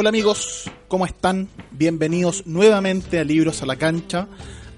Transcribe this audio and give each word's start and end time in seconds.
Hola 0.00 0.10
amigos, 0.10 0.70
¿cómo 0.86 1.06
están? 1.06 1.48
Bienvenidos 1.72 2.46
nuevamente 2.46 3.18
a 3.18 3.24
Libros 3.24 3.62
a 3.62 3.66
la 3.66 3.74
Cancha, 3.74 4.28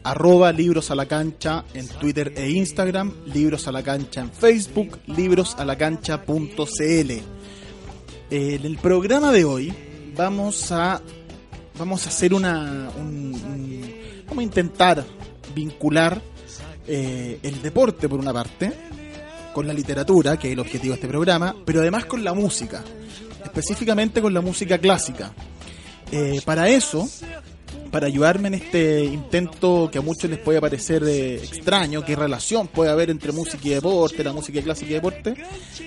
arroba 0.02 0.50
Libros 0.50 0.90
a 0.90 0.94
la 0.94 1.04
Cancha 1.04 1.62
en 1.74 1.86
Twitter 1.88 2.32
e 2.34 2.48
Instagram, 2.48 3.12
Libros 3.26 3.68
a 3.68 3.72
la 3.72 3.82
Cancha 3.82 4.22
en 4.22 4.30
Facebook, 4.32 4.98
librosalacancha.cl. 5.08 7.10
En 8.30 8.64
el 8.64 8.78
programa 8.78 9.30
de 9.30 9.44
hoy 9.44 9.74
vamos 10.16 10.72
a 10.72 11.02
vamos 11.78 12.06
a 12.06 12.08
hacer 12.08 12.32
una 12.32 12.88
un- 12.98 13.92
vamos 14.26 14.40
a 14.40 14.42
intentar 14.42 15.04
vincular 15.54 16.18
eh, 16.86 17.38
el 17.42 17.60
deporte 17.60 18.08
por 18.08 18.20
una 18.20 18.32
parte 18.32 18.72
con 19.52 19.66
la 19.66 19.74
literatura, 19.74 20.38
que 20.38 20.46
es 20.48 20.54
el 20.54 20.60
objetivo 20.60 20.92
de 20.92 20.94
este 20.94 21.08
programa, 21.08 21.54
pero 21.66 21.80
además 21.80 22.06
con 22.06 22.24
la 22.24 22.32
música, 22.32 22.82
específicamente 23.44 24.20
con 24.20 24.32
la 24.34 24.40
música 24.40 24.78
clásica. 24.78 25.32
Eh, 26.12 26.40
para 26.44 26.68
eso, 26.68 27.08
para 27.90 28.06
ayudarme 28.06 28.48
en 28.48 28.54
este 28.54 29.04
intento 29.04 29.88
que 29.90 29.98
a 29.98 30.00
muchos 30.00 30.30
les 30.30 30.38
puede 30.38 30.60
parecer 30.60 31.02
eh, 31.04 31.36
extraño, 31.36 32.04
qué 32.04 32.16
relación 32.16 32.68
puede 32.68 32.90
haber 32.90 33.10
entre 33.10 33.32
música 33.32 33.60
y 33.64 33.70
deporte, 33.70 34.22
la 34.24 34.32
música 34.32 34.60
clásica 34.62 34.90
y 34.90 34.94
deporte, 34.94 35.34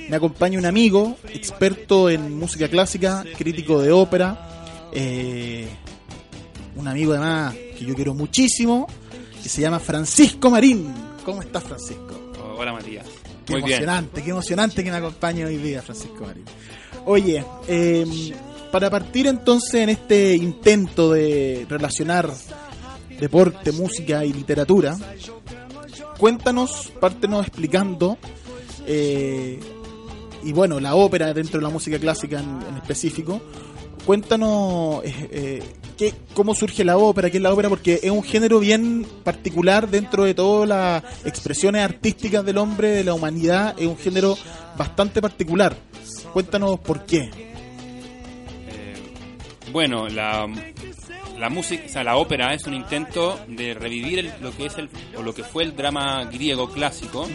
me 0.10 0.16
acompaña 0.16 0.60
un 0.60 0.66
amigo, 0.66 1.18
experto 1.30 2.10
en 2.10 2.38
música 2.38 2.68
clásica, 2.68 3.24
crítico 3.38 3.82
de 3.82 3.92
ópera, 3.92 4.90
eh, 4.94 5.68
un 6.76 6.88
amigo 6.88 7.14
además 7.14 7.54
que 7.78 7.86
yo 7.86 7.96
quiero 7.96 8.14
muchísimo, 8.14 8.88
que 9.42 9.50
se 9.50 9.62
llama 9.62 9.80
Francisco 9.80 10.50
Marín. 10.50 10.94
¿Cómo 11.26 11.42
estás, 11.42 11.64
Francisco? 11.64 12.32
Hola 12.58 12.74
Matías. 12.74 13.06
Qué 13.46 13.54
Muy 13.54 13.62
bien. 13.64 13.74
emocionante, 13.84 14.24
qué 14.24 14.30
emocionante 14.30 14.84
que 14.84 14.92
me 14.92 14.98
acompañe 14.98 15.46
hoy 15.46 15.58
día 15.58 15.82
Francisco 15.82 16.26
Marín. 16.26 16.46
Oye, 17.06 17.44
eh, 17.68 18.06
para 18.72 18.90
partir 18.90 19.28
entonces 19.28 19.76
en 19.76 19.90
este 19.90 20.36
intento 20.36 21.12
de 21.12 21.66
relacionar 21.70 22.32
deporte, 23.20 23.72
música 23.72 24.26
y 24.26 24.34
literatura, 24.34 24.96
cuéntanos, 26.18 26.92
pártenos 27.00 27.48
explicando, 27.48 28.18
eh, 28.88 29.60
y 30.44 30.52
bueno, 30.52 30.80
la 30.80 30.96
ópera 30.96 31.34
dentro 31.34 31.60
de 31.60 31.64
la 31.64 31.70
música 31.70 32.00
clásica 32.00 32.40
en, 32.40 32.62
en 32.68 32.78
específico, 32.78 33.42
cuéntanos 34.06 35.04
eh, 35.04 35.30
eh, 35.32 35.64
qué, 35.94 36.14
cómo 36.34 36.54
surge 36.56 36.84
la 36.84 36.98
ópera, 36.98 37.30
qué 37.30 37.38
es 37.38 37.44
la 37.44 37.54
ópera, 37.54 37.70
porque 37.70 38.00
es 38.02 38.12
un 38.12 38.24
género 38.24 38.60
bien 38.60 39.06
particular 39.24 39.90
dentro 39.90 40.24
de 40.24 40.34
todas 40.34 40.68
las 40.68 41.04
expresiones 41.26 41.84
artísticas 41.84 42.46
del 42.46 42.58
hombre, 42.58 42.90
de 42.90 43.04
la 43.04 43.14
humanidad, 43.14 43.76
es 43.78 43.88
un 43.88 43.98
género 43.98 44.38
bastante 44.78 45.22
particular. 45.22 45.76
Cuéntanos 46.34 46.80
por 46.80 47.06
qué. 47.06 47.30
Eh, 48.68 48.94
bueno, 49.72 50.08
la, 50.10 50.48
la 51.44 51.50
música, 51.50 51.84
o 51.86 51.90
sea, 51.90 52.04
la 52.06 52.16
ópera 52.16 52.54
es 52.54 52.66
un 52.68 52.74
intento 52.74 53.38
de 53.48 53.74
revivir 53.74 54.20
el- 54.20 54.34
lo 54.42 54.56
que 54.56 54.66
es 54.68 54.78
el, 54.78 54.90
o 55.18 55.22
lo 55.22 55.34
que 55.36 55.44
fue 55.44 55.64
el 55.64 55.76
drama 55.76 56.24
griego 56.26 56.70
clásico, 56.70 57.28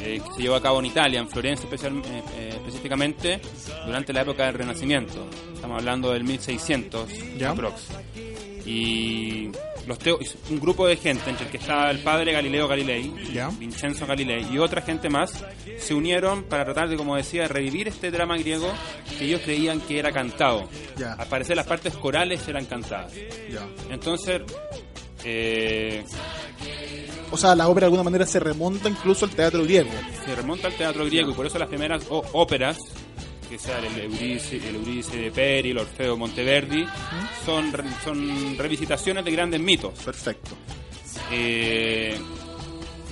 eh, 0.00 0.20
que 0.26 0.34
se 0.34 0.42
llevó 0.42 0.56
a 0.56 0.60
cabo 0.60 0.80
en 0.80 0.86
Italia, 0.86 1.20
en 1.20 1.28
Florencia 1.28 1.64
especial- 1.64 2.02
eh, 2.04 2.22
eh, 2.36 2.48
específicamente, 2.56 3.40
durante 3.86 4.12
la 4.12 4.22
época 4.22 4.46
del 4.46 4.54
Renacimiento. 4.54 5.24
Estamos 5.54 5.78
hablando 5.78 6.10
del 6.12 6.24
1600, 6.24 7.08
Ya. 7.38 7.50
aprox. 7.50 7.82
Y 8.66 9.50
los 9.86 9.98
teo- 9.98 10.18
un 10.50 10.60
grupo 10.60 10.86
de 10.86 10.96
gente, 10.96 11.28
entre 11.30 11.46
el 11.46 11.50
que 11.50 11.56
estaba 11.58 11.90
el 11.90 11.98
padre 12.00 12.32
Galileo 12.32 12.68
Galilei, 12.68 13.12
Ya. 13.32 13.48
Vincenzo 13.48 14.06
Galilei 14.06 14.46
y 14.52 14.58
otra 14.58 14.82
gente 14.82 15.08
más, 15.08 15.44
se 15.78 15.94
unieron 15.94 16.44
para 16.44 16.64
tratar 16.64 16.88
de, 16.88 16.96
como 16.96 17.16
decía, 17.16 17.48
revivir 17.48 17.88
este 17.88 18.10
drama 18.10 18.36
griego 18.38 18.72
que 19.18 19.24
ellos 19.24 19.40
creían 19.44 19.80
que 19.80 19.98
era 19.98 20.12
cantado. 20.12 20.68
Ya. 20.96 21.14
Al 21.14 21.26
parecer 21.26 21.56
las 21.56 21.66
partes 21.66 21.94
corales 21.96 22.46
eran 22.48 22.64
cantadas. 22.66 23.12
Entonces, 23.90 24.42
eh, 25.24 26.04
O 27.30 27.36
sea, 27.36 27.54
la 27.54 27.68
ópera 27.68 27.84
de 27.84 27.86
alguna 27.86 28.02
manera 28.02 28.26
se 28.26 28.38
remonta 28.40 28.88
incluso 28.88 29.24
al 29.24 29.30
teatro 29.30 29.62
griego. 29.64 29.90
se 30.24 30.34
remonta 30.34 30.68
al 30.68 30.74
teatro 30.74 31.04
griego 31.06 31.30
y 31.30 31.34
por 31.34 31.46
eso 31.46 31.58
las 31.58 31.68
primeras 31.68 32.04
óperas, 32.10 32.78
que 33.52 33.58
sean 33.58 33.84
el 33.84 34.00
Eurídice, 34.00 34.56
el 34.56 34.76
Eurídice 34.76 35.16
de 35.16 35.30
Peri, 35.30 35.70
el 35.72 35.78
Orfeo 35.78 36.16
Monteverdi, 36.16 36.86
son, 37.44 37.70
son 38.02 38.56
revisitaciones 38.56 39.22
de 39.26 39.30
grandes 39.30 39.60
mitos. 39.60 39.92
Perfecto. 40.04 40.52
Eh, 41.30 42.16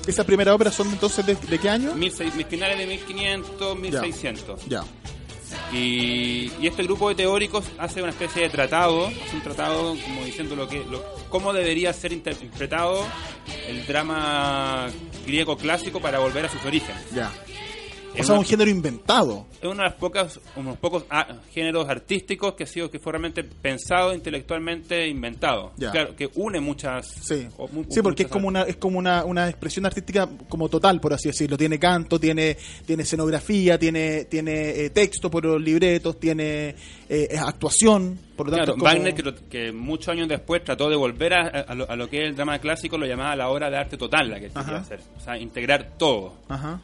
¿Esas 0.06 0.24
primeras 0.24 0.54
óperas 0.54 0.74
son 0.74 0.88
entonces 0.88 1.26
de, 1.26 1.34
de 1.34 1.58
qué 1.58 1.68
año? 1.68 1.94
mil 1.94 2.10
seis- 2.10 2.32
finales 2.48 2.78
de 2.78 2.86
1500, 2.86 3.78
1600. 3.78 4.64
Ya. 4.66 4.82
Y, 5.72 6.50
y 6.60 6.66
este 6.68 6.84
grupo 6.84 7.08
de 7.10 7.16
teóricos 7.16 7.64
hace 7.78 8.00
una 8.00 8.10
especie 8.12 8.42
de 8.42 8.48
tratado, 8.48 9.08
hace 9.08 9.36
un 9.36 9.42
tratado 9.42 9.94
como 10.04 10.24
diciendo 10.24 10.56
lo 10.56 10.68
que, 10.68 10.78
lo- 10.90 11.04
cómo 11.28 11.52
debería 11.52 11.92
ser 11.92 12.12
interpretado 12.14 13.04
el 13.68 13.86
drama 13.86 14.88
griego 15.26 15.56
clásico 15.58 16.00
para 16.00 16.18
volver 16.18 16.46
a 16.46 16.48
sus 16.48 16.64
orígenes. 16.64 17.02
Ya. 17.14 17.30
O 18.12 18.16
Es 18.16 18.26
sea, 18.26 18.34
una- 18.34 18.40
un 18.40 18.44
género 18.46 18.68
inventado. 18.70 19.46
es 19.62 19.68
uno 19.68 19.82
de 19.82 19.88
los 19.88 19.94
pocos, 19.94 20.40
unos 20.56 20.76
pocos 20.78 21.04
ah, 21.10 21.28
géneros 21.52 21.88
artísticos 21.88 22.54
que 22.54 22.64
ha 22.64 22.66
sido 22.66 22.90
que 22.90 22.98
fue 22.98 23.12
realmente 23.12 23.44
pensado 23.44 24.12
intelectualmente 24.12 25.06
inventado. 25.06 25.72
Ya. 25.76 25.92
Claro, 25.92 26.16
que 26.16 26.28
une 26.34 26.58
muchas. 26.60 27.06
Sí, 27.06 27.46
o 27.56 27.68
mu- 27.68 27.84
sí 27.88 28.02
porque 28.02 28.24
es 28.24 28.28
muchas- 28.28 28.32
como 28.32 28.48
una 28.48 28.62
es 28.62 28.76
como 28.76 28.98
una, 28.98 29.24
una 29.24 29.48
expresión 29.48 29.86
artística 29.86 30.28
como 30.48 30.68
total, 30.68 31.00
por 31.00 31.12
así 31.14 31.28
decirlo. 31.28 31.56
Tiene 31.56 31.78
canto, 31.78 32.18
tiene 32.18 32.56
tiene 32.84 33.04
escenografía, 33.04 33.78
tiene 33.78 34.24
tiene 34.24 34.70
eh, 34.70 34.90
texto 34.90 35.30
por 35.30 35.44
los 35.44 35.60
libretos, 35.62 36.18
tiene 36.18 36.74
eh, 37.08 37.28
actuación. 37.38 38.18
Por 38.36 38.46
lo 38.48 38.56
tanto, 38.56 38.74
Claro, 38.74 38.74
es 38.74 38.78
como- 38.78 38.84
Wagner, 39.14 39.14
que, 39.40 39.48
que 39.48 39.72
muchos 39.72 40.08
años 40.08 40.26
después 40.28 40.64
trató 40.64 40.88
de 40.90 40.96
volver 40.96 41.34
a, 41.34 41.46
a 41.46 41.74
lo, 41.74 41.88
a 41.88 41.94
lo 41.94 42.08
que 42.08 42.22
es 42.22 42.28
el 42.30 42.34
drama 42.34 42.58
clásico, 42.58 42.98
lo 42.98 43.06
llamaba 43.06 43.36
la 43.36 43.48
obra 43.50 43.70
de 43.70 43.76
arte 43.76 43.96
total, 43.96 44.30
la 44.30 44.40
que 44.40 44.48
quería 44.48 44.76
hacer. 44.78 45.00
O 45.16 45.20
sea, 45.20 45.38
integrar 45.38 45.92
todo. 45.96 46.34
Ajá. 46.48 46.80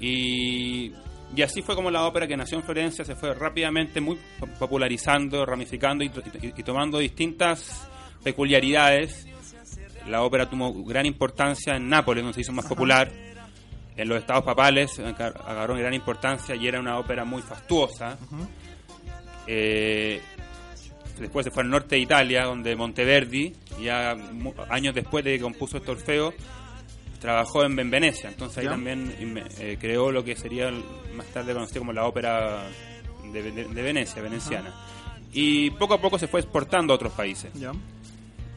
Y, 0.00 0.92
y 1.34 1.42
así 1.42 1.62
fue 1.62 1.74
como 1.74 1.90
la 1.90 2.04
ópera 2.06 2.26
que 2.26 2.36
nació 2.36 2.58
en 2.58 2.64
Florencia 2.64 3.04
se 3.04 3.14
fue 3.16 3.34
rápidamente 3.34 4.00
muy 4.00 4.18
po- 4.38 4.46
popularizando, 4.58 5.44
ramificando 5.46 6.04
y, 6.04 6.08
y- 6.42 6.52
y 6.56 6.62
tomando 6.62 6.98
distintas 6.98 7.88
peculiaridades. 8.22 9.26
La 10.08 10.22
ópera 10.22 10.48
tuvo 10.48 10.84
gran 10.84 11.04
importancia 11.06 11.76
en 11.76 11.88
Nápoles, 11.88 12.22
donde 12.22 12.34
se 12.34 12.40
hizo 12.42 12.52
más 12.52 12.66
popular. 12.66 13.10
En 13.96 14.08
los 14.08 14.18
estados 14.18 14.44
papales 14.44 14.98
agar- 14.98 15.40
agarró 15.46 15.74
gran 15.74 15.94
importancia 15.94 16.54
y 16.54 16.68
era 16.68 16.78
una 16.78 16.98
ópera 16.98 17.24
muy 17.24 17.40
fastuosa. 17.42 18.18
Eh, 19.46 20.20
después 21.18 21.44
se 21.44 21.50
fue 21.50 21.62
al 21.62 21.70
norte 21.70 21.96
de 21.96 22.02
Italia, 22.02 22.44
donde 22.44 22.76
Monteverdi, 22.76 23.54
ya 23.80 24.16
años 24.68 24.94
después 24.94 25.24
de 25.24 25.36
que 25.36 25.42
compuso 25.42 25.78
este 25.78 25.90
Orfeo, 25.90 26.34
trabajó 27.18 27.64
en, 27.64 27.78
en 27.78 27.90
Venecia. 27.90 28.28
Entonces 28.28 28.58
ahí 28.58 28.64
Ya. 28.64 28.70
también 28.70 29.14
eh, 29.60 29.76
creó 29.80 30.10
lo 30.12 30.24
que 30.24 30.36
sería 30.36 30.70
más 31.14 31.26
tarde 31.26 31.52
conocido 31.52 31.80
como 31.80 31.92
la 31.92 32.04
ópera 32.06 32.64
de, 33.32 33.42
de- 33.52 33.64
de 33.64 33.82
Venecia, 33.82 34.22
veneciana. 34.22 34.74
Y 35.32 35.70
poco 35.70 35.94
a 35.94 36.00
poco 36.00 36.18
se 36.18 36.28
fue 36.28 36.40
exportando 36.40 36.92
a 36.92 36.96
otros 36.96 37.12
países. 37.12 37.52
Ya. 37.54 37.72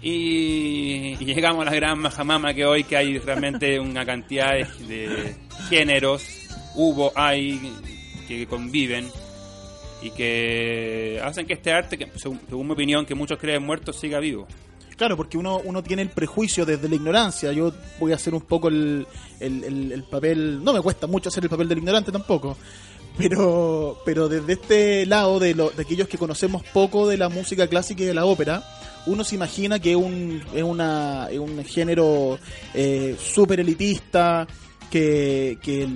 Y, 0.01 1.17
y 1.19 1.25
llegamos 1.25 1.61
a 1.61 1.69
la 1.69 1.75
gran 1.75 1.99
majamama 1.99 2.53
que 2.53 2.65
hoy 2.65 2.83
que 2.85 2.95
hay 2.95 3.17
realmente 3.19 3.79
una 3.79 4.05
cantidad 4.05 4.53
de, 4.53 4.65
de 4.87 5.35
géneros, 5.69 6.23
hubo, 6.75 7.11
hay, 7.15 7.59
que 8.27 8.47
conviven 8.47 9.09
y 10.01 10.11
que 10.11 11.19
hacen 11.21 11.45
que 11.45 11.53
este 11.53 11.73
arte, 11.73 11.97
que 11.97 12.07
según, 12.15 12.39
según 12.47 12.67
mi 12.67 12.73
opinión, 12.73 13.05
que 13.05 13.13
muchos 13.15 13.37
creen 13.37 13.63
muerto, 13.63 13.91
siga 13.91 14.19
vivo. 14.19 14.47
Claro, 14.99 15.17
porque 15.17 15.37
uno, 15.37 15.59
uno 15.63 15.81
tiene 15.81 16.03
el 16.03 16.09
prejuicio 16.09 16.63
desde 16.65 16.87
la 16.87 16.95
ignorancia. 16.95 17.51
Yo 17.53 17.71
voy 17.99 18.11
a 18.11 18.15
hacer 18.15 18.35
un 18.35 18.41
poco 18.41 18.67
el, 18.67 19.07
el, 19.39 19.63
el- 19.63 19.91
el 19.93 20.03
papel. 20.03 20.61
No 20.63 20.73
me 20.73 20.81
cuesta 20.81 21.07
mucho 21.07 21.29
hacer 21.29 21.43
el 21.45 21.49
papel 21.49 21.67
del 21.69 21.77
ignorante 21.79 22.11
tampoco. 22.11 22.55
Pero, 23.17 23.97
pero 24.05 24.29
desde 24.29 24.53
este 24.53 25.05
lado 25.05 25.39
de, 25.39 25.55
lo- 25.55 25.71
de 25.71 25.81
aquellos 25.81 26.07
que 26.07 26.17
conocemos 26.17 26.63
poco 26.73 27.07
de 27.07 27.17
la 27.17 27.27
música 27.29 27.67
clásica 27.67 28.03
y 28.03 28.05
de 28.05 28.13
la 28.13 28.25
ópera, 28.25 28.63
uno 29.07 29.23
se 29.23 29.35
imagina 29.35 29.79
que 29.79 29.95
un, 29.95 30.41
es 30.53 30.63
una, 30.63 31.27
es 31.31 31.39
un 31.39 31.63
género 31.65 32.37
eh, 32.73 33.17
súper 33.19 33.61
elitista, 33.61 34.47
que, 34.91 35.57
que, 35.61 35.87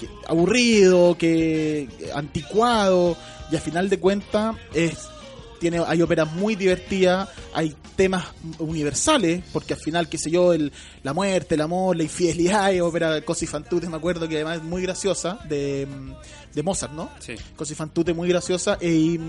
que 0.00 0.08
aburrido, 0.28 1.16
que 1.16 1.88
anticuado, 2.14 3.16
y 3.50 3.56
a 3.56 3.60
final 3.60 3.88
de 3.88 3.98
cuentas 4.00 4.56
es 4.74 5.08
tiene 5.58 5.80
hay 5.86 6.02
óperas 6.02 6.30
muy 6.32 6.54
divertidas, 6.56 7.28
hay 7.52 7.74
temas 7.96 8.26
universales, 8.58 9.42
porque 9.52 9.74
al 9.74 9.80
final, 9.80 10.08
qué 10.08 10.18
sé 10.18 10.30
yo, 10.30 10.52
el, 10.52 10.72
la 11.02 11.12
muerte, 11.14 11.54
el 11.54 11.60
amor, 11.62 11.96
la 11.96 12.02
infidelidad, 12.02 12.64
hay 12.64 12.80
ópera 12.80 13.20
Cosi 13.22 13.46
fan 13.46 13.64
tutte, 13.64 13.88
me 13.88 13.96
acuerdo 13.96 14.28
que 14.28 14.36
además 14.36 14.58
es 14.58 14.62
muy 14.62 14.82
graciosa, 14.82 15.38
de, 15.48 15.86
de 16.54 16.62
Mozart, 16.62 16.92
¿no? 16.92 17.10
Sí. 17.20 17.34
Cosi 17.56 17.74
fan 17.74 17.90
tutte 17.90 18.12
muy 18.12 18.28
graciosa, 18.28 18.76
e, 18.80 18.90
y, 18.90 19.20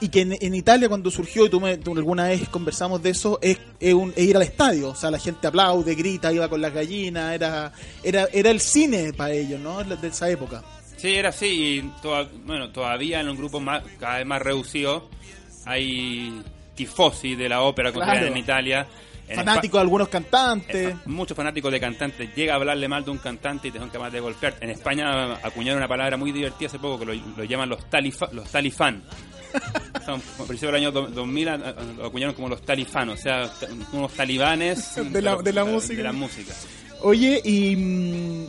y 0.00 0.08
que 0.08 0.20
en, 0.22 0.36
en 0.40 0.54
Italia 0.54 0.88
cuando 0.88 1.10
surgió, 1.10 1.46
y 1.46 1.48
tú, 1.48 1.60
me, 1.60 1.76
tú 1.78 1.92
alguna 1.96 2.24
vez 2.28 2.48
conversamos 2.48 3.02
de 3.02 3.10
eso, 3.10 3.38
es, 3.40 3.58
es 3.78 3.94
un- 3.94 4.12
es 4.16 4.24
ir 4.24 4.36
al 4.36 4.42
estadio, 4.42 4.90
o 4.90 4.94
sea, 4.96 5.10
la 5.12 5.18
gente 5.18 5.46
aplaude, 5.46 5.94
grita, 5.94 6.32
iba 6.32 6.48
con 6.48 6.60
las 6.60 6.72
gallinas, 6.74 7.34
era, 7.34 7.72
era, 8.02 8.26
era 8.32 8.50
el 8.50 8.60
cine 8.60 9.12
para 9.12 9.32
ellos, 9.32 9.60
¿no? 9.60 9.82
De 9.84 10.08
esa 10.08 10.28
época. 10.28 10.62
Sí, 11.02 11.14
era 11.16 11.30
así. 11.30 11.46
Y 11.80 11.82
toda- 12.00 12.28
bueno, 12.46 12.70
todavía 12.70 13.20
en 13.20 13.28
un 13.28 13.36
grupo 13.36 13.58
más, 13.60 13.82
cada 13.98 14.18
vez 14.18 14.26
más 14.26 14.40
reducido 14.40 15.08
hay 15.66 16.40
tifosi 16.74 17.34
de 17.34 17.48
la 17.48 17.62
ópera 17.62 17.90
Claro. 17.92 18.06
considerada 18.06 18.32
en 18.36 18.42
Italia. 18.42 18.86
Fanáticos 19.34 19.78
de 19.78 19.82
algunos 19.82 20.08
cantantes. 20.08 20.94
Muchos 21.06 21.36
fanáticos 21.36 21.72
de 21.72 21.80
cantantes 21.80 22.34
llega 22.34 22.52
a 22.52 22.56
hablarle 22.56 22.86
mal 22.86 23.04
de 23.04 23.10
un 23.12 23.18
cantante 23.18 23.68
y 23.68 23.70
te 23.70 23.78
son 23.78 23.88
capaces 23.88 24.12
de 24.14 24.20
golpear. 24.20 24.54
En 24.60 24.70
España 24.70 25.34
acuñaron 25.42 25.78
una 25.78 25.88
palabra 25.88 26.16
muy 26.16 26.32
divertida 26.32 26.68
hace 26.68 26.78
poco 26.78 26.98
que 27.00 27.06
lo, 27.06 27.14
lo 27.36 27.44
llaman 27.44 27.68
los, 27.70 27.88
talifa, 27.88 28.28
los 28.32 28.48
talifán. 28.50 29.02
Son, 30.06 30.20
a 30.20 30.44
principios 30.46 30.72
del 30.72 30.74
año 30.76 30.90
do- 30.92 31.08
2000 31.08 31.48
a- 31.48 31.54
a- 31.54 31.74
lo 31.98 32.06
acuñaron 32.06 32.34
como 32.34 32.48
los 32.48 32.62
talifán, 32.62 33.10
o 33.10 33.16
sea, 33.16 33.50
unos 33.92 34.12
talibanes 34.12 34.94
De 35.12 35.20
la- 35.22 35.36
de 35.36 35.52
la 35.52 35.64
música. 35.64 35.96
de 35.96 36.02
la 36.02 36.12
música. 36.12 36.52
Oye, 37.02 37.40
y, 37.44 37.76
mm, 37.76 38.46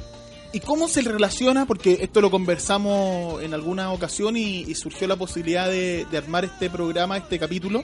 ¿y 0.54 0.60
cómo 0.60 0.88
se 0.88 1.02
relaciona? 1.02 1.66
Porque 1.66 1.98
esto 2.02 2.22
lo 2.22 2.32
conversamos 2.32 3.42
en 3.42 3.54
alguna 3.54 3.92
ocasión 3.92 4.38
y, 4.38 4.74
surgió 4.76 5.08
la 5.08 5.16
posibilidad 5.16 5.68
de, 5.68 6.06
armar 6.16 6.46
este 6.46 6.70
programa, 6.70 7.18
este 7.18 7.40
capítulo. 7.40 7.84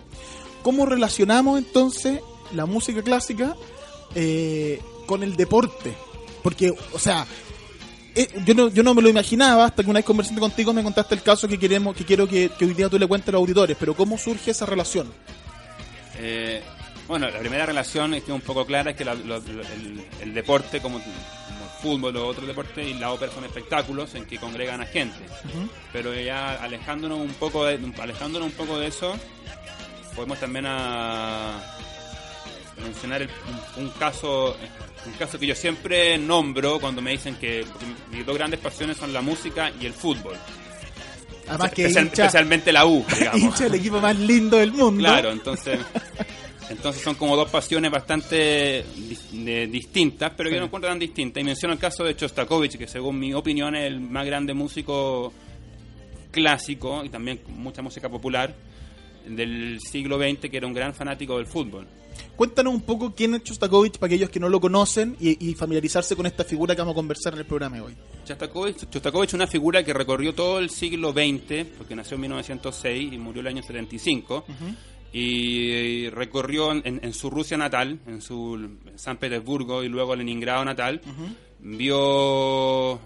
¿Cómo 0.62 0.86
relacionamos 0.86 1.58
entonces 1.58 2.22
la 2.54 2.66
música 2.66 3.02
clásica 3.02 3.56
eh, 4.16 4.80
con 5.08 5.24
el 5.24 5.36
deporte? 5.36 5.96
Porque, 6.44 6.72
o 6.94 7.00
sea, 7.00 7.26
eh, 8.16 8.28
yo, 8.46 8.54
no, 8.54 8.70
yo 8.70 8.84
no 8.84 8.94
me 8.94 9.02
lo 9.02 9.10
imaginaba 9.10 9.66
hasta 9.66 9.84
que 9.84 9.90
una 9.90 10.00
vez 10.00 10.06
conversando 10.06 10.42
contigo 10.42 10.72
me 10.72 10.84
contaste 10.84 11.16
el 11.16 11.24
caso 11.24 11.48
que 11.48 11.58
queremos 11.58 11.96
que 11.96 12.06
quiero 12.06 12.28
que, 12.28 12.52
hoy 12.62 12.74
día 12.74 12.90
tú 12.90 13.00
le 13.00 13.08
cuentes 13.08 13.30
a 13.30 13.32
los 13.34 13.40
auditores. 13.42 13.76
Pero 13.80 13.96
¿cómo 13.96 14.18
surge 14.18 14.52
esa 14.52 14.66
relación? 14.66 15.12
Eh, 16.20 16.62
bueno, 17.08 17.30
la 17.30 17.40
primera 17.40 17.66
relación 17.66 18.20
que 18.22 18.32
un 18.32 18.42
poco 18.42 18.66
clara, 18.66 18.92
es 18.92 18.98
que 18.98 19.06
la- 19.06 19.14
el, 19.14 20.34
deporte, 20.34 20.80
como, 20.80 21.02
fútbol 21.82 22.16
o 22.18 22.28
otros 22.28 22.48
deportes, 22.48 22.88
y 22.88 22.94
la 22.94 23.12
ópera 23.12 23.32
son 23.32 23.46
espectáculos 23.46 24.14
en 24.16 24.26
que 24.26 24.38
congregan 24.38 24.82
a 24.82 24.86
gente. 24.86 25.18
Pero 25.94 26.14
ya 26.14 26.56
alejándonos 26.62 27.20
un 27.20 27.34
poco 27.34 27.66
de, 27.66 27.80
alejándonos 28.02 28.48
un 28.50 28.54
poco 28.56 28.78
de 28.80 28.88
eso, 28.88 29.16
podemos 30.16 30.40
también 30.40 30.66
a 30.68 31.60
mencionar 32.84 33.22
el- 33.24 33.30
un, 33.78 33.84
un 33.86 33.90
caso 33.92 34.56
un 35.06 35.14
caso 35.14 35.40
que 35.40 35.48
yo 35.48 35.56
siempre 35.56 36.18
nombro 36.18 36.80
cuando 36.80 37.02
me 37.02 37.12
dicen 37.12 37.36
que 37.36 37.66
mis 38.12 38.26
dos 38.26 38.36
grandes 38.38 38.60
pasiones 38.60 38.98
son 38.98 39.14
la 39.14 39.22
música 39.22 39.72
y 39.80 39.86
el 39.86 39.94
fútbol. 39.94 40.36
Además 41.48 41.72
que 41.72 41.86
Especial- 41.86 42.06
hincha, 42.06 42.24
especialmente 42.26 42.72
la 42.74 42.86
U, 42.86 43.06
digamos. 43.18 43.42
hincha 43.42 43.66
el 43.68 43.76
equipo 43.76 44.00
más 44.02 44.16
lindo 44.18 44.58
del 44.58 44.72
mundo. 44.74 45.04
Claro, 45.04 45.32
entonces, 45.32 45.80
entonces 46.70 47.02
son 47.02 47.16
como 47.16 47.36
dos 47.38 47.50
pasiones 47.50 47.90
bastante 47.92 48.86
de- 49.46 49.68
distintas, 49.68 50.32
pero 50.36 50.50
Sí. 50.50 50.56
yo 50.56 50.60
no 50.62 50.68
encuentro 50.68 50.90
tan 50.90 51.00
distintas. 51.00 51.42
Y 51.42 51.44
menciono 51.46 51.74
el 51.74 51.80
caso 51.80 52.04
de 52.04 52.16
Chostakovich, 52.16 52.78
que 52.78 52.88
según 52.88 53.20
mi 53.20 53.34
opinión 53.34 53.76
es 53.76 53.86
el 53.88 54.00
más 54.00 54.26
grande 54.26 54.54
músico 54.54 55.34
clásico 56.32 57.04
y 57.04 57.10
también 57.10 57.40
mucha 57.48 57.82
música 57.82 58.10
popular 58.10 58.54
del 59.28 59.80
siglo 59.82 60.18
XX, 60.18 60.50
que 60.50 60.58
era 60.58 60.68
un 60.68 60.74
gran 60.74 60.94
fanático 60.94 61.38
del 61.38 61.46
fútbol. 61.48 61.88
Cuéntanos 62.36 62.74
un 62.74 62.82
poco 62.82 63.14
quién 63.14 63.36
es 63.36 63.44
Shostakovich 63.44 63.98
para 63.98 64.08
aquellos 64.14 64.30
que 64.30 64.40
no 64.40 64.50
lo 64.50 64.60
conocen 64.60 65.16
y, 65.20 65.50
y 65.50 65.54
familiarizarse 65.56 66.16
con 66.16 66.26
esta 66.26 66.44
figura 66.44 66.76
que 66.76 66.82
vamos 66.82 66.94
a 66.94 66.96
conversar 66.96 67.34
en 67.34 67.40
el 67.40 67.46
programa 67.46 67.76
de 67.78 67.82
hoy. 67.84 67.96
Chostakovich, 68.26 68.90
Chostakovich 68.90 69.30
es 69.30 69.34
una 69.36 69.48
figura 69.48 69.84
que 69.84 69.94
recorrió 69.94 70.34
todo 70.34 70.60
el 70.60 70.70
siglo 70.70 71.12
XX, 71.12 71.66
porque 71.78 71.96
nació 71.96 72.16
en 72.16 72.22
1906 72.22 73.14
y 73.14 73.18
murió 73.18 73.42
el 73.42 73.48
año 73.48 73.62
75, 73.62 74.46
y 75.14 76.10
recorrió 76.10 76.72
en, 76.72 77.00
en 77.04 77.14
su 77.14 77.30
Rusia 77.30 77.58
natal, 77.58 78.00
en 78.08 78.22
su 78.22 78.70
San 78.96 79.18
Petersburgo 79.18 79.84
y 79.84 79.90
luego 79.90 80.16
Leningrado 80.16 80.64
natal, 80.66 81.02
vio 81.60 83.00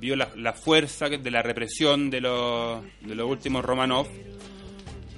vio 0.00 0.16
la, 0.16 0.28
la 0.36 0.52
fuerza 0.52 1.08
de 1.08 1.30
la 1.30 1.42
represión 1.42 2.10
de 2.10 2.20
los, 2.20 2.82
de 3.02 3.14
los 3.14 3.28
últimos 3.30 3.62
Romanov, 3.64 4.06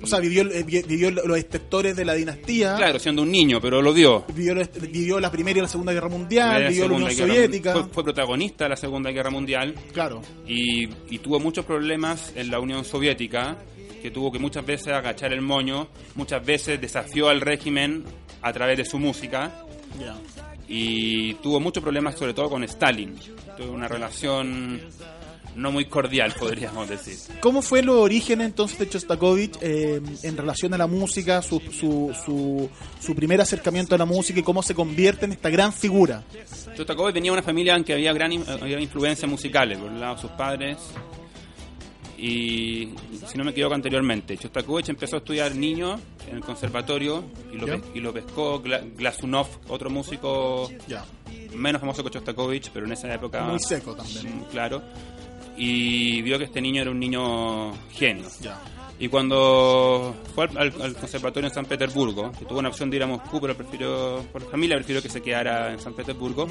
O 0.02 0.06
sea, 0.06 0.18
vivió, 0.18 0.42
eh, 0.50 0.64
vi- 0.64 0.82
vivió 0.82 1.10
los 1.12 1.38
extractores 1.38 1.94
de 1.96 2.04
la 2.04 2.12
dinastía, 2.14 2.74
claro, 2.76 2.98
siendo 2.98 3.22
un 3.22 3.30
niño, 3.30 3.60
pero 3.60 3.80
lo 3.80 3.92
vio. 3.94 4.24
vivió, 4.34 4.54
vivió 4.90 5.20
la 5.20 5.30
Primera 5.30 5.60
y 5.60 5.62
la 5.62 5.68
Segunda 5.68 5.92
Guerra 5.92 6.08
Mundial, 6.08 6.62
La 6.64 6.68
vivió 6.68 6.88
la 6.88 6.94
Unión 6.96 7.10
Guerra 7.10 7.34
Soviética. 7.34 7.72
Fue, 7.72 7.84
fue 7.84 8.04
protagonista 8.04 8.64
de 8.64 8.70
la 8.70 8.76
Segunda 8.76 9.10
Guerra 9.12 9.30
Mundial. 9.30 9.74
Claro, 9.92 10.20
y, 10.46 10.88
y 11.08 11.18
tuvo 11.20 11.38
muchos 11.40 11.64
problemas 11.64 12.32
en 12.34 12.50
la 12.50 12.58
Unión 12.58 12.84
Soviética, 12.84 13.56
que 14.04 14.10
tuvo 14.10 14.30
que 14.30 14.38
muchas 14.38 14.66
veces 14.66 14.88
agachar 14.88 15.32
el 15.32 15.40
moño, 15.40 15.88
muchas 16.14 16.44
veces 16.44 16.78
desafió 16.78 17.30
al 17.30 17.40
régimen 17.40 18.04
a 18.42 18.52
través 18.52 18.76
de 18.76 18.84
su 18.84 18.98
música 18.98 19.64
ya. 19.98 20.14
y 20.68 21.32
tuvo 21.36 21.58
muchos 21.58 21.82
problemas 21.82 22.14
sobre 22.14 22.34
todo 22.34 22.50
con 22.50 22.62
Stalin. 22.64 23.14
Tuvo 23.56 23.72
una 23.72 23.88
relación 23.88 24.78
no 25.56 25.72
muy 25.72 25.86
cordial, 25.86 26.34
podríamos 26.38 26.86
decir. 26.86 27.16
¿Cómo 27.40 27.62
fue 27.62 27.82
los 27.82 27.96
orígenes 27.96 28.48
entonces 28.48 28.78
de 28.78 28.84
Shostakovich 28.90 29.56
eh, 29.62 30.02
en 30.22 30.36
relación 30.36 30.74
a 30.74 30.76
la 30.76 30.86
música, 30.86 31.40
su, 31.40 31.58
su, 31.60 32.14
su, 32.26 32.68
su 33.00 33.14
primer 33.14 33.40
acercamiento 33.40 33.94
a 33.94 33.98
la 33.98 34.04
música 34.04 34.38
y 34.38 34.42
cómo 34.42 34.62
se 34.62 34.74
convierte 34.74 35.24
en 35.24 35.32
esta 35.32 35.48
gran 35.48 35.72
figura? 35.72 36.24
Shostakovich 36.76 37.14
venía 37.14 37.30
de 37.30 37.38
una 37.38 37.42
familia 37.42 37.74
en 37.74 37.84
que 37.84 37.94
había 37.94 38.12
gran 38.12 38.32
había 38.50 38.78
influencias 38.78 39.30
musicales, 39.30 39.78
por 39.78 39.88
un 39.90 39.98
lado 39.98 40.18
sus 40.18 40.32
padres 40.32 40.76
y 42.24 42.94
si 43.26 43.36
no 43.38 43.44
me 43.44 43.50
equivoco 43.50 43.74
anteriormente, 43.74 44.36
Shostakovich 44.36 44.88
empezó 44.88 45.16
a 45.16 45.18
estudiar 45.18 45.54
niño 45.54 45.98
en 46.28 46.36
el 46.36 46.42
conservatorio 46.42 47.24
y 47.52 47.56
lo, 47.56 47.66
pe- 47.66 47.82
y 47.94 48.00
lo 48.00 48.12
pescó 48.12 48.62
Gla- 48.62 48.82
Glazunov, 48.96 49.46
otro 49.68 49.90
músico 49.90 50.70
menos 51.54 51.80
famoso 51.80 52.02
que 52.02 52.10
Shostakovich, 52.10 52.70
pero 52.72 52.86
en 52.86 52.92
esa 52.92 53.12
época 53.12 53.42
muy 53.44 53.60
seco 53.60 53.94
también. 53.94 54.44
claro, 54.50 54.82
y 55.56 56.22
vio 56.22 56.38
que 56.38 56.44
este 56.44 56.60
niño 56.60 56.82
era 56.82 56.90
un 56.90 56.98
niño 56.98 57.72
genio. 57.92 58.26
Y 58.98 59.08
cuando 59.08 60.14
fue 60.34 60.44
al, 60.46 60.56
al- 60.56 60.82
al 60.82 60.94
conservatorio 60.94 61.48
en 61.48 61.54
San 61.54 61.64
Petersburgo, 61.66 62.30
que 62.32 62.44
tuvo 62.44 62.60
una 62.60 62.68
opción 62.68 62.90
de 62.90 62.96
ir 62.96 63.02
a 63.02 63.06
Moscú, 63.06 63.40
pero 63.40 63.56
prefirió, 63.56 64.24
por 64.32 64.48
familia 64.50 64.76
prefirió 64.76 65.02
que 65.02 65.08
se 65.08 65.20
quedara 65.20 65.72
en 65.72 65.80
San 65.80 65.94
Petersburgo, 65.94 66.46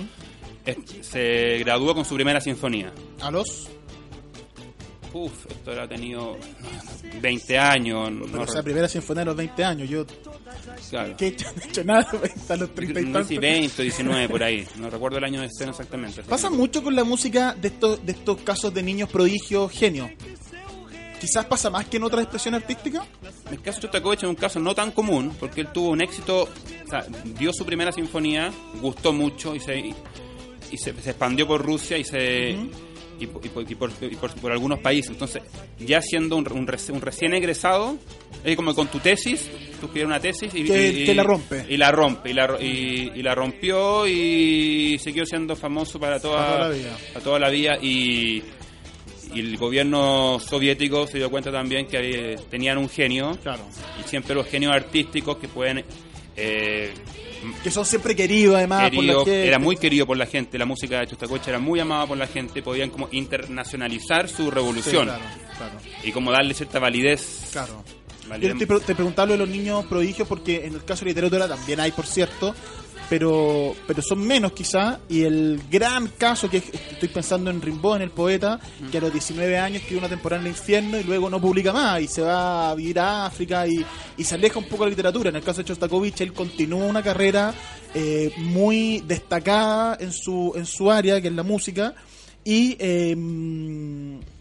se 1.02 1.58
graduó 1.60 1.94
con 1.96 2.06
su 2.06 2.16
primera 2.16 2.40
sinfonía. 2.42 2.92
¿A 3.22 3.32
los? 3.32 3.70
Uf, 5.14 5.46
esto 5.50 5.72
era 5.72 5.88
tenido 5.88 6.38
20 7.22 7.58
años. 7.60 8.12
no 8.12 8.42
o 8.42 8.48
sea, 8.48 8.64
primera 8.64 8.88
sinfonía 8.88 9.22
a 9.22 9.26
los 9.26 9.36
20 9.36 9.64
años. 9.64 9.90
Yo, 9.90 10.06
claro. 10.90 11.16
¿qué 11.18 11.26
he 11.26 11.28
hecho? 11.30 11.46
No 11.56 11.62
he 11.62 11.68
hecho 11.70 11.84
nada 11.84 12.08
hasta 12.36 12.56
los 12.58 12.74
30 12.74 13.00
y 13.00 13.04
tantos. 13.12 13.30
20 13.30 13.82
o 13.82 13.84
19 13.84 14.30
por 14.30 14.44
ahí. 14.44 14.66
No 14.78 14.90
recuerdo 14.90 15.20
el 15.20 15.24
año 15.24 15.42
de 15.42 15.48
escena 15.48 15.72
exactamente. 15.72 16.24
Pasa 16.24 16.50
que- 16.50 16.56
mucho 16.56 16.82
con 16.84 16.96
la 16.96 17.04
música 17.04 17.54
de 17.54 17.68
estos, 17.68 18.06
de 18.06 18.12
estos 18.14 18.38
casos 18.42 18.74
de 18.74 18.82
niños 18.82 19.10
prodigios 19.10 19.72
genios. 19.72 20.10
Quizás 21.22 21.46
pasa 21.46 21.70
más 21.70 21.86
que 21.86 21.98
en 21.98 22.04
otras 22.04 22.24
expresiones 22.24 22.62
artísticas. 22.62 23.04
El 23.50 23.62
caso 23.62 23.80
de 23.80 23.84
Shostakovich 23.88 24.24
es 24.24 24.30
un 24.30 24.36
caso 24.36 24.60
no 24.60 24.76
tan 24.76 24.92
común, 24.92 25.34
porque 25.40 25.62
él 25.62 25.68
tuvo 25.72 25.90
un 25.92 26.02
éxito, 26.02 26.44
o 26.44 26.90
sea, 26.90 27.06
dio 27.40 27.54
su 27.54 27.66
primera 27.66 27.94
sinfonía, 27.94 28.52
gustó 28.82 29.14
mucho 29.14 29.56
y 29.56 29.62
se, 29.62 29.78
y 29.80 30.78
se, 30.78 30.94
se 31.02 31.10
expandió 31.12 31.48
por 31.48 31.62
Rusia 31.66 31.98
y 31.98 32.04
se 32.04 32.58
y, 33.20 33.28
por, 33.28 33.46
y 33.46 33.50
por- 33.50 33.72
y 33.72 33.76
por- 33.76 33.92
y 34.02 34.16
por- 34.16 34.36
por 34.36 34.52
algunos 34.52 34.80
países. 34.80 35.12
Entonces, 35.12 35.42
ya 35.80 36.02
siendo 36.02 36.36
un, 36.36 36.52
un 36.52 36.68
reci- 36.68 36.92
un 36.92 37.02
recién 37.02 37.34
egresado, 37.34 37.98
es 38.44 38.56
como 38.56 38.74
con 38.76 38.88
tu 38.88 39.00
tesis, 39.00 39.50
tú 39.80 39.86
escribes 39.88 40.08
una 40.08 40.20
tesis 40.20 40.54
y, 40.54 40.64
Que- 40.64 40.90
y- 40.90 41.06
que 41.06 41.14
la 41.16 41.24
rompe. 41.24 41.66
Y 41.70 41.78
la 41.78 41.92
rompe, 41.92 42.32
y 42.32 42.34
la, 42.34 42.58
y 42.62 43.22
rompió 43.36 44.08
y 44.08 44.98
siguió 45.00 45.26
siendo 45.26 45.56
famoso 45.56 46.00
para 46.00 46.20
toda, 46.20 46.38
Para 46.38 46.58
toda 46.58 46.70
la 46.70 46.76
vida. 46.76 46.98
para 47.14 47.24
toda 47.24 47.40
la 47.40 47.50
vida 47.50 47.78
y, 47.82 48.44
y 49.34 49.40
el 49.40 49.58
gobierno 49.58 50.40
soviético 50.40 51.08
se 51.08 51.18
dio 51.18 51.30
cuenta 51.30 51.52
también 51.52 51.88
que 51.88 52.34
eh, 52.34 52.36
tenían 52.50 52.78
un 52.78 52.90
genio 52.90 53.38
Claro. 53.42 53.64
y 54.04 54.08
siempre 54.08 54.36
los 54.36 54.48
genios 54.48 54.74
artísticos 54.74 55.38
que 55.38 55.48
pueden 55.48 55.84
eh, 56.36 56.94
Que 57.64 57.72
son 57.72 57.86
siempre 57.86 58.16
queridos, 58.16 58.56
además, 58.56 58.84
por 58.84 58.92
la 58.94 59.00
querido, 59.14 59.26
gente. 59.26 59.48
era 59.48 59.60
muy 59.60 59.76
querido 59.78 60.06
por 60.06 60.18
la 60.18 60.26
gente, 60.26 60.58
la 60.58 60.66
música 60.66 61.00
de 61.00 61.08
Chostacocha 61.08 61.50
era 61.52 61.60
muy 61.60 61.80
amada 61.80 62.06
por 62.08 62.18
la 62.18 62.28
gente, 62.28 62.62
podían 62.62 62.90
como 62.90 63.08
internacionalizar 63.12 64.28
su 64.30 64.44
Sí, 64.46 64.50
revolución 64.50 65.06
claro, 65.06 65.24
claro, 65.58 65.74
y 66.04 66.12
como 66.12 66.32
darle 66.32 66.54
cierta 66.54 66.80
validez. 66.80 67.50
claro. 67.52 67.84
Yo 68.40 68.58
te 68.58 68.96
preguntaba 68.96 69.26
lo 69.28 69.32
de 69.34 69.40
los 69.40 69.50
niños 69.50 69.86
prodigios 69.86 70.26
porque 70.28 70.66
en 70.66 70.76
el 70.76 70.86
caso 70.86 71.04
de 71.04 71.12
literatura 71.12 71.46
también 71.48 71.82
hay, 71.82 71.92
por 71.92 72.06
cierto, 72.06 72.56
pero 73.10 73.76
pero 73.88 74.02
son 74.02 74.20
menos 74.26 74.52
quizá. 74.54 75.00
Y 75.10 75.24
el 75.24 75.62
gran 75.70 76.08
caso 76.18 76.50
que 76.50 76.58
es- 76.58 76.74
estoy 76.74 77.10
pensando 77.10 77.50
en 77.50 77.62
Rimbaud, 77.62 77.98
en 77.98 78.02
el 78.04 78.10
poeta, 78.12 78.60
que 78.92 78.98
a 78.98 79.02
los 79.02 79.12
19 79.12 79.58
años 79.58 79.82
escribe 79.82 80.00
una 80.00 80.10
temporada 80.10 80.42
en 80.42 80.48
el 80.48 80.54
infierno 80.54 81.00
y 81.00 81.04
luego 81.04 81.30
no 81.30 81.40
publica 81.42 81.72
más 81.74 82.02
y 82.02 82.08
se 82.08 82.22
va 82.22 82.72
a 82.72 82.76
vivir 82.76 83.00
a 83.00 83.26
África 83.26 83.68
y, 83.68 83.86
y 84.18 84.24
se 84.24 84.36
aleja 84.36 84.60
un 84.60 84.66
poco 84.66 84.84
de 84.84 84.90
la 84.90 84.96
literatura. 84.96 85.30
En 85.30 85.36
el 85.36 85.44
caso 85.44 85.60
de 85.62 85.66
Chostakovich, 85.66 86.22
él 86.22 86.34
continúa 86.34 86.86
una 86.86 87.04
carrera 87.04 87.54
eh, 87.94 88.32
muy 88.38 89.02
destacada 89.08 89.98
en 90.00 90.12
su, 90.12 90.54
en 90.56 90.66
su 90.66 90.90
área, 90.92 91.22
que 91.22 91.28
es 91.28 91.34
la 91.34 91.44
música. 91.44 91.94
Y 92.46 92.76
eh, 92.80 93.14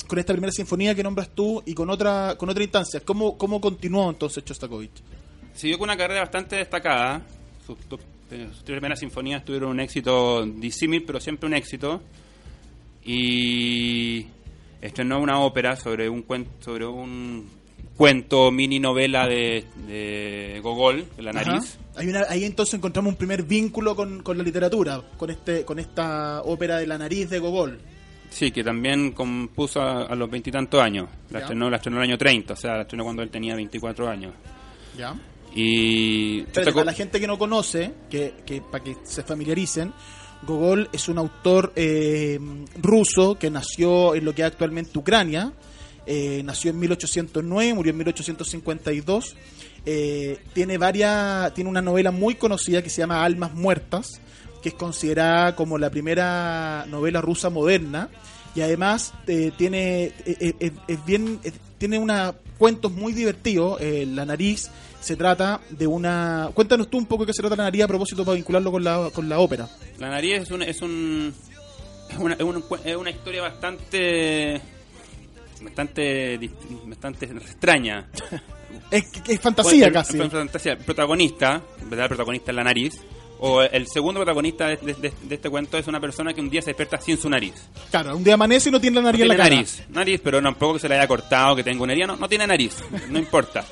con 0.09 0.19
esta 0.19 0.33
primera 0.33 0.53
sinfonía 0.53 0.95
que 0.95 1.03
nombras 1.03 1.29
tú 1.35 1.63
y 1.65 1.73
con 1.75 1.89
otra 1.89 2.35
con 2.37 2.49
otra 2.51 2.63
instancia, 2.63 3.01
¿cómo, 3.01 3.39
cómo 3.39 3.61
continuó 3.61 4.11
entonces 4.11 4.45
Chostakovich? 4.45 4.91
Siguió 5.55 5.79
con 5.79 5.89
una 5.89 5.97
carrera 5.97 6.21
bastante 6.23 6.57
destacada. 6.57 7.23
Sus, 7.67 7.77
sus- 8.33 8.57
sus 8.57 8.65
tres 8.65 8.77
primeras 8.77 8.99
sinfonías 9.01 9.45
tuvieron 9.45 9.71
un 9.71 9.81
éxito 9.81 10.45
disímil, 10.47 11.05
pero 11.05 11.21
siempre 11.21 11.47
un 11.47 11.55
éxito. 11.55 12.01
Y 13.05 14.27
estrenó 14.81 15.21
una 15.21 15.41
ópera 15.41 15.77
sobre 15.77 16.09
un 16.09 16.23
cuento, 16.23 16.51
sobre 16.65 16.87
un 16.87 17.49
cuento 17.97 18.51
mini 18.51 18.79
novela 18.81 19.27
de, 19.27 19.65
de 19.87 20.61
Gogol, 20.63 21.05
de 21.17 21.23
la 21.23 21.33
nariz. 21.33 21.79
Hay 21.97 22.09
una- 22.09 22.25
ahí 22.29 22.45
entonces 22.45 22.75
encontramos 22.75 23.11
un 23.13 23.17
primer 23.17 23.43
vínculo 23.43 23.95
con, 23.95 24.23
con 24.23 24.39
la 24.39 24.45
literatura, 24.45 25.03
con 25.17 25.31
este 25.31 25.65
con 25.65 25.79
esta 25.79 26.43
ópera 26.43 26.79
de 26.79 26.87
la 26.87 26.97
nariz 26.97 27.29
de 27.31 27.39
Gogol. 27.39 27.79
Sí, 28.31 28.51
que 28.51 28.65
también 28.65 29.13
compuso 29.13 29.83
a, 29.83 30.05
a 30.07 30.15
los 30.15 30.31
veintitantos 30.31 30.81
años. 30.81 31.07
La 31.31 31.41
estrenó, 31.41 31.69
la 31.69 31.77
estrenó 31.77 31.99
en 31.99 32.05
el 32.05 32.09
año 32.11 32.19
30, 32.19 32.55
o 32.55 32.57
sea, 32.57 32.77
la 32.77 32.83
estrenó 32.83 33.05
cuando 33.05 33.23
él 33.23 33.29
tenía 33.31 33.55
24 33.55 34.09
años. 34.09 34.33
¿Ya? 34.97 35.15
Y 35.55 36.41
Espérate, 36.41 36.73
para 36.73 36.85
la 36.85 36.93
gente 36.93 37.21
que 37.21 37.27
no 37.27 37.39
conoce, 37.39 37.93
que, 38.11 38.35
que 38.47 38.61
para 38.63 38.83
que 38.83 38.97
se 39.05 39.23
familiaricen, 39.23 39.93
Gogol 40.43 40.89
es 40.93 41.09
un 41.09 41.19
autor 41.19 41.73
eh, 41.77 42.39
ruso 42.81 43.39
que 43.39 43.51
nació 43.51 44.15
en 44.15 44.25
lo 44.25 44.35
que 44.35 44.43
es 44.43 44.49
actualmente 44.49 44.99
Ucrania. 44.99 45.53
Eh, 46.05 46.43
nació 46.45 46.73
en 46.73 46.81
1809, 46.81 47.75
murió 47.75 47.91
en 47.91 47.97
1852. 47.99 49.37
Eh, 49.87 50.39
tiene 50.53 50.79
varias, 50.79 51.55
tiene 51.55 51.71
una 51.71 51.83
novela 51.83 52.11
muy 52.11 52.35
conocida 52.35 52.83
que 52.83 52.91
se 52.91 53.03
llama 53.03 53.25
Almas 53.25 53.55
Muertas, 53.55 54.21
que 54.63 54.71
es 54.71 54.75
considerada 54.75 55.55
como 55.55 55.79
la 55.79 55.91
primera 55.91 56.87
novela 56.89 57.21
rusa 57.21 57.51
moderna 57.51 58.09
y 58.55 58.61
además 58.61 59.15
eh, 59.27 59.51
tiene 59.57 60.13
es 60.27 61.07
bien 61.07 61.41
tiene 61.79 61.99
una 61.99 62.35
cuentos 62.59 62.93
muy 62.93 63.13
divertidos. 63.13 63.81
la 63.81 64.25
nariz 64.25 64.71
se 65.03 65.17
trata 65.17 65.61
de 65.69 65.87
una. 65.87 66.49
Cuéntanos 66.55 66.89
tú 66.89 66.97
un 66.99 67.07
poco 67.07 67.27
qué 67.27 67.33
se 67.35 67.43
trata 67.43 67.57
la 67.57 67.65
nariz 67.65 67.83
a 67.83 67.89
propósito 67.89 68.25
para 68.25 68.37
vincularlo 68.37 68.71
con 68.73 68.83
la, 68.85 69.11
con 69.13 69.29
la 69.29 69.39
ópera. 69.41 69.69
La 69.99 70.09
nariz 70.09 70.43
es 70.43 70.51
un 70.51 70.63
es 70.63 70.81
un 70.81 71.35
es 72.11 72.19
una, 72.19 72.35
es 72.35 72.41
un- 72.43 72.65
es 72.85 72.97
una 72.97 73.11
historia 73.11 73.43
bastante 73.43 74.61
bastante 75.61 76.51
bastante 76.87 77.27
extraña. 77.27 78.09
Es, 78.91 79.05
es 79.29 79.39
fantasía 79.41 79.85
Bueno, 79.87 79.93
casi. 79.95 80.17
fantasía. 80.19 80.79
Protagonista, 80.79 81.63
en 81.81 81.91
verdad 81.91 82.05
el 82.07 82.09
protagonista 82.09 82.51
es 82.53 82.57
la 82.57 82.65
nariz. 82.65 82.95
O 83.41 83.61
el 83.61 83.87
segundo 83.87 84.21
protagonista 84.21 84.67
de, 84.67 84.77
de- 84.77 84.95
de- 84.95 85.13
de 85.25 85.35
este 85.35 85.51
cuento 85.51 85.77
es 85.77 85.87
una 85.89 86.01
persona 86.01 86.33
que 86.33 86.41
un 86.41 86.49
día 86.49 86.63
se 86.63 86.69
despierta 86.71 86.99
sin 87.01 87.19
su 87.19 87.29
nariz. 87.29 87.53
Claro, 87.91 88.17
un 88.17 88.25
día 88.25 88.35
amanece 88.35 88.69
y 88.71 88.73
no 88.73 88.81
tiene 88.81 88.97
la 88.97 89.01
No 89.03 89.07
nariz 89.09 89.21
en 89.21 89.27
tiene 89.29 89.37
la 89.39 89.45
cara. 89.45 89.57
nariz, 89.57 89.83
nariz, 89.91 90.21
pero 90.25 90.41
tampoco 90.41 90.75
que 90.75 90.79
se 90.81 90.89
le 90.89 90.95
haya 90.97 91.07
cortado, 91.07 91.55
que 91.57 91.65
tenga 91.65 91.83
una 91.83 91.93
herida, 91.93 92.07
no, 92.07 92.17
no 92.17 92.29
tiene 92.29 92.47
nariz, 92.47 92.77
no 93.11 93.19
importa. 93.19 93.63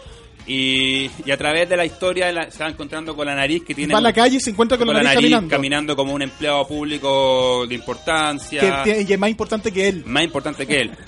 Y, 0.52 1.08
y 1.24 1.30
a 1.30 1.36
través 1.36 1.68
de 1.68 1.76
la 1.76 1.84
historia 1.84 2.32
la- 2.32 2.50
se 2.50 2.64
va 2.64 2.68
encontrando 2.70 3.14
con 3.14 3.24
la 3.24 3.36
nariz 3.36 3.62
que 3.62 3.72
tiene... 3.72 3.92
Va 3.92 4.00
a 4.00 4.02
la 4.02 4.12
calle 4.12 4.38
y 4.38 4.40
se 4.40 4.50
encuentra 4.50 4.76
con, 4.76 4.88
la 4.88 5.00
nariz, 5.00 5.30
caminando. 5.48 5.94
como 5.94 6.12
un 6.12 6.22
empleado 6.22 6.66
público 6.66 7.66
de 7.68 7.76
importancia, 7.76 8.82
Que, 8.82 9.06
y 9.08 9.12
es 9.12 9.18
más 9.18 9.30
importante 9.30 9.70
que 9.70 9.86
él. 9.86 10.02
más 10.06 10.24
importante 10.24 10.66
que 10.66 10.80
él. 10.80 10.90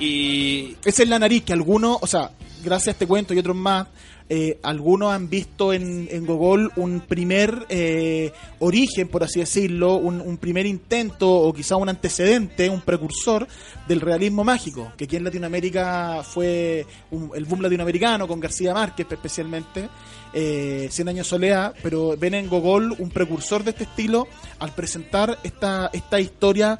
Y 0.00 0.76
Esa 0.84 1.02
es 1.02 1.08
la 1.08 1.18
nariz 1.18 1.42
que 1.42 1.52
algunos, 1.52 1.98
o 2.00 2.06
sea, 2.06 2.30
gracias 2.62 2.88
a 2.88 2.90
este 2.92 3.06
cuento 3.06 3.34
y 3.34 3.38
otros 3.38 3.56
más, 3.56 3.86
eh, 4.30 4.58
algunos 4.62 5.12
han 5.12 5.30
visto 5.30 5.72
en, 5.72 6.06
en 6.10 6.26
Gogol 6.26 6.70
un 6.76 7.00
primer 7.00 7.64
eh, 7.70 8.30
origen, 8.58 9.08
por 9.08 9.24
así 9.24 9.40
decirlo, 9.40 9.94
un, 9.96 10.20
un 10.20 10.36
primer 10.36 10.66
intento 10.66 11.30
o 11.30 11.52
quizá 11.54 11.76
un 11.76 11.88
antecedente, 11.88 12.68
un 12.68 12.82
precursor 12.82 13.46
del 13.86 14.00
realismo 14.02 14.44
mágico, 14.44 14.92
que 14.98 15.04
aquí 15.04 15.16
en 15.16 15.24
Latinoamérica 15.24 16.22
fue 16.24 16.84
un- 17.10 17.30
el 17.34 17.44
boom 17.46 17.62
latinoamericano 17.62 18.28
con 18.28 18.38
García 18.40 18.74
Márquez 18.74 19.06
especialmente, 19.10 19.88
eh, 20.34 20.88
Cien 20.90 21.08
años 21.08 21.26
soledad, 21.26 21.74
pero 21.82 22.14
ven 22.18 22.34
en 22.34 22.48
Gogol 22.50 22.94
un 22.98 23.08
precursor 23.08 23.64
de 23.64 23.70
este 23.70 23.84
estilo 23.84 24.28
al 24.58 24.74
presentar 24.74 25.38
esta, 25.42 25.88
esta 25.92 26.20
historia 26.20 26.78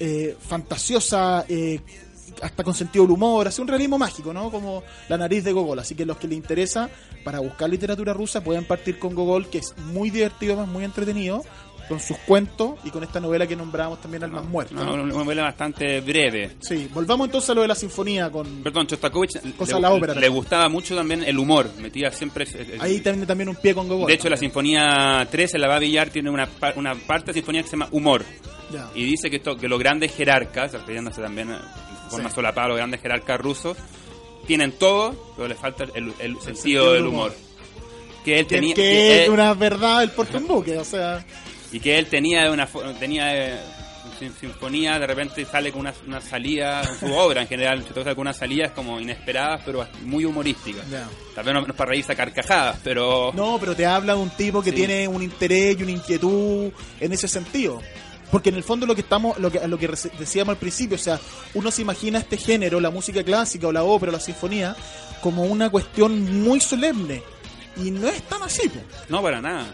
eh, 0.00 0.34
fantasiosa, 0.40 1.44
eh, 1.48 1.80
hasta 2.42 2.62
con 2.64 2.74
sentido 2.74 3.04
del 3.04 3.12
humor, 3.12 3.46
hace 3.48 3.62
un 3.62 3.68
realismo 3.68 3.98
mágico, 3.98 4.32
¿no? 4.32 4.50
Como 4.50 4.82
la 5.08 5.16
nariz 5.18 5.44
de 5.44 5.52
Gogol. 5.52 5.78
Así 5.78 5.94
que 5.94 6.04
los 6.06 6.16
que 6.18 6.28
les 6.28 6.36
interesa 6.36 6.88
para 7.24 7.40
buscar 7.40 7.68
literatura 7.70 8.12
rusa 8.12 8.42
pueden 8.42 8.64
partir 8.64 8.98
con 8.98 9.14
Gogol, 9.14 9.48
que 9.48 9.58
es 9.58 9.74
muy 9.92 10.10
divertido, 10.10 10.64
muy 10.66 10.84
entretenido, 10.84 11.42
con 11.88 12.00
sus 12.00 12.16
cuentos 12.18 12.72
y 12.82 12.90
con 12.90 13.04
esta 13.04 13.20
novela 13.20 13.46
que 13.46 13.54
nombramos 13.54 14.00
también 14.00 14.24
Almas 14.24 14.44
Muertas. 14.44 14.72
una, 14.76 14.92
una 14.92 15.04
novela 15.04 15.42
bastante 15.44 16.00
breve. 16.00 16.56
Sí, 16.58 16.90
volvamos 16.92 17.26
entonces 17.28 17.48
a 17.50 17.54
lo 17.54 17.62
de 17.62 17.68
la 17.68 17.76
sinfonía 17.76 18.28
con... 18.28 18.60
Perdón, 18.64 18.88
Chostakovich 18.88 19.54
Cosa 19.56 19.76
le, 19.76 19.82
la 19.82 19.92
ópera 19.92 20.06
le 20.08 20.14
también. 20.14 20.34
gustaba 20.34 20.68
mucho 20.68 20.96
también 20.96 21.22
el 21.22 21.38
humor, 21.38 21.70
metía 21.80 22.10
siempre... 22.10 22.44
el- 22.44 22.70
el- 22.72 22.80
Ahí 22.80 22.98
también, 23.00 23.24
también 23.28 23.48
un 23.50 23.54
pie 23.54 23.72
con 23.72 23.86
Gogol. 23.86 24.08
de 24.08 24.14
hecho, 24.14 24.28
la 24.28 24.36
sinfonía 24.36 25.28
3, 25.30 25.54
en 25.54 25.60
la 25.60 25.68
va 25.68 25.78
Villar, 25.78 26.10
tiene 26.10 26.28
una, 26.28 26.48
una 26.74 26.96
parte 26.96 27.26
de 27.26 27.34
sinfonía 27.34 27.62
que 27.62 27.68
se 27.68 27.76
llama 27.76 27.88
Humor. 27.92 28.24
Ya. 28.72 28.90
Y 28.96 29.04
dice 29.04 29.30
que, 29.30 29.36
esto, 29.36 29.56
que 29.56 29.68
los 29.68 29.78
grandes 29.78 30.12
jerarcas, 30.12 30.72
refiriéndose 30.72 31.22
también 31.22 31.50
forma 32.10 32.28
Sí. 32.30 32.34
solapada 32.36 32.68
los 32.68 32.76
grandes 32.76 33.00
jerarcas 33.00 33.40
rusos, 33.40 33.76
tienen 34.46 34.72
todo, 34.72 35.32
pero 35.36 35.48
les 35.48 35.58
falta 35.58 35.84
el, 35.94 36.12
el 36.18 36.34
sentido, 36.40 36.40
sentido 36.42 36.92
del 36.92 37.06
humor. 37.06 37.30
humor. 37.32 37.36
Que 38.24 38.38
él 38.40 38.46
tenía... 38.46 38.74
que 38.74 39.22
es 39.24 39.28
una 39.28 39.54
verdad 39.54 40.02
el 40.02 40.10
porte 40.10 40.36
un 40.36 40.46
buque, 40.48 40.76
o 40.78 40.84
sea... 40.84 41.24
y 41.72 41.80
que 41.80 41.98
él 41.98 42.06
tenía 42.06 42.50
una 42.50 42.66
fo- 42.68 42.96
tenía 42.98 43.34
eh, 43.54 43.60
sin- 44.18 44.32
sinfonía 44.34 44.98
de 44.98 45.06
repente 45.06 45.44
sale 45.44 45.70
con 45.72 45.82
una, 45.82 45.94
una 46.06 46.20
salida 46.20 46.82
su 46.98 47.12
obra 47.12 47.42
en 47.42 47.48
general 47.48 47.84
toca 47.84 48.14
con 48.14 48.22
unas 48.22 48.36
salidas 48.36 48.70
como 48.72 49.00
inesperadas 49.00 49.62
pero 49.64 49.86
muy 50.04 50.24
humorísticas 50.24 50.88
Ya. 50.90 51.08
tal 51.34 51.44
vez 51.44 51.54
no, 51.54 51.60
no 51.62 51.66
es 51.68 51.74
para 51.74 51.90
reírse 51.90 52.12
a 52.12 52.14
carcajadas 52.16 52.78
pero 52.82 53.30
No, 53.34 53.58
pero 53.60 53.74
te 53.76 53.84
habla 53.84 54.14
de 54.14 54.20
un 54.20 54.30
tipo 54.30 54.62
que 54.62 54.70
Sí. 54.70 54.76
tiene 54.76 55.06
un 55.08 55.22
interés 55.22 55.76
y 55.78 55.82
una 55.82 55.92
inquietud 55.92 56.70
en 57.00 57.12
ese 57.12 57.28
sentido. 57.28 57.80
Porque 58.30 58.48
en 58.48 58.56
el 58.56 58.64
fondo 58.64 58.86
lo 58.86 58.94
que 58.94 59.02
estamos, 59.02 59.38
lo 59.38 59.50
que, 59.50 59.66
lo 59.68 59.78
que 59.78 59.88
decíamos 60.18 60.52
al 60.54 60.58
principio, 60.58 60.96
o 60.96 61.00
sea, 61.00 61.20
uno 61.54 61.70
se 61.70 61.82
imagina 61.82 62.18
este 62.18 62.36
género, 62.36 62.80
la 62.80 62.90
música 62.90 63.22
clásica 63.22 63.68
o 63.68 63.72
la 63.72 63.84
ópera 63.84 64.10
o 64.10 64.14
la 64.14 64.20
sinfonía, 64.20 64.74
como 65.22 65.44
una 65.44 65.70
cuestión 65.70 66.42
muy 66.42 66.60
solemne. 66.60 67.22
Y 67.76 67.90
no 67.90 68.08
es 68.08 68.22
tan 68.22 68.42
así. 68.42 68.68
po. 68.68 68.80
no 69.08 69.22
para 69.22 69.40
nada 69.40 69.66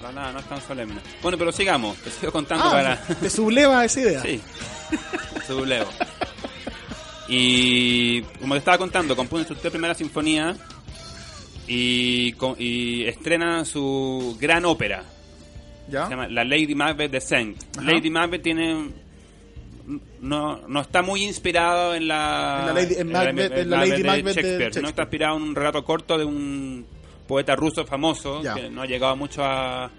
para 0.00 0.12
nada 0.12 0.32
no 0.32 0.38
es 0.40 0.48
tan 0.48 0.60
solemne 0.60 1.00
bueno 1.22 1.38
pero 1.38 1.50
sigamos 1.50 1.96
te 1.98 2.10
sigo 2.10 2.30
contando 2.30 2.64
Ah, 2.66 2.70
para 2.72 2.96
te 3.00 3.30
subleva 3.30 3.82
esa 3.84 4.00
idea. 4.00 4.20
sí 4.22 4.38
subleo 5.46 5.86
y 7.28 8.20
como 8.40 8.54
te 8.54 8.58
estaba 8.58 8.76
contando 8.76 9.16
compone 9.16 9.46
sus 9.46 9.58
tres 9.58 9.70
primeras 9.70 9.96
sinfonías 9.96 10.58
y, 11.66 12.34
y 12.58 13.04
estrena 13.06 13.64
su 13.64 14.36
gran 14.38 14.64
ópera 14.66 15.04
¿Ya? 15.88 16.04
Se 16.04 16.10
llama 16.10 16.28
La 16.28 16.44
Lady 16.44 16.74
Macbeth 16.74 17.10
de 17.10 17.20
Saint. 17.20 17.62
Ajá. 17.76 17.90
Lady 17.90 18.10
Macbeth 18.10 18.42
tiene. 18.42 18.90
No, 20.20 20.62
no 20.66 20.80
está 20.80 21.02
muy 21.02 21.22
inspirado 21.24 21.94
en 21.94 22.08
la. 22.08 22.60
En 22.60 22.66
la 22.66 22.72
Lady- 22.72 22.94
en 22.98 23.10
Macbeth- 23.12 23.58
en 23.58 23.70
la 23.70 23.84
Lady 23.84 24.02
Macbeth 24.02 24.24
de 24.36 24.42
Shakespeare. 24.42 24.82
No 24.82 24.88
está 24.88 25.02
inspirado 25.02 25.36
en 25.36 25.42
un 25.42 25.54
relato 25.54 25.84
corto 25.84 26.16
de 26.16 26.24
un 26.24 26.86
poeta 27.26 27.54
ruso 27.54 27.84
famoso 27.84 28.42
Ya. 28.42 28.54
que 28.54 28.70
no 28.70 28.82
ha 28.82 28.86
llegado 28.86 29.14
mucho 29.16 29.42
a, 29.44 29.90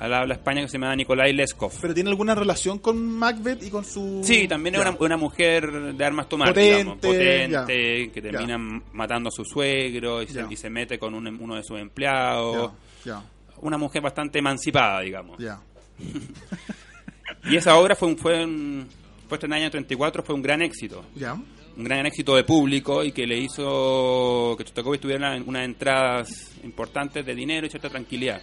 al 0.00 0.14
habla 0.14 0.34
España 0.34 0.62
que 0.62 0.68
se 0.68 0.72
llama 0.78 0.96
Nikolai 0.96 1.32
Leskov. 1.32 1.72
Pero 1.80 1.94
tiene 1.94 2.10
alguna 2.10 2.34
relación 2.34 2.80
con 2.80 3.00
Macbeth 3.00 3.62
y 3.62 3.70
con 3.70 3.84
su. 3.84 4.22
Sí, 4.24 4.48
también 4.48 4.74
es 4.74 4.82
Ya. 4.82 4.90
una, 4.90 4.98
una 4.98 5.16
mujer 5.16 5.94
de 5.94 6.04
armas 6.04 6.28
tomar, 6.28 6.48
Potente, 6.48 6.72
digamos, 6.78 6.98
potente, 6.98 8.10
que 8.12 8.22
termina 8.22 8.58
matando 8.92 9.28
a 9.28 9.32
su 9.32 9.44
suegro 9.44 10.20
y 10.22 10.26
se, 10.26 10.44
y 10.50 10.56
se 10.56 10.68
mete 10.68 10.98
con 10.98 11.14
un- 11.14 11.28
uno 11.40 11.54
de 11.54 11.62
sus 11.62 11.78
empleados. 11.78 12.72
Ya, 13.04 13.22
Una 13.62 13.78
mujer 13.78 14.02
bastante 14.02 14.38
emancipada, 14.38 15.00
digamos. 15.00 15.38
ya. 15.38 15.60
Y 17.50 17.56
esa 17.56 17.76
obra 17.76 17.96
fue 17.96 18.08
un, 18.08 18.16
fue 18.16 18.44
un, 18.44 18.88
fue 19.28 19.38
en 19.42 19.52
el 19.52 19.62
año 19.62 19.70
34, 19.70 20.22
fue 20.22 20.34
un 20.34 20.42
gran 20.42 20.62
éxito. 20.62 21.04
Ya. 21.16 21.32
Un 21.34 21.84
gran 21.84 22.06
éxito 22.06 22.36
de 22.36 22.44
público 22.44 23.02
y 23.02 23.10
que 23.12 23.26
le 23.26 23.36
hizo 23.38 24.54
que 24.56 24.64
Shostakovich 24.64 25.00
tuviera 25.00 25.32
una- 25.34 25.42
unas 25.44 25.64
entradas 25.64 26.52
importantes 26.62 27.24
de 27.26 27.34
dinero 27.34 27.66
y 27.66 27.70
cierta 27.70 27.88
tranquilidad. 27.88 28.40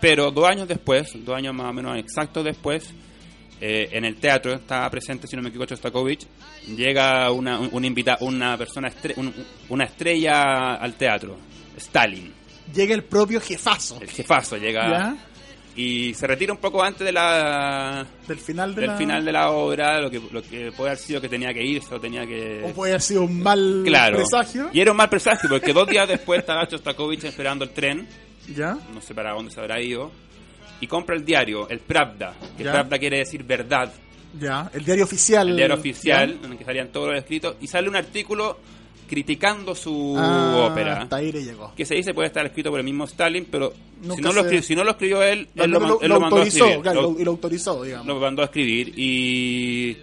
Pero 0.00 0.30
dos 0.30 0.48
años 0.48 0.66
después, 0.68 1.10
dos 1.24 1.36
años 1.36 1.54
más 1.54 1.68
o 1.68 1.72
menos 1.74 1.98
exactos 1.98 2.44
después, 2.44 2.94
eh, 3.60 3.88
en 3.92 4.04
el 4.04 4.16
teatro 4.16 4.54
estaba 4.54 4.88
presente, 4.90 5.26
si 5.26 5.36
no 5.36 5.42
me 5.42 5.48
equivoco, 5.50 5.68
Shostakovich, 5.70 6.26
llega 6.76 7.30
una, 7.30 7.58
un, 7.60 7.68
un 7.72 7.84
invita- 7.84 8.18
una 8.20 8.56
persona, 8.56 8.88
estre- 8.88 9.14
un- 9.16 9.34
una 9.68 9.84
estrella 9.84 10.74
al 10.76 10.94
teatro, 10.94 11.36
Stalin. 11.76 12.32
Llega 12.72 12.94
el 12.94 13.04
propio 13.04 13.40
jefazo. 13.40 13.98
El 14.00 14.08
jefazo 14.10 14.56
llega 14.56 14.88
¿Ya? 14.90 15.16
y 15.76 16.14
se 16.14 16.26
retira 16.28 16.52
un 16.52 16.60
poco 16.60 16.82
antes 16.84 17.04
de 17.04 17.10
la, 17.12 18.06
Del 18.28 18.38
final 18.38 18.74
de 18.74 18.82
del 18.82 18.90
la... 18.90 18.96
final 18.96 19.24
de 19.24 19.32
la 19.32 19.50
obra, 19.50 20.00
lo 20.00 20.08
que, 20.10 20.20
lo 20.30 20.40
que 20.40 20.70
puede 20.72 20.90
haber 20.90 20.98
sido 20.98 21.20
que 21.20 21.28
tenía 21.28 21.52
que 21.52 21.64
irse 21.64 21.92
o 21.94 22.00
tenía 22.00 22.24
que... 22.26 22.62
O 22.64 22.68
puede 22.72 22.92
haber 22.92 23.02
sido 23.02 23.22
un 23.22 23.42
mal 23.42 23.82
Claro. 23.84 24.16
presagio. 24.18 24.70
Y 24.72 24.80
era 24.80 24.92
un 24.92 24.96
mal 24.96 25.08
presagio, 25.08 25.48
porque 25.50 25.72
dos 25.72 25.88
días 25.88 26.06
después 26.08 26.40
estaba 26.40 26.64
Shostakovich 26.64 27.24
esperando 27.24 27.64
el 27.64 27.70
tren, 27.70 28.06
¿Ya? 28.54 28.78
no 28.94 29.00
sé 29.00 29.14
para 29.14 29.32
dónde 29.32 29.50
se 29.50 29.58
habrá 29.60 29.80
ido, 29.82 30.12
y 30.80 30.86
compra 30.86 31.16
el 31.16 31.24
diario, 31.24 31.68
el 31.68 31.80
Pravda, 31.80 32.34
que 32.56 32.62
Ya. 32.64 32.70
Pravda 32.72 32.98
quiere 32.98 33.18
decir 33.18 33.42
verdad, 33.42 33.92
Ya. 34.40 34.70
El 34.72 34.84
diario 34.84 35.04
oficial. 35.04 35.48
el 35.50 35.56
diario 35.56 35.74
oficial, 35.76 36.38
¿Ya? 36.40 36.46
en 36.46 36.52
el 36.52 36.58
que 36.58 36.64
salían 36.64 36.88
todos 36.92 37.08
los 37.08 37.18
escritos, 37.18 37.56
y 37.60 37.66
sale 37.66 37.88
un 37.88 37.96
artículo 37.96 38.58
criticando 39.14 39.76
su 39.76 40.16
Ah, 40.18 40.68
ópera. 40.70 41.02
Hasta 41.02 41.16
ahí 41.16 41.30
le 41.30 41.44
llegó. 41.44 41.72
Que 41.76 41.84
se 41.86 41.94
dice 41.94 42.12
puede 42.12 42.26
estar 42.26 42.44
escrito 42.44 42.70
por 42.70 42.80
el 42.80 42.84
mismo 42.84 43.04
Stalin, 43.04 43.46
pero 43.48 43.72
si 44.16 44.20
no, 44.20 44.32
lo 44.32 44.42
se- 44.42 44.50
escri- 44.50 44.62
si 44.62 44.74
no 44.74 44.82
lo 44.82 44.90
escribió 44.90 45.22
él, 45.22 45.48
él 45.54 45.70
lo, 45.70 45.78
man- 45.80 45.92
él 46.02 46.08
lo 46.08 46.20
mandó 46.20 46.36
a 46.36 46.38
autorizó, 46.40 46.64
escribir. 46.64 46.82
claro, 46.82 47.02
Lo- 47.02 47.10
lo- 47.12 47.20
y 47.20 47.24
lo 47.24 47.30
autorizó, 47.30 47.82
digamos. 47.84 48.06
lo 48.08 48.18
mandó 48.18 48.42
a 48.42 48.46
escribir 48.46 48.92
y 48.96 49.96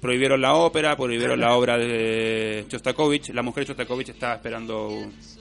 prohibieron 0.00 0.40
la 0.40 0.54
ópera, 0.54 0.96
prohibieron 0.96 1.38
la 1.38 1.54
obra 1.56 1.78
de 1.78 2.66
Shostakovich. 2.68 3.28
La 3.30 3.42
mujer 3.42 3.64
de 3.64 3.68
Shostakovich 3.68 4.08
estaba 4.08 4.34
esperando, 4.34 4.88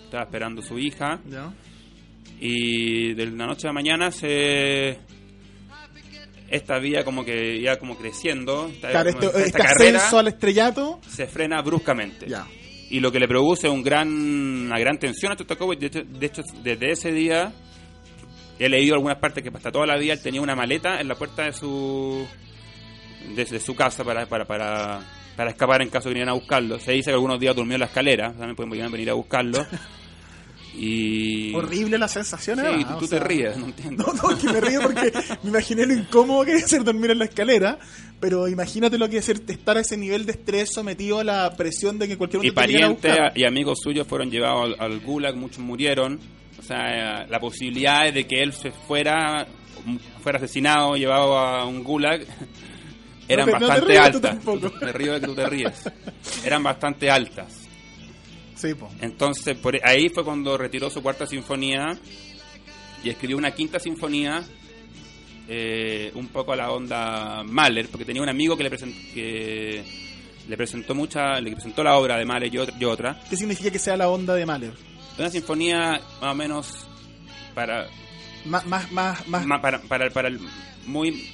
estaba 0.04 0.24
esperando 0.24 0.62
su 0.62 0.78
hija 0.78 1.20
¿Ya? 1.28 1.52
y 2.40 3.14
de 3.16 3.26
la 3.32 3.48
noche 3.48 3.66
a 3.66 3.70
la 3.70 3.74
mañana 3.74 4.12
se 4.12 5.00
esta 6.50 6.80
vía 6.80 7.04
como 7.06 7.24
que 7.24 7.62
ya 7.62 7.80
como 7.80 7.98
creciendo, 7.98 8.68
esta, 8.68 8.90
Claro, 8.92 9.10
este, 9.10 9.26
esta 9.28 9.40
este 9.40 9.58
carrera 9.58 9.98
ascenso 10.00 10.20
al 10.20 10.28
estrellato. 10.28 11.00
se 11.08 11.26
frena 11.26 11.62
bruscamente. 11.62 12.28
Ya. 12.28 12.46
Y 12.92 13.00
lo 13.00 13.12
que 13.12 13.20
le 13.20 13.28
produce 13.28 13.70
un 13.70 13.82
gran, 13.82 14.10
una 14.10 14.78
gran 14.78 15.00
tensión 15.00 15.32
a 15.32 15.36
Shostakovich. 15.36 15.80
De 15.80 15.88
hecho, 15.88 16.04
de 16.04 16.26
hecho, 16.26 16.44
desde 16.62 16.92
ese 16.92 17.12
día 17.12 17.52
he 18.60 18.70
leído 18.70 18.94
algunas 18.94 19.18
partes 19.18 19.44
que 19.44 19.50
hasta 19.50 19.72
toda 19.72 19.88
la 19.88 19.98
vida 19.98 20.14
él 20.14 20.22
tenía 20.22 20.42
una 20.42 20.56
maleta 20.56 21.02
en 21.02 21.08
la 21.08 21.16
puerta 21.16 21.46
de 21.46 21.54
su 21.54 22.28
de, 23.36 23.46
de 23.46 23.60
su 23.60 23.76
casa 23.76 24.04
para, 24.04 24.28
para, 24.28 24.46
para, 24.46 25.00
para 25.36 25.52
escapar 25.52 25.82
en 25.82 25.90
caso 25.90 26.10
de 26.10 26.16
vinieran 26.16 26.34
a 26.34 26.38
buscarlo. 26.38 26.80
Se 26.80 26.92
dice 26.92 27.12
que 27.12 27.16
algunos 27.16 27.40
días 27.40 27.56
durmió 27.56 27.76
en 27.76 27.80
la 27.80 27.86
escalera, 27.88 28.34
también 28.34 28.56
pueden 28.56 28.92
venir 28.92 29.10
a 29.10 29.14
buscarlo. 29.14 29.66
Y... 30.74 31.54
Horrible 31.54 31.98
la 31.98 32.08
sensación, 32.08 32.60
Sí, 32.60 32.66
además, 32.66 32.98
tú, 33.00 33.08
sea, 33.08 33.20
te 33.20 33.26
ríes, 33.26 33.58
no 33.58 33.66
entiendo. 33.68 34.06
No, 34.08 34.14
no, 34.14 34.32
es 34.32 34.38
que 34.38 34.52
me 34.54 34.62
río 34.62 34.82
porque 34.82 35.12
me 35.44 35.50
imaginé 35.50 35.86
lo 35.86 35.94
incómodo 35.94 36.46
que 36.46 36.52
debe 36.56 36.68
ser 36.68 36.84
dormir 36.84 37.12
en 37.12 37.20
la 37.20 37.26
escalera, 37.26 37.78
pero 38.22 38.48
imagínate 38.48 38.98
lo 38.98 39.06
que 39.08 39.20
debe 39.20 39.24
ser 39.24 39.42
estar 39.48 39.78
a 39.78 39.82
ese 39.82 39.98
nivel 39.98 40.26
de 40.26 40.32
estrés 40.32 40.72
sometido 40.74 41.20
a 41.20 41.24
la 41.26 41.56
presión 41.58 42.00
de 42.00 42.08
que 42.08 42.18
cualquier 42.18 42.46
y 42.46 42.52
parientes 42.52 43.18
y 43.36 43.44
amigos 43.44 43.80
suyos 43.84 44.08
fueron 44.08 44.32
llevados 44.32 44.76
al, 44.80 44.92
al 44.94 45.00
gulag, 45.02 45.36
muchos 45.36 45.60
murieron. 45.60 46.20
O 46.60 46.64
sea, 46.64 47.26
la 47.28 47.40
posibilidad 47.40 48.12
de 48.14 48.26
que 48.28 48.42
él 48.44 48.54
se 48.54 48.72
fuera, 48.72 49.48
fuera 50.24 50.38
asesinado, 50.38 50.96
llevado 50.96 51.38
a 51.38 51.66
un 51.66 51.84
gulag, 51.84 52.22
eran 53.28 53.46
te- 53.48 53.52
no 53.54 53.60
te 53.60 53.66
bastante 53.66 53.98
altas. 53.98 54.38
Me 54.82 54.92
río 54.94 55.14
de 55.14 55.22
que 55.22 55.26
tú 55.28 55.36
te 55.36 55.46
ríes. 55.50 55.90
Eran 56.46 56.62
bastante 56.64 57.10
altas. 57.10 57.61
Sí, 58.62 58.74
po. 58.76 58.90
Entonces, 59.02 59.58
por 59.58 59.76
ahí 59.84 60.10
fue 60.10 60.24
cuando 60.24 60.56
retiró 60.58 60.90
su 60.90 61.02
cuarta 61.02 61.26
sinfonía 61.26 61.98
y 63.04 63.10
escribió 63.10 63.38
una 63.38 63.52
quinta 63.52 63.80
sinfonía, 63.80 64.44
eh, 65.48 66.12
un 66.16 66.28
poco 66.28 66.54
a 66.54 66.56
la 66.56 66.72
onda 66.72 67.44
Mahler, 67.44 67.88
porque 67.90 68.06
tenía 68.06 68.22
un 68.22 68.30
amigo 68.30 68.56
que 68.56 68.64
le, 68.64 68.72
present- 68.72 69.14
que 69.14 69.84
le 70.48 70.58
presentó 70.58 70.94
mucha, 70.94 71.40
le 71.42 71.52
presentó 71.54 71.84
la 71.84 71.98
obra 71.98 72.18
de 72.18 72.26
Mahler 72.26 72.54
y 72.54 72.58
otra, 72.60 72.76
y 72.80 72.86
otra. 72.86 73.20
¿Qué 73.30 73.36
significa 73.36 73.72
que 73.72 73.80
sea 73.80 73.98
la 73.98 74.10
onda 74.10 74.36
de 74.36 74.46
Mahler? 74.46 74.74
Una 75.18 75.30
sinfonía 75.30 76.00
más 76.22 76.32
o 76.32 76.36
menos 76.36 76.88
para, 77.56 77.88
Más, 78.46 78.66
más, 78.66 78.92
más, 78.92 79.28
más, 79.28 79.62
para, 79.62 79.82
para, 79.82 80.10
para 80.10 80.28
el 80.30 80.40
muy 80.86 81.30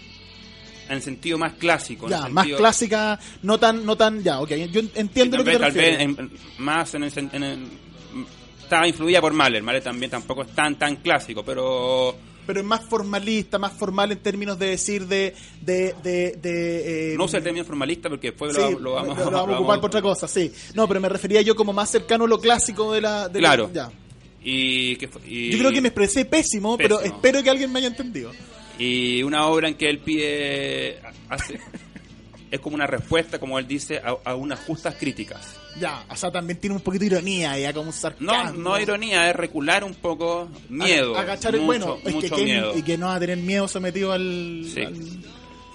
en 0.90 0.96
el 0.96 1.02
sentido 1.02 1.38
más 1.38 1.54
clásico. 1.54 2.06
en 2.06 2.12
ya, 2.12 2.28
el 2.28 2.34
más 2.34 2.44
sentido- 2.44 2.58
clásica, 2.60 3.20
no 3.44 3.60
tan, 3.60 3.86
no 3.86 3.96
tan, 3.96 4.24
ya, 4.24 4.40
ok, 4.40 4.50
yo 4.72 4.82
entiendo 4.96 5.38
lo 5.38 5.44
que 5.44 5.52
te 5.52 5.58
tal 5.60 5.72
vez 5.72 5.76
refieres. 5.76 6.00
en- 6.02 6.20
en- 6.20 6.32
más 6.60 6.94
en 6.96 7.04
el, 7.04 7.12
en 7.34 7.44
el- 7.44 7.68
estaba 8.62 8.88
influida 8.88 9.22
por 9.22 9.34
Mahler. 9.34 9.64
Mahler 9.64 9.84
también 9.84 10.12
tampoco 10.12 10.44
es 10.44 10.50
tan 10.54 10.78
tan 10.78 10.98
clásico, 10.98 11.44
pero 11.44 12.16
Pero 12.46 12.60
es 12.62 12.66
más 12.66 12.82
formalista, 12.86 13.58
más 13.60 13.74
formal 13.74 14.12
en 14.14 14.20
términos 14.20 14.58
de 14.58 14.68
decir 14.68 15.06
de, 15.08 15.34
de, 15.62 15.94
de, 16.04 16.38
de, 16.42 17.14
eh, 17.14 17.18
no 17.18 17.26
usa 17.26 17.38
el 17.40 17.44
término 17.44 17.66
formalista 17.66 18.08
porque 18.10 18.28
después 18.32 18.54
Sí, 18.56 18.62
lo, 18.62 18.80
lo 18.80 18.92
vamos, 18.94 19.18
lo 19.18 19.32
vamos 19.32 19.56
a 19.56 19.60
ocupar 19.60 19.82
por 19.82 19.90
otra 19.90 20.02
cosa, 20.02 20.28
sí. 20.28 20.52
No, 20.74 20.88
pero 20.88 21.00
me 21.02 21.10
refería 21.10 21.42
yo 21.42 21.56
como 21.56 21.74
más 21.74 21.90
cercano 21.90 22.24
a 22.26 22.28
lo 22.28 22.40
clásico 22.40 22.94
de 22.94 23.02
la... 23.02 23.28
de 23.30 23.42
la- 23.42 23.50
Claro. 23.50 23.70
ya. 23.74 23.90
Y, 24.44 24.96
que 24.96 25.10
fue- 25.10 25.22
y- 25.28 25.52
Yo 25.52 25.58
creo 25.60 25.72
que 25.72 25.82
me 25.82 25.90
expresé 25.90 26.24
pésimo, 26.24 26.78
pero 26.78 27.02
espero 27.02 27.44
que 27.44 27.50
alguien 27.50 27.70
me 27.72 27.80
haya 27.80 27.90
entendido. 27.90 28.32
Y 28.80 29.24
una 29.24 29.48
obra 29.48 29.68
en 29.68 29.76
que 29.76 29.90
él 29.90 30.00
pide 30.00 31.00
hace- 31.30 31.60
es 32.50 32.60
como 32.62 32.76
una 32.76 32.88
respuesta, 32.88 33.40
como 33.40 33.60
él 33.60 33.68
dice, 33.68 33.98
a, 33.98 34.16
a 34.24 34.36
unas 34.36 34.60
justas 34.62 34.96
críticas. 34.96 35.56
Ya, 35.80 36.06
o 36.10 36.16
sea, 36.16 36.32
también 36.32 36.60
tiene 36.60 36.76
un 36.76 36.82
poquito 36.82 37.02
de 37.02 37.08
ironía, 37.08 37.58
ya 37.60 37.72
como 37.74 37.84
un 37.84 37.88
No, 37.90 37.92
sarcasmo. 37.94 38.54
no 38.60 38.80
ironía, 38.80 39.30
es 39.30 39.36
recular 39.36 39.84
un 39.84 39.94
poco 39.96 40.50
miedo. 40.70 41.14
Ag- 41.16 41.20
Agachar 41.20 41.56
el 41.56 41.62
bueno, 41.62 41.98
es 41.98 42.04
que 42.04 42.12
mucho 42.12 42.36
quién- 42.36 42.46
miedo. 42.46 42.78
y 42.78 42.82
que 42.84 42.98
no 42.98 43.08
va 43.08 43.16
a 43.16 43.20
tener 43.20 43.38
miedo 43.38 43.68
sometido 43.68 44.12
al... 44.14 44.66
Sí. 44.74 44.82
al- 44.82 44.96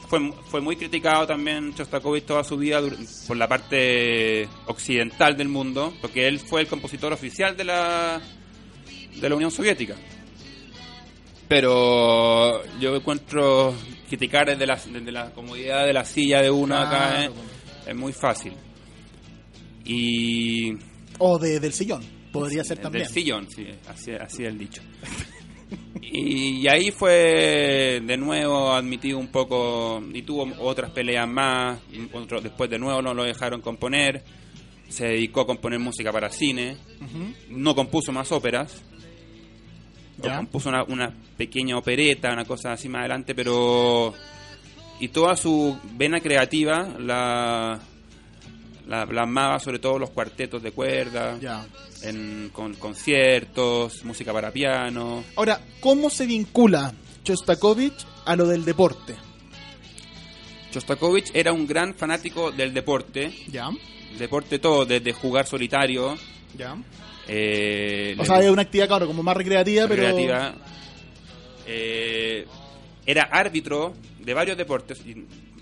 Fue, 0.08 0.32
fue 0.50 0.60
muy 0.60 0.76
criticado 0.76 1.26
también 1.26 1.72
Shostakovich 1.74 2.24
toda 2.26 2.42
su 2.44 2.56
vida 2.58 2.80
por 3.26 3.36
la 3.36 3.48
parte 3.48 4.46
occidental 4.66 5.36
del 5.36 5.48
mundo, 5.48 5.94
porque 6.02 6.26
él 6.26 6.38
fue 6.40 6.60
el 6.62 6.66
compositor 6.66 7.12
oficial 7.12 7.56
de 7.56 7.64
la, 7.64 8.20
de 9.20 9.28
la 9.28 9.34
Unión 9.34 9.50
Soviética. 9.50 9.94
Pero 11.54 12.62
yo 12.80 12.96
encuentro 12.96 13.74
criticar 14.08 14.46
desde 14.46 14.66
la, 14.66 14.76
desde 14.76 15.12
la 15.12 15.30
comodidad 15.32 15.84
de 15.86 15.92
la 15.92 16.04
silla 16.04 16.40
de 16.40 16.50
uno 16.50 16.76
acá 16.76 17.10
Claro, 17.16 17.32
eh, 17.34 17.90
es 17.90 17.94
muy 17.94 18.12
fácil. 18.14 18.54
Y 19.84 20.72
O 21.18 21.38
de, 21.38 21.60
del 21.60 21.72
sillón, 21.72 22.02
podría 22.32 22.64
ser 22.64 22.78
también. 22.78 23.04
del 23.04 23.12
sillón, 23.12 23.48
sí, 23.50 23.66
así, 23.88 24.12
así 24.12 24.42
es 24.44 24.48
el 24.48 24.58
dicho. 24.58 24.82
Y, 26.04 26.60
y 26.60 26.68
ahí 26.68 26.90
fue 26.90 28.02
de 28.04 28.16
nuevo 28.18 28.72
admitido 28.72 29.18
un 29.18 29.28
poco, 29.28 30.02
y 30.12 30.20
tuvo 30.22 30.46
otras 30.58 30.90
peleas 30.90 31.26
más, 31.26 31.78
otro- 32.12 32.40
después 32.42 32.68
de 32.68 32.78
nuevo 32.78 33.00
no 33.00 33.14
lo 33.14 33.24
dejaron 33.24 33.62
componer, 33.62 34.22
se 34.90 35.06
dedicó 35.06 35.40
a 35.42 35.46
componer 35.46 35.78
música 35.78 36.12
para 36.12 36.28
cine, 36.28 36.76
no 37.48 37.74
compuso 37.74 38.12
más 38.12 38.30
óperas, 38.32 38.82
Ya. 40.22 40.36
compuso 40.36 40.68
una, 40.68 40.84
una 40.84 41.12
pequeña 41.36 41.76
opereta, 41.76 42.32
una 42.32 42.44
cosa 42.44 42.72
así 42.72 42.88
más 42.88 43.00
adelante, 43.00 43.34
pero... 43.34 44.14
Y 45.00 45.08
toda 45.08 45.34
su 45.36 45.76
vena 45.94 46.20
creativa 46.20 46.88
la, 46.98 47.80
la 48.86 49.06
plasmaba 49.06 49.58
sobre 49.58 49.80
todo 49.80 49.98
los 49.98 50.10
cuartetos 50.10 50.62
de 50.62 50.70
cuerda, 50.70 51.38
en, 52.02 52.50
con 52.52 52.74
conciertos, 52.74 54.04
música 54.04 54.32
para 54.32 54.52
piano. 54.52 55.24
Ahora, 55.34 55.60
¿cómo 55.80 56.08
se 56.08 56.26
vincula 56.26 56.92
Shostakovich 57.24 58.06
a 58.24 58.36
lo 58.36 58.46
del 58.46 58.64
deporte? 58.64 59.16
Shostakovich 60.72 61.30
era 61.34 61.52
un 61.52 61.66
gran 61.66 61.94
fanático 61.94 62.50
del 62.50 62.72
deporte, 62.72 63.32
Ya, 63.48 63.70
deporte 64.18 64.58
todo, 64.58 64.86
desde 64.86 65.12
jugar 65.12 65.46
solitario, 65.46 66.16
ya. 66.56 66.76
Eh, 67.28 68.14
O 68.18 68.24
sea, 68.24 68.40
es 68.40 68.50
una 68.50 68.62
actividad, 68.62 68.88
claro, 68.88 69.06
como 69.06 69.22
más 69.22 69.36
recreativa, 69.36 69.86
pero... 69.88 70.02
recreativa. 70.02 70.54
Eh, 71.66 72.46
era 73.06 73.24
árbitro 73.30 73.94
de 74.20 74.34
varios 74.34 74.56
deportes, 74.56 75.02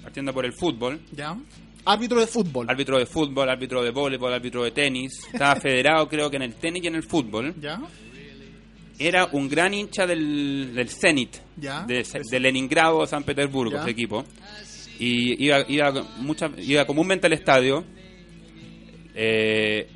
partiendo 0.03 0.33
por 0.33 0.45
el 0.45 0.53
fútbol, 0.53 1.01
Ya. 1.13 1.37
Árbitro 1.85 2.21
de 2.21 2.27
fútbol. 2.27 2.69
árbitro 2.69 2.99
de 2.99 3.07
fútbol, 3.07 3.49
árbitro 3.49 3.83
de 3.83 3.91
voleibol, 3.91 4.33
árbitro 4.35 4.63
de 4.65 4.71
tenis, 4.71 5.13
estaba 5.33 5.57
federado 5.61 6.07
creo 6.09 6.29
que 6.31 6.37
en 6.37 6.43
el 6.43 6.55
tenis 6.55 6.85
y 6.85 6.87
en 6.89 6.95
el 6.97 7.03
fútbol. 7.03 7.55
Ya. 7.61 7.81
Era 8.99 9.27
un 9.33 9.49
gran 9.49 9.73
hincha 9.73 10.07
del, 10.07 10.75
del 10.75 10.91
Zenit, 10.91 11.37
Ya. 11.57 11.85
de, 11.85 12.07
de 12.31 12.41
Leningrado, 12.41 13.07
San 13.07 13.25
Petersburgo, 13.25 13.73
Ya. 13.77 13.81
ese 13.83 13.91
equipo. 13.93 14.25
Y 14.99 15.43
iba, 15.47 15.65
iba, 15.69 15.91
mucha, 16.19 16.51
iba 16.59 16.85
comúnmente 16.85 17.27
al 17.27 17.33
estadio. 17.33 17.83
eh, 19.15 19.89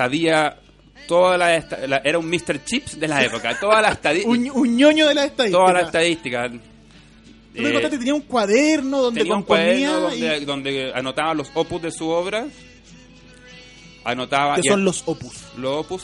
sabía 0.00 0.56
toda 1.06 1.36
la, 1.36 1.56
esta- 1.56 1.86
la- 1.86 2.00
Era 2.04 2.18
un 2.18 2.26
Mr. 2.30 2.64
Chips 2.64 2.98
de 2.98 3.06
la 3.06 3.22
época. 3.22 3.58
Toda 3.60 3.82
la 3.82 3.90
estadística. 3.90 4.30
Un, 4.30 4.50
un 4.50 4.76
ñoño 4.76 5.06
de 5.06 5.14
la 5.14 5.24
estadística. 5.26 5.58
toda 5.62 5.72
la 5.74 5.80
estadística. 5.82 6.48
Tú 6.48 7.62
me 7.62 7.68
Eh, 7.68 7.72
contaste 7.72 7.98
tenía 7.98 8.14
un 8.14 8.22
cuaderno 8.22 9.02
donde 9.02 9.20
tenía 9.20 9.34
un 9.36 9.42
cuaderno 9.42 10.14
y- 10.14 10.20
donde, 10.20 10.40
donde 10.46 10.92
anotaba 10.94 11.34
los 11.34 11.50
opus 11.54 11.82
de 11.82 11.90
su 11.90 12.08
obra. 12.08 12.46
Anotaba. 14.04 14.54
que 14.54 14.62
y- 14.64 14.68
son 14.70 14.84
los 14.84 15.02
opus. 15.06 15.34
Los 15.58 15.84
opus 15.84 16.02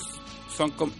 son. 0.54 0.70
com- 0.72 0.92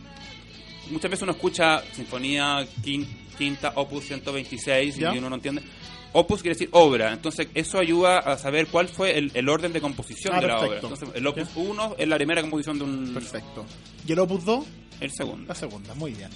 muchas 0.90 1.10
veces 1.10 1.22
uno 1.24 1.32
escucha 1.32 1.82
Sinfonía 1.92 2.66
quin- 2.82 3.06
Quinta, 3.36 3.72
opus 3.74 4.04
126, 4.06 4.96
¿Ya? 4.96 5.14
y 5.14 5.18
uno 5.18 5.28
no 5.28 5.36
entiende. 5.36 5.60
Opus 6.18 6.40
quiere 6.42 6.54
decir 6.54 6.68
obra, 6.72 7.12
entonces 7.12 7.48
eso 7.54 7.78
ayuda 7.78 8.18
a 8.20 8.38
saber 8.38 8.68
cuál 8.68 8.88
fue 8.88 9.18
el, 9.18 9.30
el 9.34 9.48
orden 9.48 9.72
de 9.72 9.80
composición 9.80 10.34
Ah, 10.34 10.40
de 10.40 10.46
la 10.46 10.60
obra. 10.60 10.74
Entonces, 10.76 11.08
el 11.14 11.26
opus 11.26 11.48
1 11.54 11.96
es 11.98 12.08
la 12.08 12.16
primera 12.16 12.40
composición 12.40 12.78
de 12.78 12.84
un. 12.84 13.12
Perfecto. 13.14 13.66
¿Y 14.06 14.12
el 14.12 14.18
opus 14.20 14.44
2? 14.44 14.64
El 15.00 15.10
segundo. 15.12 15.46
La 15.48 15.54
segunda, 15.54 15.94
muy 15.94 16.12
bien. 16.12 16.30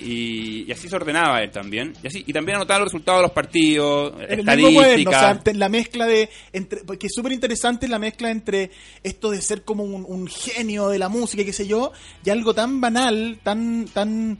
Y, 0.00 0.62
y 0.68 0.72
así 0.72 0.88
se 0.88 0.94
ordenaba 0.96 1.42
él 1.42 1.50
también. 1.50 1.92
Y, 2.02 2.06
así, 2.06 2.24
y 2.26 2.32
también 2.32 2.56
anotaba 2.56 2.80
los 2.80 2.86
resultados 2.92 3.18
de 3.18 3.22
los 3.24 3.32
partidos, 3.32 4.12
En 4.28 4.44
cuaderno, 4.44 4.68
o 4.68 4.72
sea, 4.72 4.94
estadísticas. 4.94 5.56
la 5.56 5.68
mezcla 5.68 6.06
de. 6.06 6.30
Entre, 6.52 6.84
porque 6.84 7.08
es 7.08 7.12
súper 7.14 7.32
interesante 7.32 7.88
la 7.88 7.98
mezcla 7.98 8.30
entre 8.30 8.70
esto 9.02 9.30
de 9.30 9.42
ser 9.42 9.64
como 9.64 9.82
un, 9.84 10.04
un 10.08 10.28
genio 10.28 10.88
de 10.88 10.98
la 10.98 11.08
música, 11.08 11.44
qué 11.44 11.52
sé 11.52 11.66
yo, 11.66 11.92
y 12.24 12.30
algo 12.30 12.54
tan 12.54 12.80
banal, 12.80 13.40
tan 13.42 13.86
tan 13.86 14.38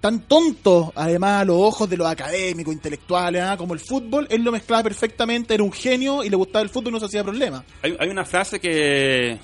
tan 0.00 0.20
tonto, 0.22 0.92
además 0.96 1.42
a 1.42 1.44
los 1.44 1.56
ojos 1.56 1.88
de 1.90 1.96
los 1.98 2.06
académicos, 2.06 2.72
intelectuales, 2.72 3.42
ah, 3.42 3.56
como 3.58 3.74
el 3.74 3.80
fútbol, 3.80 4.26
él 4.30 4.42
lo 4.42 4.50
mezclaba 4.52 4.82
perfectamente, 4.82 5.52
era 5.54 5.62
un 5.62 5.72
genio 5.72 6.24
y 6.24 6.30
le 6.30 6.36
gustaba 6.36 6.62
el 6.62 6.70
fútbol 6.70 6.88
y 6.88 6.92
no 6.94 7.00
se 7.00 7.06
hacía 7.06 7.22
problema. 7.22 7.62
Hay, 7.82 7.94
hay 7.98 8.08
una 8.08 8.24
frase 8.24 8.58
que 8.60 9.38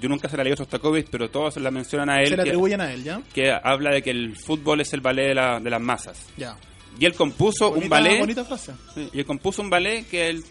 yo 0.00 0.08
nunca 0.08 0.28
se 0.28 0.36
la 0.36 0.44
leí 0.44 0.52
a 0.52 0.56
Sostakovich, 0.56 1.06
pero 1.10 1.30
todos 1.30 1.54
se 1.54 1.60
la 1.60 1.70
mencionan 1.70 2.10
a 2.10 2.20
él, 2.20 2.28
se 2.28 2.34
que, 2.34 2.40
atribuyen 2.42 2.80
a 2.82 2.92
él, 2.92 3.02
¿ya? 3.04 3.22
que 3.32 3.50
habla 3.50 3.94
de 3.94 4.02
que 4.02 4.10
el 4.10 4.36
fútbol 4.36 4.80
es 4.82 4.92
el 4.92 5.00
ballet 5.00 5.28
de, 5.28 5.34
la- 5.34 5.58
de 5.60 5.70
las 5.70 5.80
masas. 5.80 6.18
Ya. 6.36 6.56
Y 7.00 7.06
él 7.06 7.14
compuso 7.14 7.70
un 7.70 7.88
ballet, 7.88 8.20
Bonita 8.20 8.44
frase. 8.44 8.72
sí, 8.94 9.08
y 9.12 9.18
él 9.20 9.24
compuso 9.24 9.62
un 9.62 9.70
ballet 9.70 10.04
que 10.06 10.28
él 10.28 10.44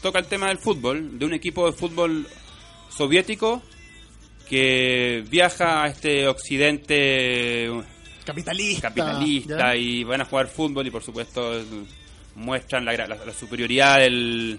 toca 0.00 0.18
el 0.18 0.26
tema 0.26 0.46
del 0.48 0.58
fútbol, 0.58 1.18
de 1.18 1.26
un 1.26 1.34
equipo 1.34 1.66
de 1.66 1.72
fútbol 1.72 2.26
soviético 2.88 3.60
que 4.48 5.24
viaja 5.28 5.82
a 5.84 5.88
este 5.88 6.26
occidente 6.26 7.70
Capitalista. 8.30 8.88
capitalista 8.88 9.76
y 9.76 10.04
van 10.04 10.20
a 10.20 10.24
jugar 10.24 10.46
fútbol 10.48 10.86
y 10.86 10.90
por 10.90 11.02
supuesto 11.02 11.62
muestran 12.36 12.84
la, 12.84 12.92
la- 12.92 13.06
la 13.08 13.32
superioridad 13.34 13.98
del- 13.98 14.58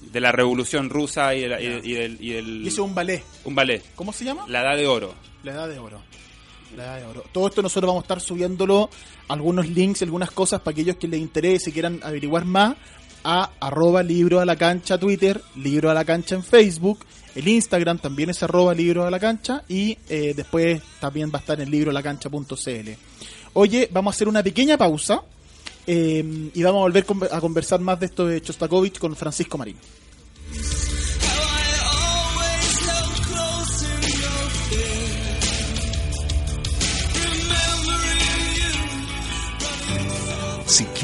de 0.00 0.20
la 0.20 0.32
revolución 0.32 0.90
rusa 0.90 1.34
y, 1.34 1.42
de 1.42 1.48
la- 1.48 1.60
y, 1.60 1.66
y 1.84 1.92
del, 1.92 2.16
y 2.20 2.30
del- 2.30 2.66
es 2.66 2.78
un 2.78 2.94
ballet. 2.94 3.22
un 3.44 3.54
ballet, 3.54 3.82
¿Cómo 3.94 4.12
se 4.12 4.24
llama? 4.24 4.44
la 4.48 4.62
edad 4.62 4.76
de 4.76 4.86
oro. 4.86 5.14
La 5.44 5.52
edad 5.52 5.68
de 5.68 5.78
oro. 5.78 6.02
La 6.76 6.84
edad 6.84 6.98
de 7.00 7.06
oro. 7.06 7.24
Todo 7.32 7.46
esto 7.48 7.60
nosotros 7.62 7.86
vamos 7.88 8.02
a 8.02 8.04
estar 8.06 8.20
subiéndolo, 8.20 8.88
algunos 9.28 9.68
links, 9.68 10.02
algunas 10.02 10.30
cosas 10.30 10.60
para 10.62 10.72
aquellos 10.72 10.96
que 10.96 11.06
les 11.06 11.20
interese 11.20 11.70
y 11.70 11.72
quieran 11.72 12.00
averiguar 12.02 12.44
más, 12.46 12.76
a 13.24 13.50
arroba 13.60 14.02
libro 14.02 14.40
a 14.40 14.44
la 14.44 14.56
cancha 14.56 14.98
Twitter, 14.98 15.40
libro 15.56 15.90
a 15.90 15.94
la 15.94 16.04
cancha 16.04 16.34
en 16.34 16.42
Facebook, 16.42 17.00
el 17.34 17.48
Instagram 17.48 17.98
también 17.98 18.30
es 18.30 18.42
arroba 18.42 18.74
libro 18.74 19.06
a 19.06 19.10
la 19.10 19.18
cancha 19.18 19.62
y 19.68 19.96
eh, 20.08 20.34
después 20.36 20.82
también 21.00 21.30
va 21.30 21.38
a 21.38 21.40
estar 21.40 21.60
en 21.60 21.70
libroalacancha.cl. 21.70 22.90
Oye, 23.54 23.88
vamos 23.90 24.14
a 24.14 24.16
hacer 24.16 24.28
una 24.28 24.42
pequeña 24.42 24.76
pausa 24.76 25.22
eh, 25.86 26.50
y 26.54 26.62
vamos 26.62 26.80
a 26.80 26.82
volver 26.82 27.06
a 27.30 27.40
conversar 27.40 27.80
más 27.80 27.98
de 28.00 28.06
esto 28.06 28.26
de 28.26 28.40
Chostakovich 28.40 28.98
con 28.98 29.16
Francisco 29.16 29.56
Marín. 29.58 29.76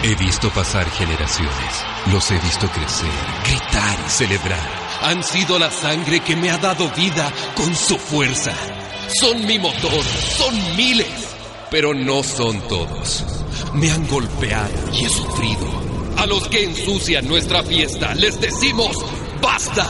He 0.00 0.14
visto 0.16 0.50
pasar 0.50 0.90
generaciones, 0.90 1.84
los 2.10 2.28
he 2.32 2.38
visto 2.38 2.68
crecer, 2.68 3.08
gritar 3.46 3.98
y 4.04 4.10
celebrar. 4.10 4.70
Han 5.02 5.22
sido 5.22 5.58
la 5.60 5.70
sangre 5.70 6.20
que 6.20 6.34
me 6.34 6.50
ha 6.50 6.58
dado 6.58 6.90
vida 6.90 7.30
con 7.54 7.74
su 7.76 7.96
fuerza. 7.98 8.52
Son 9.20 9.46
mi 9.46 9.60
motor, 9.60 10.02
son 10.02 10.76
miles, 10.76 11.36
pero 11.70 11.94
no 11.94 12.24
son 12.24 12.60
todos. 12.66 13.24
Me 13.74 13.92
han 13.92 14.08
golpeado 14.08 14.92
y 14.92 15.04
he 15.04 15.08
sufrido. 15.08 15.68
A 16.16 16.26
los 16.26 16.48
que 16.48 16.64
ensucian 16.64 17.28
nuestra 17.28 17.62
fiesta 17.62 18.14
les 18.14 18.40
decimos, 18.40 18.96
¡basta! 19.42 19.86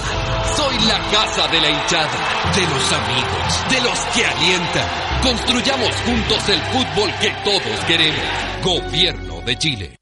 Soy 0.57 0.79
la 0.87 0.99
casa 1.11 1.47
de 1.49 1.61
la 1.61 1.71
hinchada, 1.71 2.53
de 2.55 2.63
los 2.63 2.93
amigos, 2.93 3.71
de 3.71 3.81
los 3.83 3.99
que 4.15 4.27
alientan. 4.27 4.89
Construyamos 5.23 5.95
juntos 6.05 6.49
el 6.49 6.61
fútbol 6.63 7.11
que 7.21 7.31
todos 7.45 7.85
queremos. 7.87 8.25
Gobierno 8.63 9.41
de 9.43 9.57
Chile. 9.57 10.02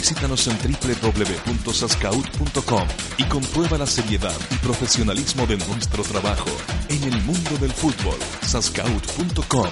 Visítanos 0.00 0.46
en 0.46 0.56
www.sascaut.com 0.56 2.88
y 3.18 3.24
comprueba 3.24 3.76
la 3.76 3.86
seriedad 3.86 4.32
y 4.50 4.54
profesionalismo 4.56 5.46
de 5.46 5.58
nuestro 5.58 6.02
trabajo. 6.04 6.48
En 6.88 7.04
el 7.04 7.20
mundo 7.22 7.58
del 7.60 7.70
fútbol, 7.70 8.16
sascaut.com, 8.40 9.68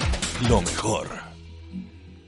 lo 0.50 0.60
mejor. 0.60 1.27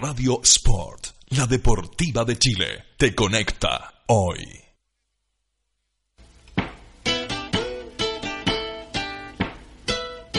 Radio 0.00 0.40
Sport, 0.44 1.08
la 1.30 1.48
deportiva 1.48 2.24
de 2.24 2.38
Chile, 2.38 2.66
te 2.96 3.16
conecta 3.16 4.04
hoy. 4.06 4.46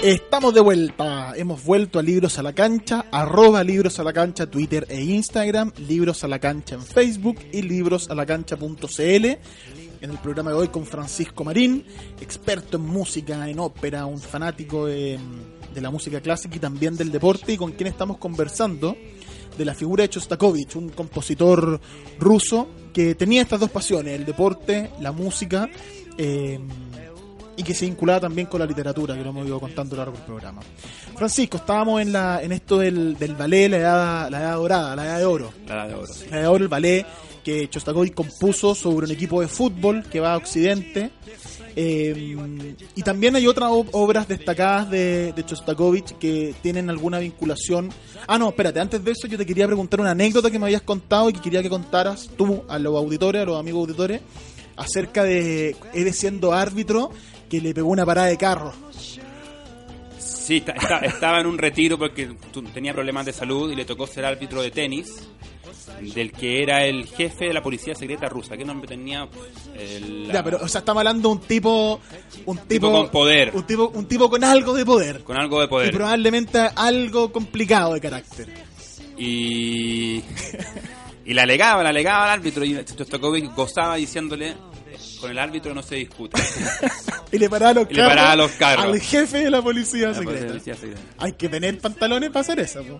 Estamos 0.02 0.54
de 0.54 0.62
vuelta, 0.62 1.34
hemos 1.36 1.62
vuelto 1.65 2.00
a 2.00 2.04
Libros 2.04 2.39
a 2.39 2.43
la 2.43 2.54
Cancha, 2.54 3.08
arroba 3.12 3.62
Libros 3.65 4.00
a 4.00 4.04
la 4.06 4.13
Cancha, 4.13 4.50
Twitter 4.50 4.86
e 4.88 5.04
Instagram, 5.04 5.74
Libros 5.76 6.24
a 6.24 6.30
la 6.30 6.39
Cancha 6.39 6.76
en 6.76 6.84
Facebook 6.84 7.39
y 7.52 7.62
librosalacancha.cl. 7.62 9.26
En 10.02 10.10
el 10.10 10.17
programa 10.19 10.52
de 10.52 10.56
hoy 10.56 10.67
con 10.69 10.86
Francisco 10.86 11.43
Marín, 11.43 11.84
experto 12.22 12.78
en 12.78 12.86
música, 12.86 13.50
en 13.50 13.60
ópera, 13.60 14.06
un 14.06 14.22
fanático 14.22 14.86
de 14.86 15.19
la 15.76 15.91
música 15.91 16.22
clásica 16.22 16.56
y 16.56 16.60
también 16.60 16.95
del 16.95 17.12
deporte 17.12 17.52
y 17.52 17.58
con 17.58 17.74
quien 17.74 17.88
estamos 17.88 18.19
conversando 18.19 18.95
de 19.60 19.65
la 19.65 19.76
figura 19.76 20.04
de 20.04 20.10
Chostakovich, 20.10 20.78
un 20.78 20.89
compositor 20.89 21.80
ruso 22.17 22.69
que 22.93 23.13
tenía 23.13 23.41
estas 23.41 23.60
dos 23.60 23.69
pasiones, 23.69 24.15
el 24.15 24.26
deporte, 24.26 24.89
la 25.02 25.12
música, 25.12 25.69
eh, 26.17 26.58
y 27.58 27.62
que 27.62 27.74
se 27.74 27.86
vinculaba 27.86 28.22
también 28.22 28.48
con 28.48 28.62
la 28.62 28.65
literatura, 28.65 29.15
que 29.15 29.22
lo 29.22 29.32
hemos 29.32 29.45
ido 29.45 29.60
contando 29.60 29.95
a 29.95 29.98
lo 29.98 30.04
largo 30.06 30.17
del 30.17 30.26
programa. 30.26 30.62
Francisco, 31.13 31.58
estábamos 31.58 32.02
en, 32.02 32.13
la, 32.13 32.41
en 32.41 32.54
esto 32.54 32.80
del, 32.80 33.17
del 33.17 33.36
ballet, 33.36 33.69
la 33.69 33.78
edad, 33.78 34.30
la 34.32 34.39
edad 34.39 34.56
dorada, 34.56 34.95
la 34.95 35.06
edad 35.06 35.17
de 35.19 35.26
oro. 35.26 35.54
La 35.67 35.76
edad 35.76 35.88
de 35.89 35.93
oro, 35.95 36.08
sí. 36.08 36.26
La 36.30 36.38
edad 36.38 36.41
de 36.43 36.48
oro, 36.48 36.63
el 36.63 36.69
ballet 36.69 37.06
que 37.50 37.70
Chostakovich 37.70 38.14
compuso 38.14 38.76
sobre 38.76 39.06
un 39.08 39.12
equipo 39.12 39.42
de 39.42 39.48
fútbol 39.48 40.04
que 40.04 40.20
va 40.20 40.34
a 40.34 40.38
Occidente. 40.38 41.12
Eh, 41.76 42.36
y 42.96 43.02
también 43.04 43.36
hay 43.36 43.48
otras 43.48 43.70
ob- 43.70 43.90
obras 43.94 44.28
destacadas 44.28 44.90
de, 44.90 45.34
de 45.34 45.46
Chostakovich 45.46 46.18
que 46.18 46.54
tienen 46.62 46.90
alguna 46.90 47.20
vinculación. 47.20 47.90
Ah, 48.28 48.38
no, 48.38 48.50
espérate, 48.50 48.80
antes 48.80 49.04
de 49.04 49.12
eso 49.12 49.28
yo 49.28 49.38
te 49.38 49.46
quería 49.46 49.66
preguntar 49.68 50.00
una 50.00 50.12
anécdota 50.12 50.52
que 50.52 50.60
me 50.60 50.66
habías 50.66 50.82
contado 50.82 51.30
y 51.30 51.34
que 51.34 51.42
quería 51.42 51.62
que 51.64 51.70
contaras 51.70 52.30
tú 52.38 52.64
a 52.68 52.78
los 52.80 52.96
auditores, 52.96 53.42
a 53.42 53.46
los 53.46 53.60
amigos 53.60 53.82
auditores, 53.82 54.22
acerca 54.76 55.24
de 55.24 55.76
él 55.94 56.14
siendo 56.14 56.54
árbitro 56.54 57.12
que 57.50 57.62
le 57.62 57.74
pegó 57.74 57.90
una 57.90 58.06
parada 58.06 58.28
de 58.28 58.38
carro. 58.38 58.74
Sí, 60.50 60.58
está- 60.58 60.72
está- 60.72 60.98
estaba 61.06 61.40
en 61.42 61.46
un 61.46 61.60
retiro 61.60 61.96
porque 62.00 62.28
tenía 62.74 62.92
problemas 62.92 63.24
de 63.24 63.34
salud 63.34 63.72
y 63.72 63.76
le 63.76 63.86
tocó 63.86 64.08
ser 64.08 64.26
árbitro 64.26 64.64
de 64.64 64.72
tenis 64.72 65.30
del 66.16 66.32
que 66.32 66.64
era 66.64 66.86
el 66.86 67.06
jefe 67.08 67.46
de 67.46 67.54
la 67.54 67.62
policía 67.62 67.94
secreta 67.94 68.28
rusa. 68.30 68.58
¿Qué 68.58 68.66
nombre 68.66 68.88
tenía? 68.88 69.28
El- 69.78 70.28
Ya, 70.32 70.44
pero, 70.44 70.58
o 70.60 70.68
sea, 70.68 70.80
estamos 70.80 71.02
hablando 71.02 71.30
de 71.30 71.36
un 71.36 71.42
tipo. 71.42 72.00
Un 72.48 72.58
tipo, 72.68 72.92
con 72.92 73.10
poder. 73.10 73.52
Un 73.54 73.62
tipo, 73.68 73.90
un 73.94 74.08
tipo 74.08 74.28
con 74.28 74.44
algo 74.44 74.74
de 74.74 74.86
poder. 74.86 75.24
Con 75.24 75.38
algo 75.38 75.60
de 75.60 75.66
Y 75.66 75.70
poder. 75.70 75.92
probablemente 75.94 76.60
algo 76.76 77.32
complicado 77.32 77.94
de 77.94 78.02
carácter. 78.02 78.52
Y, 79.20 80.24
y 81.26 81.34
le 81.34 81.42
alegaba, 81.42 81.84
le 81.84 81.90
alegaba 81.90 82.24
al 82.26 82.40
árbitro 82.40 82.66
y 82.66 82.74
Shostakovich 82.74 83.54
gozaba 83.54 83.98
diciéndole, 83.98 84.56
con 85.20 85.32
el 85.32 85.38
árbitro 85.40 85.74
no 85.74 85.82
se 85.84 85.96
discute. 85.96 86.40
Y 87.32 87.38
le 87.38 87.48
paraba 87.48 87.74
los 87.74 87.92
Y 87.92 87.94
le 87.94 88.04
paraba 88.04 88.36
los 88.36 88.52
carros. 88.54 88.86
Al 88.86 89.00
jefe 89.00 89.44
de 89.44 89.52
la 89.52 89.62
policía 89.62 90.08
La 90.08 90.14
secreta. 90.16 90.48
policía 90.48 90.76
secreta. 90.76 91.00
Hay 91.20 91.34
que 91.34 91.48
tener 91.48 91.78
pantalones 91.78 92.30
para 92.32 92.42
hacer 92.42 92.60
eso. 92.60 92.82
po. 92.84 93.00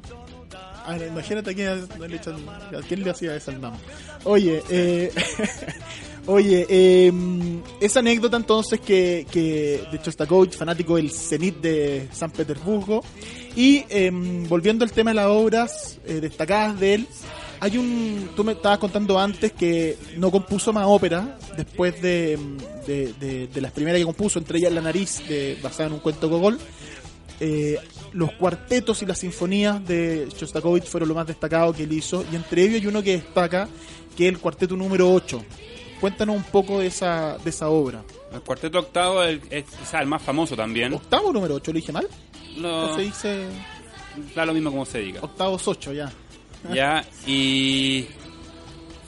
A 0.86 0.96
ver, 0.98 1.08
imagínate 1.08 1.50
a 1.50 1.54
quién, 1.56 1.88
le 2.08 2.22
echan- 2.22 2.48
a 2.78 2.82
quién 2.88 3.04
le 3.04 3.10
hacía 3.10 3.36
eso 3.36 3.50
al 3.50 3.60
Namo. 3.60 3.80
Oye, 4.26 4.62
eh, 4.70 5.12
oye, 6.28 6.66
eh, 6.70 7.12
esa 7.82 8.00
anécdota 8.02 8.38
entonces 8.38 8.80
que, 8.80 9.26
que 9.32 9.84
de 9.92 10.02
Chostakovich, 10.02 10.56
fanático 10.56 10.96
del 10.98 11.10
Zenit 11.12 11.58
de 11.58 12.08
San 12.12 12.30
Petersburgo, 12.32 13.04
y 13.56 13.84
eh, 13.90 14.12
volviendo 14.48 14.84
al 14.86 14.92
tema 14.92 15.10
de 15.12 15.16
las 15.16 15.28
obras 15.28 15.98
eh, 16.06 16.20
destacadas 16.22 16.80
de 16.80 16.94
él, 16.96 17.08
hay 17.62 17.78
un, 17.78 18.30
tú 18.36 18.44
me 18.44 18.54
estabas 18.54 18.78
contando 18.80 19.20
antes 19.20 19.52
que 19.52 19.98
no 20.18 20.32
compuso 20.32 20.72
más 20.74 20.86
ópera 20.88 21.38
después 21.58 22.02
de, 22.02 22.38
de, 22.88 23.14
de- 23.20 23.48
de 23.48 23.62
las 23.62 23.72
primeras 23.72 24.00
que 24.00 24.06
compuso, 24.06 24.40
entre 24.40 24.60
ellas 24.60 24.72
La 24.72 24.82
Nariz, 24.82 25.22
de, 25.28 25.58
basada 25.62 25.88
en 25.88 25.94
un 25.94 26.00
cuento 26.00 26.30
Gogol. 26.30 26.58
Eh, 27.42 27.78
los 28.14 28.32
cuartetos 28.34 29.02
y 29.02 29.06
las 29.06 29.20
sinfonías 29.20 29.86
de 29.88 30.28
Shostakovich 30.38 30.86
fueron 30.86 31.10
lo 31.10 31.16
más 31.16 31.28
destacado 31.28 31.72
que 31.74 31.84
él 31.84 31.94
hizo, 31.94 32.26
y 32.32 32.36
entre 32.36 32.64
ellos 32.64 32.82
hay 32.82 32.88
uno 32.88 33.02
que 33.04 33.12
destaca, 33.14 33.68
que 34.18 34.28
es 34.28 34.34
el 34.34 34.40
cuarteto 34.40 34.76
número 34.76 35.12
8. 35.14 35.44
Cuéntanos 36.02 36.36
un 36.36 36.44
poco 36.44 36.80
de 36.80 36.88
esa, 36.88 37.38
de 37.44 37.50
esa 37.50 37.70
obra. 37.70 38.04
El 38.34 38.42
cuarteto 38.42 38.80
octavo 38.80 39.24
el- 39.24 39.42
es 39.50 39.66
quizá 39.66 40.02
el 40.02 40.08
más 40.08 40.22
famoso 40.22 40.56
también. 40.56 40.94
¿Octavo 40.94 41.32
número 41.34 41.56
8? 41.56 41.72
¿Lo 41.72 41.76
dije 41.78 41.92
mal? 41.92 42.08
No, 42.58 42.92
¿O 42.92 42.96
se 42.96 43.02
dice 43.02 43.46
da 44.36 44.46
lo 44.46 44.54
mismo 44.54 44.72
como 44.72 44.86
se 44.86 45.00
diga. 45.00 45.20
octavos 45.22 45.66
8 45.68 45.94
ya? 45.94 46.12
Ya, 46.74 47.06
y 47.26 48.08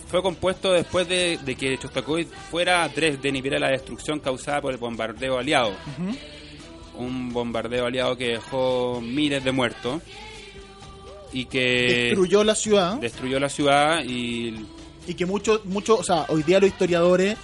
fue 0.07 0.21
compuesto 0.21 0.71
después 0.71 1.07
de, 1.07 1.39
de 1.43 1.55
que 1.55 1.75
Shostakovich 1.77 2.29
fuera 2.49 2.83
a 2.83 2.89
Dresden 2.89 3.35
y 3.35 3.41
viera 3.41 3.59
la 3.59 3.69
destrucción 3.69 4.19
causada 4.19 4.61
por 4.61 4.71
el 4.73 4.77
bombardeo 4.77 5.37
aliado. 5.37 5.73
Un 6.97 7.29
bombardeo 7.33 7.85
aliado 7.85 8.17
que 8.17 8.29
dejó 8.29 9.01
miles 9.01 9.43
de 9.43 9.51
muertos 9.51 10.01
y 11.33 11.45
que 11.45 12.07
Destruyó 12.09 12.43
la 12.43 12.55
ciudad. 12.55 12.95
destruyó 12.97 13.39
la 13.39 13.49
ciudad 13.49 14.03
y 14.03 14.65
y 15.07 15.15
que 15.15 15.25
muchos, 15.25 15.65
mucho, 15.65 15.97
o 15.97 16.03
sea, 16.03 16.25
hoy 16.29 16.43
día 16.43 16.59
los 16.59 16.69
historiadores 16.69 17.37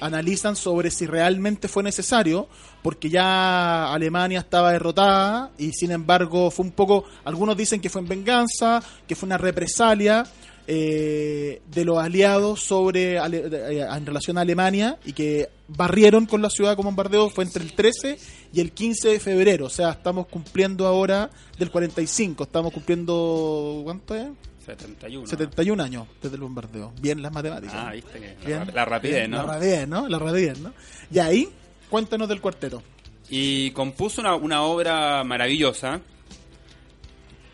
analizan 0.00 0.56
sobre 0.56 0.90
si 0.90 1.06
realmente 1.06 1.68
fue 1.68 1.82
necesario, 1.82 2.48
porque 2.86 3.10
ya 3.10 3.92
Alemania 3.92 4.38
estaba 4.38 4.70
derrotada 4.70 5.50
y 5.58 5.72
sin 5.72 5.90
embargo 5.90 6.52
fue 6.52 6.66
un 6.66 6.70
poco, 6.70 7.02
algunos 7.24 7.56
dicen 7.56 7.80
que 7.80 7.90
fue 7.90 8.00
en 8.00 8.06
venganza, 8.06 8.80
que 9.08 9.16
fue 9.16 9.26
una 9.26 9.36
represalia 9.36 10.24
eh, 10.68 11.62
de 11.68 11.84
los 11.84 11.98
aliados 11.98 12.60
sobre 12.60 13.16
eh, 13.16 13.88
en 13.90 14.06
relación 14.06 14.38
a 14.38 14.42
Alemania 14.42 14.98
y 15.04 15.14
que 15.14 15.48
barrieron 15.66 16.26
con 16.26 16.40
la 16.40 16.48
ciudad 16.48 16.76
con 16.76 16.84
bombardeo 16.84 17.28
fue 17.28 17.42
entre 17.42 17.64
el 17.64 17.72
13 17.72 18.20
y 18.52 18.60
el 18.60 18.70
15 18.70 19.08
de 19.08 19.18
febrero, 19.18 19.66
o 19.66 19.70
sea, 19.70 19.90
estamos 19.90 20.28
cumpliendo 20.28 20.86
ahora 20.86 21.28
del 21.58 21.72
45, 21.72 22.44
estamos 22.44 22.72
cumpliendo 22.72 23.80
¿cuánto 23.82 24.14
es? 24.14 24.28
71. 24.64 25.26
71 25.26 25.82
años 25.82 26.06
desde 26.22 26.36
el 26.36 26.42
bombardeo. 26.42 26.92
Bien 27.00 27.20
las 27.20 27.32
matemáticas. 27.32 27.74
Ah, 27.76 27.90
viste 27.90 28.36
que 28.44 28.50
la, 28.50 28.64
la 28.64 28.84
rapidez, 28.84 29.28
¿no? 29.28 29.38
La 29.38 29.42
rapidez, 29.42 29.88
¿no? 29.88 30.08
La 30.08 30.18
rapidez, 30.20 30.58
¿no? 30.60 30.72
Y 31.10 31.18
ahí, 31.18 31.48
cuéntanos 31.90 32.28
del 32.28 32.40
cuarteto. 32.40 32.82
Y 33.28 33.70
compuso 33.72 34.20
una, 34.20 34.34
una 34.36 34.62
obra 34.62 35.24
maravillosa 35.24 36.00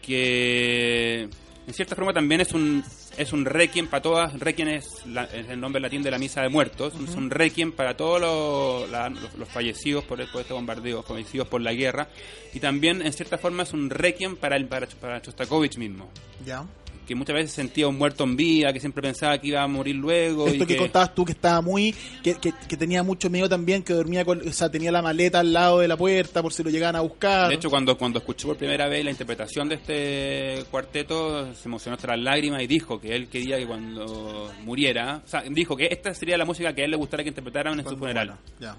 que 0.02 1.22
en 1.66 1.74
cierta 1.74 1.94
forma 1.94 2.12
también 2.12 2.40
es 2.40 2.52
un 2.52 2.84
es 3.18 3.34
un 3.34 3.44
requiem 3.44 3.88
para 3.88 4.00
todas. 4.02 4.40
Requiem 4.40 4.68
es, 4.68 5.04
la- 5.06 5.24
es 5.24 5.46
el 5.50 5.60
nombre 5.60 5.82
latín 5.82 6.02
de 6.02 6.10
la 6.10 6.18
misa 6.18 6.40
de 6.40 6.48
muertos. 6.48 6.94
Es 6.94 7.14
un 7.14 7.28
requiem 7.28 7.70
para 7.72 7.94
todos 7.94 8.18
los, 8.20 8.90
la- 8.90 9.10
los- 9.10 9.34
los 9.34 9.48
fallecidos 9.50 10.02
por, 10.04 10.18
el- 10.22 10.28
por 10.28 10.40
este 10.40 10.54
bombardeo, 10.54 11.02
fallecidos 11.02 11.46
por 11.48 11.60
la 11.60 11.74
guerra. 11.74 12.08
Y 12.54 12.60
también, 12.60 13.02
en 13.02 13.12
cierta 13.12 13.36
forma, 13.36 13.64
es 13.64 13.72
un 13.74 13.90
requiem 13.90 14.36
para, 14.36 14.56
el, 14.56 14.66
para, 14.66 14.86
para 14.86 15.18
Shostakovich 15.18 15.76
mismo. 15.76 16.08
Ya. 16.46 16.64
Que 17.06 17.14
muchas 17.14 17.34
veces 17.34 17.52
sentía 17.52 17.88
un 17.88 17.98
muerto 17.98 18.24
en 18.24 18.36
vida, 18.36 18.72
que 18.72 18.80
siempre 18.80 19.02
pensaba 19.02 19.38
que 19.38 19.48
iba 19.48 19.62
a 19.62 19.66
morir 19.66 19.96
luego. 19.96 20.46
Esto 20.46 20.64
y 20.64 20.66
que, 20.66 20.76
contabas 20.76 21.14
tú 21.14 21.24
que 21.24 21.32
estaba 21.32 21.60
muy 21.60 21.94
que, 22.22 22.34
que, 22.34 22.52
que 22.68 22.76
tenía 22.76 23.02
mucho 23.02 23.28
miedo 23.28 23.48
también 23.48 23.82
que 23.82 23.92
dormía 23.92 24.24
con, 24.24 24.46
o 24.46 24.52
sea 24.52 24.70
tenía 24.70 24.92
la 24.92 25.02
maleta 25.02 25.40
al 25.40 25.52
lado 25.52 25.80
de 25.80 25.88
la 25.88 25.96
puerta 25.96 26.42
por 26.42 26.52
si 26.52 26.62
lo 26.62 26.70
llegaban 26.70 26.96
a 26.96 27.00
buscar 27.00 27.48
De 27.48 27.54
hecho, 27.54 27.70
cuando, 27.70 27.96
cuando 27.96 28.18
escuchó 28.18 28.48
por 28.48 28.56
primera 28.56 28.88
vez 28.88 29.04
la 29.04 29.10
interpretación 29.10 29.68
de 29.68 29.74
este 29.76 30.64
cuarteto, 30.70 31.54
se 31.54 31.68
emocionó 31.68 31.96
hasta 31.96 32.08
las 32.08 32.20
lágrimas 32.20 32.62
y 32.62 32.66
dijo 32.66 33.00
que 33.00 33.14
él 33.14 33.28
quería 33.28 33.58
que 33.58 33.66
cuando 33.66 34.52
muriera, 34.64 35.22
o 35.24 35.28
sea, 35.28 35.42
dijo 35.48 35.76
que 35.76 35.88
esta 35.90 36.14
sería 36.14 36.36
la 36.36 36.44
música 36.44 36.74
que 36.74 36.82
a 36.82 36.84
él 36.84 36.90
le 36.90 36.96
gustaría 36.96 37.24
que 37.24 37.30
interpretaran 37.30 37.78
en 37.78 37.88
su 37.88 37.96
funeral. 37.96 38.36
ya 38.60 38.76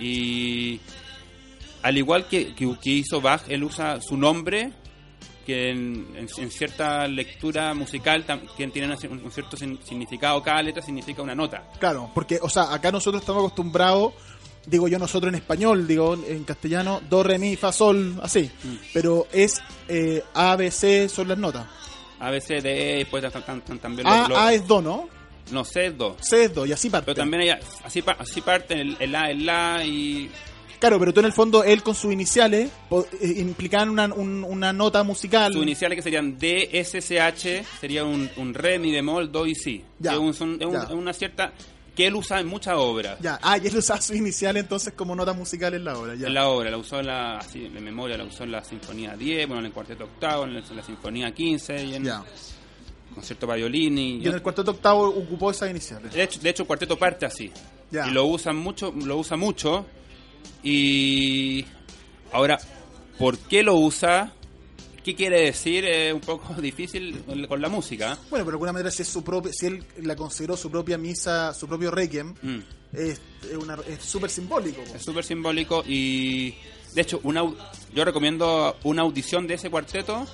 Y 0.00 0.80
al 1.82 1.96
igual 1.96 2.26
que, 2.26 2.54
que, 2.54 2.76
que 2.82 2.90
hizo 2.90 3.20
Bach, 3.20 3.42
él 3.48 3.64
usa 3.64 4.00
su 4.00 4.16
nombre, 4.16 4.72
que 5.48 5.70
en, 5.70 6.06
en- 6.14 6.28
en 6.42 6.50
cierta 6.50 7.08
lectura 7.08 7.72
musical 7.72 8.26
tam- 8.26 8.42
que 8.56 8.66
tiene 8.68 8.94
un, 9.08 9.20
un 9.24 9.30
cierto 9.32 9.56
sin- 9.56 9.78
significado. 9.82 10.42
Cada 10.42 10.62
letra 10.62 10.82
significa 10.82 11.22
una 11.22 11.34
nota. 11.34 11.64
claro 11.78 12.10
porque 12.14 12.38
o 12.42 12.48
sea 12.50 12.72
acá 12.74 12.92
nosotros 12.92 13.22
estamos 13.22 13.40
acostumbrados 13.40 14.12
digo 14.66 14.86
yo 14.88 14.98
nosotros 14.98 15.30
en 15.32 15.36
español 15.36 15.86
digo 15.88 16.12
en 16.14 16.44
castellano 16.44 17.00
do 17.08 17.22
re 17.22 17.38
mi 17.38 17.56
fa 17.56 17.72
sol 17.72 18.20
así 18.22 18.50
Mm. 18.62 18.76
pero 18.92 19.26
es 19.32 19.62
eh, 19.88 20.22
A 20.34 20.54
B 20.56 20.70
C 20.70 21.08
son 21.08 21.28
las 21.28 21.38
notas 21.38 21.66
A, 22.20 22.30
B, 22.30 22.40
C, 22.40 22.60
D, 22.60 22.68
E, 22.68 22.96
después 22.98 23.22
tam- 23.24 23.44
tam- 23.44 23.62
tam- 23.62 23.78
también 23.80 24.06
A, 24.06 24.22
lo- 24.22 24.28
lo- 24.30 24.38
A 24.38 24.52
es 24.52 24.66
do 24.66 24.82
no 24.82 25.08
No, 25.50 25.64
C 25.64 25.86
es 25.86 25.96
Do. 25.96 26.14
C 26.20 26.44
es 26.44 26.54
do 26.54 26.66
y 26.66 26.72
así 26.72 26.90
parte 26.90 27.06
Pero 27.06 27.16
también 27.22 27.40
hay, 27.44 27.50
así, 27.82 28.04
así 28.18 28.42
parte 28.42 28.74
el, 28.78 28.96
el 29.00 29.14
A, 29.14 29.30
el 29.30 29.46
La 29.46 29.82
y 29.82 30.28
claro 30.78 30.98
pero 30.98 31.12
tú 31.12 31.20
en 31.20 31.26
el 31.26 31.32
fondo 31.32 31.64
él 31.64 31.82
con 31.82 31.94
sus 31.94 32.12
iniciales 32.12 32.70
eh, 33.20 33.34
implicaban 33.38 33.88
una, 33.90 34.06
un- 34.06 34.44
una 34.44 34.72
nota 34.72 35.02
musical 35.02 35.52
sus 35.52 35.62
iniciales 35.62 35.96
que 35.96 36.02
serían 36.02 36.38
D, 36.38 36.68
S, 36.72 37.00
C, 37.00 37.20
H, 37.20 37.64
sería 37.80 38.04
un, 38.04 38.28
un 38.36 38.54
Re, 38.54 38.78
Mi 38.78 38.92
bemol, 38.92 39.30
Do 39.32 39.46
y 39.46 39.54
Si. 39.54 39.82
Ya, 39.98 40.12
Es, 40.12 40.18
un- 40.18 40.34
son- 40.34 40.56
es 40.60 40.66
un- 40.66 40.72
ya. 40.72 40.82
es 40.84 40.90
una 40.90 41.12
cierta... 41.12 41.52
que 41.96 42.06
él 42.06 42.14
usa 42.14 42.38
en 42.38 42.46
muchas 42.46 42.74
obras. 42.76 43.18
ya 43.20 43.40
ah 43.42 43.58
y 43.58 43.66
él 43.66 43.76
usaba 43.76 44.00
sus 44.00 44.14
iniciales 44.14 44.62
entonces 44.62 44.92
como 44.94 45.16
nota 45.16 45.32
musical 45.32 45.74
en 45.74 45.84
la 45.84 45.98
obra 45.98 46.14
ya 46.14 46.28
En 46.28 46.34
la 46.34 46.46
obra, 46.48 46.70
la 46.70 46.76
usó 46.78 47.00
en 47.00 47.06
la, 47.06 47.38
así, 47.38 47.64
en 47.64 47.82
memoria, 47.82 48.16
la 48.16 48.22
usó 48.24 48.44
en 48.44 48.52
la 48.52 48.62
Sinfonía 48.62 49.16
10, 49.16 49.48
bueno, 49.48 49.60
en 49.60 49.66
el 49.66 49.72
Cuarteto 49.72 50.04
Octavo, 50.04 50.44
en 50.44 50.54
la, 50.54 50.60
en 50.60 50.76
la 50.76 50.82
Sinfonía 50.84 51.34
15 51.34 51.84
y 51.84 51.94
en 51.96 52.04
ya 52.04 52.22
el 53.08 53.14
Concierto 53.14 53.46
Violín. 53.48 53.98
Y, 53.98 54.18
y 54.18 54.26
en 54.28 54.34
el 54.34 54.42
cuarteto 54.42 54.70
octavo 54.70 55.08
ocupó 55.08 55.50
esas 55.50 55.70
iniciales 55.70 56.12
de, 56.12 56.22
hecho, 56.22 56.38
de 56.40 56.50
hecho, 56.50 56.62
el 56.62 56.66
cuarteto 56.68 56.96
parte 56.96 57.26
así. 57.26 57.50
Ya. 57.90 58.06
Y 58.06 58.10
lo 58.12 58.26
usa 58.26 58.52
mucho, 58.52 58.92
lo 59.04 59.16
usa 59.16 59.36
mucho. 59.36 59.86
Y 60.62 61.64
ahora, 62.32 62.58
¿por 63.18 63.38
qué 63.38 63.62
lo 63.62 63.74
usa? 63.76 64.32
¿Qué 65.04 65.14
quiere 65.14 65.40
decir? 65.42 65.84
Es 65.86 66.12
un 66.12 66.20
poco 66.20 66.54
difícil 66.60 67.22
con- 67.48 67.60
la 67.62 67.68
música. 67.68 68.18
Bueno, 68.30 68.44
pero 68.44 68.44
de 68.44 68.50
alguna 68.52 68.72
manera 68.72 68.90
si 68.90 69.02
es 69.02 69.08
su 69.08 69.22
propia, 69.24 69.52
si 69.52 69.66
él 69.66 69.84
la 70.02 70.16
consideró 70.16 70.56
su 70.56 70.70
propia 70.70 70.98
misa, 70.98 71.54
su 71.54 71.66
propio 71.66 71.90
requiem, 71.90 72.34
Mm. 72.42 72.58
es 72.94 73.20
súper 74.00 74.30
simbólico. 74.30 74.82
Es 74.94 75.02
súper 75.02 75.24
simbólico 75.24 75.82
y 75.86 76.54
de 76.94 77.02
hecho 77.02 77.20
una, 77.22 77.42
yo 77.94 78.04
recomiendo 78.04 78.76
una 78.84 79.02
audición 79.02 79.46
de 79.46 79.54
ese 79.54 79.70
cuarteto 79.70 80.26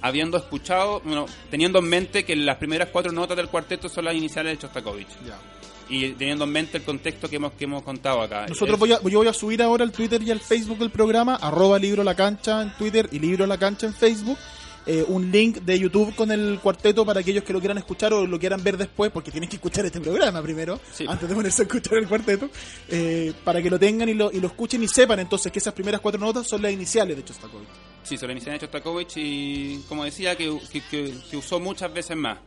habiendo 0.00 0.36
escuchado, 0.36 1.00
bueno, 1.04 1.26
teniendo 1.50 1.78
en 1.78 1.88
mente 1.88 2.24
que 2.24 2.34
las 2.36 2.56
primeras 2.56 2.88
cuatro 2.90 3.12
notas 3.12 3.36
del 3.36 3.48
cuarteto 3.48 3.88
son 3.88 4.04
las 4.06 4.14
iniciales 4.14 4.56
de 4.58 4.62
Shostakovich 4.62 5.08
Ya. 5.26 5.38
Y 5.88 6.10
teniendo 6.12 6.44
en 6.44 6.50
mente 6.50 6.78
el 6.78 6.84
contexto 6.84 7.28
que 7.28 7.36
hemos, 7.36 7.52
que 7.52 7.64
hemos 7.64 7.82
contado 7.82 8.22
acá. 8.22 8.46
Nosotros 8.48 8.78
voy 8.78 8.92
a, 8.92 9.00
yo 9.02 9.18
voy 9.18 9.28
a 9.28 9.32
subir 9.32 9.62
ahora 9.62 9.84
al 9.84 9.92
Twitter 9.92 10.22
y 10.22 10.30
al 10.30 10.40
Facebook 10.40 10.78
del 10.78 10.90
programa, 10.90 11.36
arroba 11.36 11.78
libro 11.78 12.02
la 12.04 12.14
cancha 12.14 12.62
en 12.62 12.76
Twitter 12.76 13.08
y 13.12 13.18
libro 13.18 13.46
la 13.46 13.58
cancha 13.58 13.86
en 13.86 13.94
Facebook, 13.94 14.38
eh, 14.84 15.04
un 15.06 15.30
link 15.30 15.58
de 15.58 15.78
YouTube 15.78 16.12
con 16.16 16.32
el 16.32 16.58
cuarteto 16.60 17.06
para 17.06 17.20
aquellos 17.20 17.44
que 17.44 17.52
lo 17.52 17.60
quieran 17.60 17.78
escuchar 17.78 18.12
o 18.14 18.26
lo 18.26 18.38
quieran 18.38 18.62
ver 18.64 18.76
después, 18.76 19.12
porque 19.12 19.30
tienen 19.30 19.48
que 19.48 19.54
escuchar 19.56 19.86
este 19.86 20.00
programa 20.00 20.42
primero, 20.42 20.80
Sí. 20.92 21.04
antes 21.08 21.28
de 21.28 21.34
ponerse 21.36 21.62
a 21.62 21.64
escuchar 21.66 21.98
el 21.98 22.08
cuarteto, 22.08 22.50
eh, 22.88 23.32
para 23.44 23.62
que 23.62 23.70
lo 23.70 23.78
tengan 23.78 24.08
y 24.08 24.14
lo, 24.14 24.32
y 24.32 24.40
lo 24.40 24.48
escuchen 24.48 24.82
y 24.82 24.88
sepan 24.88 25.20
entonces 25.20 25.52
que 25.52 25.60
esas 25.60 25.72
primeras 25.74 26.00
cuatro 26.00 26.20
notas 26.20 26.48
son 26.48 26.62
las 26.62 26.72
iniciales 26.72 27.16
de 27.16 27.22
Shostakovich. 27.22 27.68
Sí, 28.02 28.16
son 28.16 28.26
las 28.28 28.36
iniciales 28.36 28.60
de 28.60 28.66
Shostakovich 28.66 29.12
y 29.18 29.84
como 29.88 30.02
decía 30.04 30.34
que, 30.36 30.58
que, 30.72 30.80
que- 30.90 31.14
que 31.30 31.36
usó 31.36 31.60
muchas 31.60 31.92
veces 31.94 32.16
más. 32.16 32.38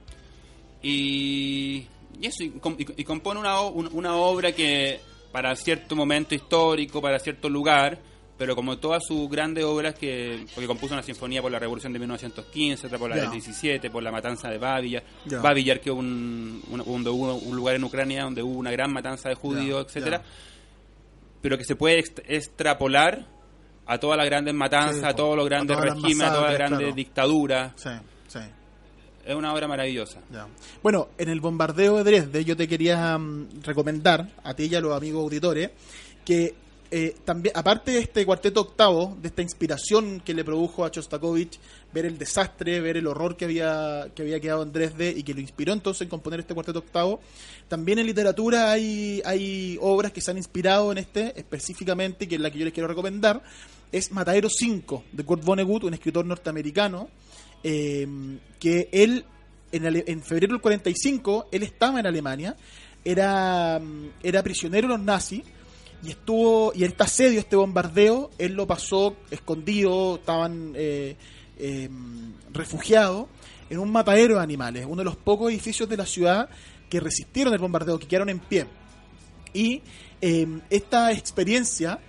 Y, 0.84 1.88
y 2.22 2.28
eso, 2.28 2.44
y, 2.44 2.48
y- 2.78 3.02
y 3.02 3.04
compone 3.04 3.40
una, 3.40 3.60
una 3.62 4.16
obra 4.16 4.52
que 4.52 5.00
para 5.32 5.56
cierto 5.56 5.96
momento 5.96 6.34
histórico, 6.36 7.02
para 7.02 7.20
cierto 7.20 7.50
lugar, 7.50 8.00
pero 8.38 8.56
como 8.56 8.78
todas 8.78 9.02
sus 9.06 9.30
grandes 9.30 9.64
obras, 9.64 9.96
que 9.96 10.46
porque 10.54 10.68
compuso 10.68 10.94
una 10.94 11.04
sinfonía 11.04 11.42
por 11.42 11.52
la 11.52 11.60
Revolución 11.60 11.94
de 11.94 12.00
1915, 12.00 12.88
otra 12.88 12.98
por 13.00 13.10
la 13.10 13.16
Ya. 13.16 13.22
del 13.24 13.32
17, 13.32 13.90
por 13.90 14.04
la 14.04 14.12
matanza 14.12 14.50
de 14.50 14.58
Babillar. 14.58 15.04
Babillar, 15.42 15.80
que 15.80 15.90
es 15.90 15.96
un, 15.96 16.62
un, 16.70 17.04
lugar 17.56 17.76
en 17.76 17.84
Ucrania 17.86 18.24
donde 18.24 18.44
hubo 18.44 18.58
una 18.60 18.72
gran 18.72 18.92
matanza 18.92 19.30
de 19.30 19.36
judíos, 19.36 19.84
Ya, 19.86 19.88
etcétera 19.90 20.24
pero 21.42 21.58
que 21.58 21.64
se 21.64 21.76
puede 21.76 22.00
ext- 22.04 22.24
extrapolar 22.28 23.26
a 23.86 23.98
todas 24.00 24.18
las 24.18 24.26
grandes 24.26 24.54
matanzas, 24.56 25.00
Sí, 25.02 25.06
a 25.06 25.14
todos 25.14 25.36
los 25.36 25.46
a 25.46 25.50
grandes 25.50 25.78
todas 25.78 25.90
las 25.92 26.02
regímenes, 26.02 26.28
a 26.28 26.34
todas 26.34 26.50
las 26.50 26.58
grandes 26.58 26.80
claro. 26.80 26.96
dictaduras. 26.96 27.72
Sí, 27.76 27.90
sí. 28.28 28.40
Es 29.26 29.36
una 29.36 29.54
obra 29.54 29.68
maravillosa. 29.68 30.20
Bueno, 30.84 31.10
en 31.18 31.30
el 31.30 31.42
bombardeo 31.42 31.98
de 31.98 32.04
Dresde 32.04 32.46
yo 32.46 32.56
te 32.56 32.68
quería 32.68 33.18
mm, 33.18 33.64
recomendar 33.64 34.30
a 34.44 34.54
ti 34.54 34.66
y 34.66 34.76
a 34.76 34.82
los 34.82 34.96
amigos 34.96 35.24
auditores 35.24 35.72
que 36.24 36.54
eh, 36.92 37.16
también, 37.26 37.58
aparte 37.58 37.92
de 37.92 38.00
este 38.00 38.26
cuarteto 38.26 38.62
octavo, 38.62 39.18
de 39.20 39.30
esta 39.30 39.42
inspiración 39.42 40.22
que 40.24 40.36
le 40.36 40.46
produjo 40.46 40.86
a 40.86 40.90
Shostakovich, 40.90 41.60
ver 41.92 42.06
el 42.06 42.20
desastre, 42.20 42.80
ver 42.80 42.98
el 42.98 43.08
horror 43.08 43.36
que 43.36 43.46
había, 43.46 44.08
que 44.14 44.22
había 44.22 44.40
quedado 44.40 44.62
en 44.62 44.72
Dresde 44.72 45.10
y 45.10 45.24
que 45.24 45.34
lo 45.34 45.42
inspiró 45.42 45.74
entonces 45.74 46.04
en 46.04 46.10
componer 46.10 46.40
este 46.40 46.54
cuarteto 46.54 46.80
octavo, 46.80 47.20
también 47.68 47.98
en 47.98 48.06
literatura 48.06 48.72
hay, 48.72 49.22
hay 49.26 49.80
obras 49.82 50.12
que 50.12 50.22
se 50.22 50.30
han 50.30 50.38
inspirado 50.38 50.92
en 50.92 51.00
este, 51.00 51.38
específicamente, 51.38 52.28
que 52.28 52.36
es 52.36 52.42
la 52.42 52.52
que 52.52 52.60
yo 52.60 52.66
les 52.66 52.74
quiero 52.74 52.88
recomendar, 52.88 53.42
es 53.92 54.12
Matadero 54.12 54.50
5, 54.50 55.06
de 55.12 55.24
Kurt 55.24 55.44
Vonnegut, 55.44 55.86
un 55.86 55.96
escritor 55.96 56.26
norteamericano, 56.26 57.10
eh, 57.68 58.08
que 58.60 58.90
él, 58.92 59.26
en, 59.72 60.04
en 60.08 60.22
febrero 60.22 60.54
del 60.54 60.62
45, 60.62 61.48
él 61.52 61.64
estaba 61.64 62.00
en 62.00 62.06
Alemania, 62.06 62.56
era, 63.04 63.80
mm, 63.80 64.10
era 64.22 64.44
prisionero 64.44 64.88
de 64.88 64.94
los 64.94 65.04
nazis, 65.04 65.42
y 66.04 66.12
estuvo, 66.12 66.74
y 66.76 66.84
este 66.84 67.02
asedio, 67.02 67.40
este 67.40 67.56
bombardeo, 67.56 68.30
él 68.38 68.54
lo 68.54 68.68
pasó 68.68 69.16
escondido, 69.32 70.18
estaban 70.18 70.74
eh, 70.76 71.16
eh, 71.58 71.90
refugiados 72.54 73.30
en 73.72 73.80
un 73.80 73.92
matadero 73.92 74.36
de 74.36 74.42
animales, 74.42 74.86
uno 74.88 74.98
de 74.98 75.06
los 75.06 75.16
pocos 75.16 75.50
edificios 75.50 75.90
de 75.90 75.98
la 75.98 76.06
ciudad 76.06 76.48
que 76.88 77.00
resistieron 77.00 77.52
el 77.52 77.60
bombardeo, 77.60 77.98
que 77.98 78.08
quedaron 78.08 78.30
en 78.30 78.38
pie. 78.38 78.68
Y 79.56 79.82
esta 80.70 81.12
experiencia 81.12 82.00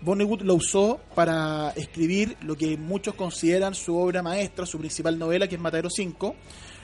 Vonnegut 0.00 0.42
lo 0.42 0.54
usó 0.54 1.00
para 1.14 1.70
escribir 1.70 2.36
lo 2.42 2.56
que 2.56 2.76
muchos 2.76 3.14
consideran 3.14 3.74
su 3.74 3.96
obra 3.96 4.22
maestra, 4.22 4.66
su 4.66 4.78
principal 4.78 5.18
novela, 5.18 5.48
que 5.48 5.56
es 5.56 5.60
Matadero 5.60 5.90
5, 5.90 6.34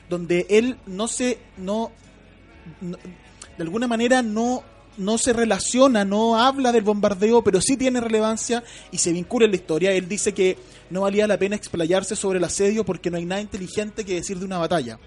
donde 0.08 0.46
él 0.48 0.76
no 0.86 1.08
se 1.08 1.38
no, 1.58 1.92
de 2.80 3.62
alguna 3.62 3.86
manera 3.86 4.22
no 4.22 4.64
no 4.98 5.18
se 5.18 5.32
relaciona, 5.32 6.04
no 6.04 6.38
habla 6.38 6.72
del 6.72 6.82
bombardeo, 6.82 7.42
pero 7.42 7.60
sí 7.60 7.76
tiene 7.76 8.00
relevancia 8.00 8.62
y 8.90 8.98
se 8.98 9.12
vincula 9.12 9.46
en 9.46 9.52
la 9.52 9.56
historia. 9.56 9.92
Él 9.92 10.08
dice 10.08 10.34
que 10.34 10.58
no 10.90 11.02
valía 11.02 11.26
la 11.26 11.38
pena 11.38 11.56
explayarse 11.56 12.16
sobre 12.16 12.38
el 12.38 12.44
asedio 12.44 12.84
porque 12.84 13.10
no 13.10 13.16
hay 13.16 13.24
nada 13.24 13.40
inteligente 13.40 14.04
que 14.04 14.14
decir 14.14 14.38
de 14.38 14.44
una 14.44 14.58
batalla. 14.58 14.98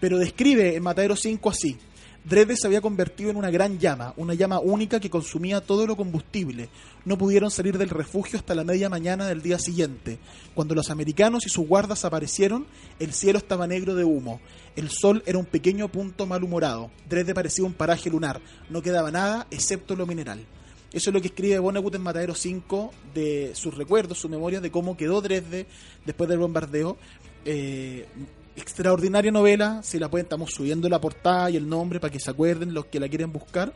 Pero 0.00 0.18
describe 0.18 0.74
en 0.74 0.82
Matadero 0.82 1.14
5 1.14 1.50
así. 1.50 1.76
Dresde 2.22 2.54
se 2.56 2.66
había 2.66 2.82
convertido 2.82 3.30
en 3.30 3.36
una 3.36 3.50
gran 3.50 3.78
llama, 3.78 4.12
una 4.16 4.34
llama 4.34 4.60
única 4.60 5.00
que 5.00 5.08
consumía 5.08 5.62
todo 5.62 5.86
lo 5.86 5.96
combustible. 5.96 6.68
No 7.06 7.16
pudieron 7.16 7.50
salir 7.50 7.78
del 7.78 7.88
refugio 7.88 8.38
hasta 8.38 8.54
la 8.54 8.62
media 8.62 8.90
mañana 8.90 9.26
del 9.26 9.40
día 9.40 9.58
siguiente. 9.58 10.18
Cuando 10.54 10.74
los 10.74 10.90
americanos 10.90 11.46
y 11.46 11.48
sus 11.48 11.66
guardas 11.66 12.04
aparecieron, 12.04 12.66
el 12.98 13.14
cielo 13.14 13.38
estaba 13.38 13.66
negro 13.66 13.94
de 13.94 14.04
humo. 14.04 14.40
El 14.76 14.90
sol 14.90 15.22
era 15.24 15.38
un 15.38 15.46
pequeño 15.46 15.88
punto 15.88 16.26
malhumorado. 16.26 16.90
Dresde 17.08 17.32
parecía 17.32 17.64
un 17.64 17.72
paraje 17.72 18.10
lunar. 18.10 18.40
No 18.68 18.82
quedaba 18.82 19.10
nada 19.10 19.46
excepto 19.50 19.96
lo 19.96 20.06
mineral. 20.06 20.44
Eso 20.92 21.10
es 21.10 21.14
lo 21.14 21.20
que 21.22 21.28
escribe 21.28 21.58
Vonnegut 21.58 21.94
en 21.94 22.02
Matadero 22.02 22.34
5 22.34 22.92
de 23.14 23.52
sus 23.54 23.74
recuerdos, 23.74 24.18
sus 24.18 24.30
memorias 24.30 24.60
de 24.60 24.70
cómo 24.70 24.96
quedó 24.96 25.22
Dresde 25.22 25.66
después 26.04 26.28
del 26.28 26.40
bombardeo. 26.40 26.98
Eh, 27.46 28.06
extraordinaria 28.56 29.30
novela, 29.30 29.80
si 29.82 29.98
la 29.98 30.10
pueden, 30.10 30.24
estamos 30.26 30.50
subiendo 30.50 30.88
la 30.88 31.00
portada 31.00 31.50
y 31.50 31.56
el 31.56 31.68
nombre 31.68 32.00
para 32.00 32.12
que 32.12 32.20
se 32.20 32.30
acuerden 32.30 32.74
los 32.74 32.86
que 32.86 33.00
la 33.00 33.08
quieren 33.08 33.32
buscar. 33.32 33.72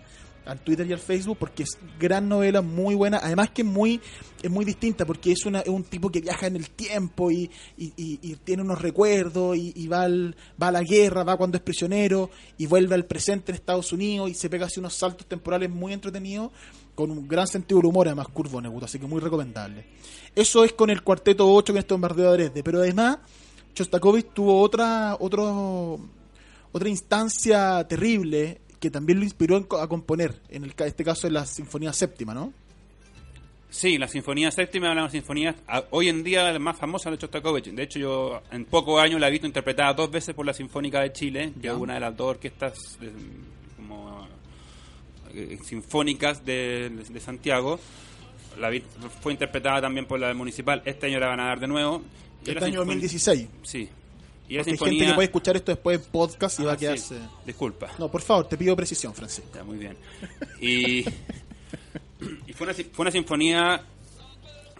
al 0.47 0.61
Twitter 0.61 0.87
y 0.87 0.93
al 0.93 0.99
Facebook 0.99 1.39
porque 1.39 1.63
es 1.63 1.71
gran 1.99 2.29
novela, 2.29 2.61
muy 2.61 2.95
buena. 2.95 3.19
Además 3.23 3.49
que 3.49 3.63
es 3.63 3.67
muy, 3.69 3.99
es 4.43 4.51
muy 4.51 4.67
distinta 4.67 5.07
porque 5.07 5.33
es, 5.33 5.47
una, 5.47 5.61
es 5.61 5.71
un 5.71 5.85
tipo 5.85 6.11
que 6.11 6.21
viaja 6.21 6.47
en 6.47 6.57
el 6.57 6.69
tiempo 6.69 7.31
y, 7.31 7.51
y- 7.79 7.95
y- 7.97 8.19
y 8.21 8.37
tiene 8.45 8.61
unos 8.63 8.83
recuerdos 8.83 9.57
y, 9.57 9.89
va, 9.89 10.03
al- 10.03 10.37
va 10.63 10.69
a 10.69 10.73
la 10.73 10.83
guerra, 10.83 11.25
va 11.25 11.39
cuando 11.39 11.57
es 11.57 11.63
prisionero 11.63 12.29
y 12.59 12.67
vuelve 12.67 12.95
al 12.95 13.07
presente 13.07 13.53
en 13.53 13.57
Estados 13.57 13.91
Unidos 13.95 14.29
y 14.29 14.35
se 14.35 14.51
pega 14.51 14.67
así 14.67 14.81
unos 14.81 14.93
saltos 14.93 15.27
temporales 15.27 15.71
muy 15.71 15.95
entretenidos 15.95 16.53
con 16.95 17.11
un 17.11 17.27
gran 17.27 17.47
sentido 17.47 17.79
del 17.79 17.87
humor, 17.87 18.09
además 18.09 18.29
Kurt 18.29 18.51
Vonnegut, 18.53 18.83
así 18.85 18.99
que 18.99 19.07
muy 19.07 19.21
recomendable. 19.21 19.87
Eso 20.37 20.63
es 20.63 20.75
con 20.75 20.91
el 20.91 21.03
cuarteto 21.03 21.51
8 21.51 21.73
con 21.73 21.79
este 21.79 21.95
bombardeo 21.95 22.33
de 22.33 22.37
Dresde, 22.45 22.63
pero 22.63 22.81
además 22.81 23.17
Shostakovich 23.75 24.29
tuvo 24.33 24.61
otra 24.61 25.17
otro, 25.19 25.99
otra 26.73 26.89
instancia 26.89 27.87
terrible 27.89 28.61
que 28.81 28.91
también 28.91 29.19
lo 29.19 29.25
inspiró 29.25 29.57
a 29.81 29.89
componer, 29.89 30.41
en 30.51 30.65
el, 30.65 30.75
este 30.79 31.05
caso 31.05 31.27
en 31.27 31.35
la 31.35 31.47
Sinfonía 31.47 31.93
Séptima, 31.93 32.35
¿no? 32.35 32.53
Sí, 33.71 33.99
la 33.99 34.07
Sinfonía 34.07 34.51
Séptima 34.53 34.87
es 34.87 34.93
una 34.93 35.01
de 35.01 35.05
las 35.07 35.13
sinfonías 35.13 35.57
a- 35.67 35.83
hoy 35.91 36.09
en 36.09 36.23
día 36.23 36.53
la 36.53 36.59
más 36.61 36.77
famosa 36.77 37.11
de 37.11 37.17
Shostakovich. 37.17 37.67
De 37.73 37.83
hecho, 37.83 37.99
yo 37.99 38.41
en 38.53 38.67
pocos 38.67 39.01
años 39.03 39.21
la 39.21 39.27
he 39.29 39.31
visto 39.33 39.47
interpretada 39.49 39.93
dos 39.95 40.11
veces 40.13 40.33
por 40.35 40.47
la 40.47 40.53
Sinfónica 40.55 41.01
de 41.01 41.13
Chile, 41.13 41.53
que 41.61 41.69
es 41.69 41.75
una 41.75 41.95
de 41.95 42.01
las 42.01 42.17
dos 42.17 42.31
orquestas 42.31 42.99
de- 43.01 43.11
como 43.77 44.29
eh, 45.35 45.59
sinfónicas 45.65 46.45
de, 46.45 46.91
de- 46.91 47.05
de 47.13 47.21
Santiago. 47.21 47.81
La 48.61 48.69
vi- 48.71 48.85
fue 49.21 49.33
interpretada 49.33 49.81
también 49.81 50.07
por 50.07 50.21
la 50.21 50.29
del 50.29 50.37
Municipal. 50.37 50.81
Este 50.85 51.07
año 51.07 51.19
la 51.19 51.27
van 51.27 51.41
a 51.41 51.47
dar 51.47 51.59
de 51.59 51.67
nuevo. 51.67 52.03
Este 52.53 52.65
año 52.65 52.75
sinfon- 52.83 52.87
2016. 52.87 53.49
Sí. 53.63 53.79
Y 54.47 54.57
Porque 54.57 54.59
hay 54.59 54.65
sinfonía... 54.65 54.93
gente 54.99 55.07
que 55.07 55.15
puede 55.15 55.27
escuchar 55.27 55.57
esto 55.57 55.73
después 55.73 55.99
en 56.01 56.11
podcast 56.11 56.61
y 56.61 56.65
va 56.65 56.73
Ah, 56.73 56.75
a 56.75 56.77
sí. 56.77 56.81
quedarse... 56.81 57.19
Disculpa. 57.47 57.91
No, 57.99 58.11
por 58.11 58.21
favor, 58.23 58.47
te 58.49 58.57
pido 58.59 58.77
precisión, 58.77 59.15
Francisco. 59.15 59.51
Ya, 59.55 59.65
muy 59.65 59.79
bien. 59.79 59.97
Y, 60.61 60.99
y 62.47 62.53
fue, 62.53 62.67
una, 62.67 62.75
si- 62.75 62.85
fue 62.85 63.05
una 63.05 63.11
sinfonía 63.11 63.83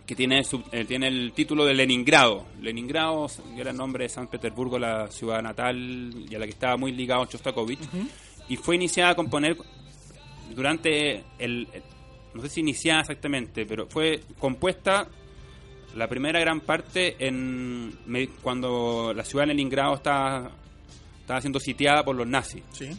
que 0.07 0.15
tiene, 0.15 0.45
su- 0.45 0.63
eh, 0.71 0.85
tiene 0.85 1.09
el 1.09 1.33
título 1.33 1.65
de 1.65 1.73
Leningrado. 1.73 2.45
Leningrado 2.61 3.27
era 3.57 3.71
el 3.71 3.77
nombre 3.77 4.05
de 4.05 4.11
San 4.11 4.27
Petersburgo, 4.29 4.79
la 4.79 5.09
ciudad 5.11 5.41
natal 5.43 6.27
y 6.31 6.35
a 6.35 6.39
la 6.39 6.45
que 6.45 6.53
estaba 6.53 6.77
muy 6.77 6.93
ligado 6.93 7.25
Shostakovich. 7.25 7.81
Y 8.51 8.57
fue 8.57 8.75
iniciada 8.77 9.13
a 9.13 9.15
componer 9.17 9.57
durante 10.55 11.17
el... 11.39 11.67
el- 11.73 11.83
No 12.35 12.43
sé 12.43 12.49
si 12.51 12.61
iniciada 12.61 13.01
exactamente, 13.01 13.65
pero 13.65 13.87
fue 13.89 14.21
compuesta 14.39 15.09
la 15.95 16.09
primera 16.09 16.41
gran 16.41 16.61
parte 16.61 17.17
en 17.19 17.97
cuando 18.43 19.13
la 19.15 19.25
ciudad 19.25 19.45
de 19.45 19.49
Leningrado 19.49 19.95
estaba, 19.95 20.51
siendo 21.41 21.61
sitiada 21.61 22.05
por 22.05 22.17
los 22.17 22.27
nazis. 22.27 22.63
Sí. 22.73 22.91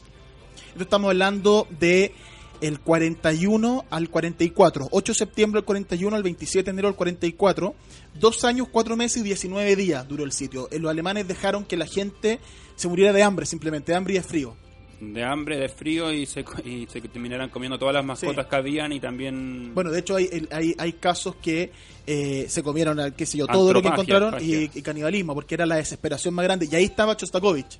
Estamos 0.79 1.09
hablando 1.09 1.67
de 1.79 2.13
el 2.61 2.79
41 2.79 3.85
al 3.89 4.09
44, 4.09 4.87
8 4.91 5.11
de 5.11 5.15
septiembre 5.17 5.59
al 5.59 5.65
41 5.65 6.15
al 6.15 6.23
27 6.23 6.65
de 6.65 6.71
enero 6.71 6.87
al 6.87 6.95
44, 6.95 7.75
dos 8.15 8.43
años, 8.45 8.67
cuatro 8.71 8.95
meses 8.95 9.17
y 9.17 9.23
19 9.23 9.75
días 9.75 10.07
duró 10.07 10.23
el 10.23 10.31
sitio. 10.31 10.69
Eh, 10.71 10.79
Los 10.79 10.89
alemanes 10.89 11.27
dejaron 11.27 11.65
que 11.65 11.77
la 11.77 11.85
gente 11.85 12.39
se 12.75 12.87
muriera 12.87 13.13
de 13.13 13.23
hambre, 13.23 13.45
simplemente, 13.45 13.91
de 13.91 13.97
hambre 13.97 14.13
y 14.13 14.17
de 14.17 14.23
frío. 14.23 14.55
De 14.99 15.23
hambre, 15.23 15.57
de 15.57 15.67
frío 15.69 16.11
y 16.11 16.25
se, 16.25 16.45
y 16.63 16.87
se 16.87 17.01
terminaran 17.01 17.49
comiendo 17.49 17.77
todas 17.77 17.93
las 17.95 18.05
mascotas 18.05 18.45
Sí. 18.45 18.49
que 18.49 18.55
habían 18.55 18.91
y 18.93 18.99
también... 18.99 19.73
Bueno, 19.73 19.91
de 19.91 19.99
hecho 19.99 20.15
hay, 20.15 20.29
hay, 20.51 20.73
hay 20.77 20.93
casos 20.93 21.35
que 21.41 21.71
eh, 22.07 22.45
se 22.47 22.63
comieron, 22.63 22.99
al- 22.99 23.13
qué 23.13 23.25
sé 23.25 23.37
yo, 23.37 23.47
todo 23.47 23.73
lo 23.73 23.81
que 23.81 23.89
encontraron 23.89 24.35
y, 24.41 24.67
canibalismo, 24.81 25.33
porque 25.33 25.55
era 25.55 25.65
la 25.65 25.75
desesperación 25.75 26.33
más 26.33 26.43
grande. 26.45 26.67
Y 26.71 26.75
ahí 26.75 26.85
estaba 26.85 27.15
Chostakovich. 27.17 27.79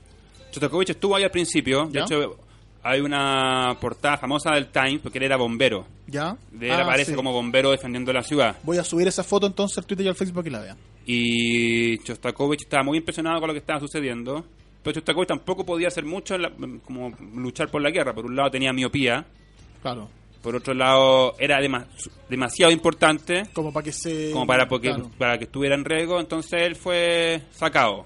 Shostakovich 0.51 0.89
estuvo 0.91 1.16
ahí 1.16 1.24
al 1.24 1.32
principio, 1.32 1.89
¿Ya? 1.91 2.01
de 2.01 2.05
hecho 2.05 2.38
hay 2.84 3.01
una 3.01 3.76
portada 3.82 4.18
famosa 4.18 4.51
del 4.53 4.68
Times 4.68 4.99
porque 5.01 5.18
él 5.18 5.24
era 5.24 5.38
bombero. 5.38 5.88
¿Ya? 6.07 6.38
De 6.51 6.68
él 6.68 6.74
Ah, 6.74 6.84
aparece 6.84 7.11
sí. 7.11 7.16
como 7.16 7.32
bombero 7.34 7.72
defendiendo 7.72 8.13
la 8.13 8.22
ciudad. 8.22 8.57
Voy 8.63 8.78
a 8.78 8.84
subir 8.84 9.07
esa 9.07 9.24
foto 9.24 9.47
entonces 9.47 9.78
al 9.80 9.86
Twitter 9.86 10.05
y 10.05 10.09
al 10.09 10.16
Facebook 10.16 10.36
para 10.36 10.43
que 10.43 10.51
la 10.51 10.59
vean. 10.59 10.78
Y 11.05 11.97
Shostakovich 12.03 12.61
estaba 12.63 12.84
muy 12.84 12.97
impresionado 12.99 13.39
con 13.39 13.47
lo 13.47 13.53
que 13.53 13.59
estaba 13.59 13.80
sucediendo. 13.80 14.45
Pero 14.86 14.94
Shostakovich 15.00 15.28
tampoco 15.28 15.66
podía 15.66 15.90
hacer 15.90 16.06
mucho 16.06 16.36
en 16.36 16.44
la- 16.44 16.52
como 16.86 17.10
luchar 17.36 17.70
por 17.70 17.82
la 17.82 17.90
guerra. 17.90 18.14
Por 18.14 18.26
un 18.28 18.36
lado 18.38 18.50
tenía 18.52 18.72
miopía, 18.72 19.26
Claro. 19.82 20.08
por 20.44 20.56
otro 20.56 20.74
lado 20.76 21.36
era 21.40 21.60
dema- 21.60 21.88
demasiado 22.30 22.72
importante 22.72 23.44
Como 23.52 23.74
para 23.74 23.84
que 23.84 23.92
se... 23.92 24.32
como 24.32 24.46
para 24.46 24.68
porque, 24.68 24.90
claro. 24.90 25.10
para 25.18 25.38
que 25.40 25.46
estuviera 25.46 25.76
en 25.76 25.84
riesgo, 25.84 26.20
entonces 26.20 26.62
él 26.62 26.76
fue 26.76 27.42
sacado, 27.52 28.06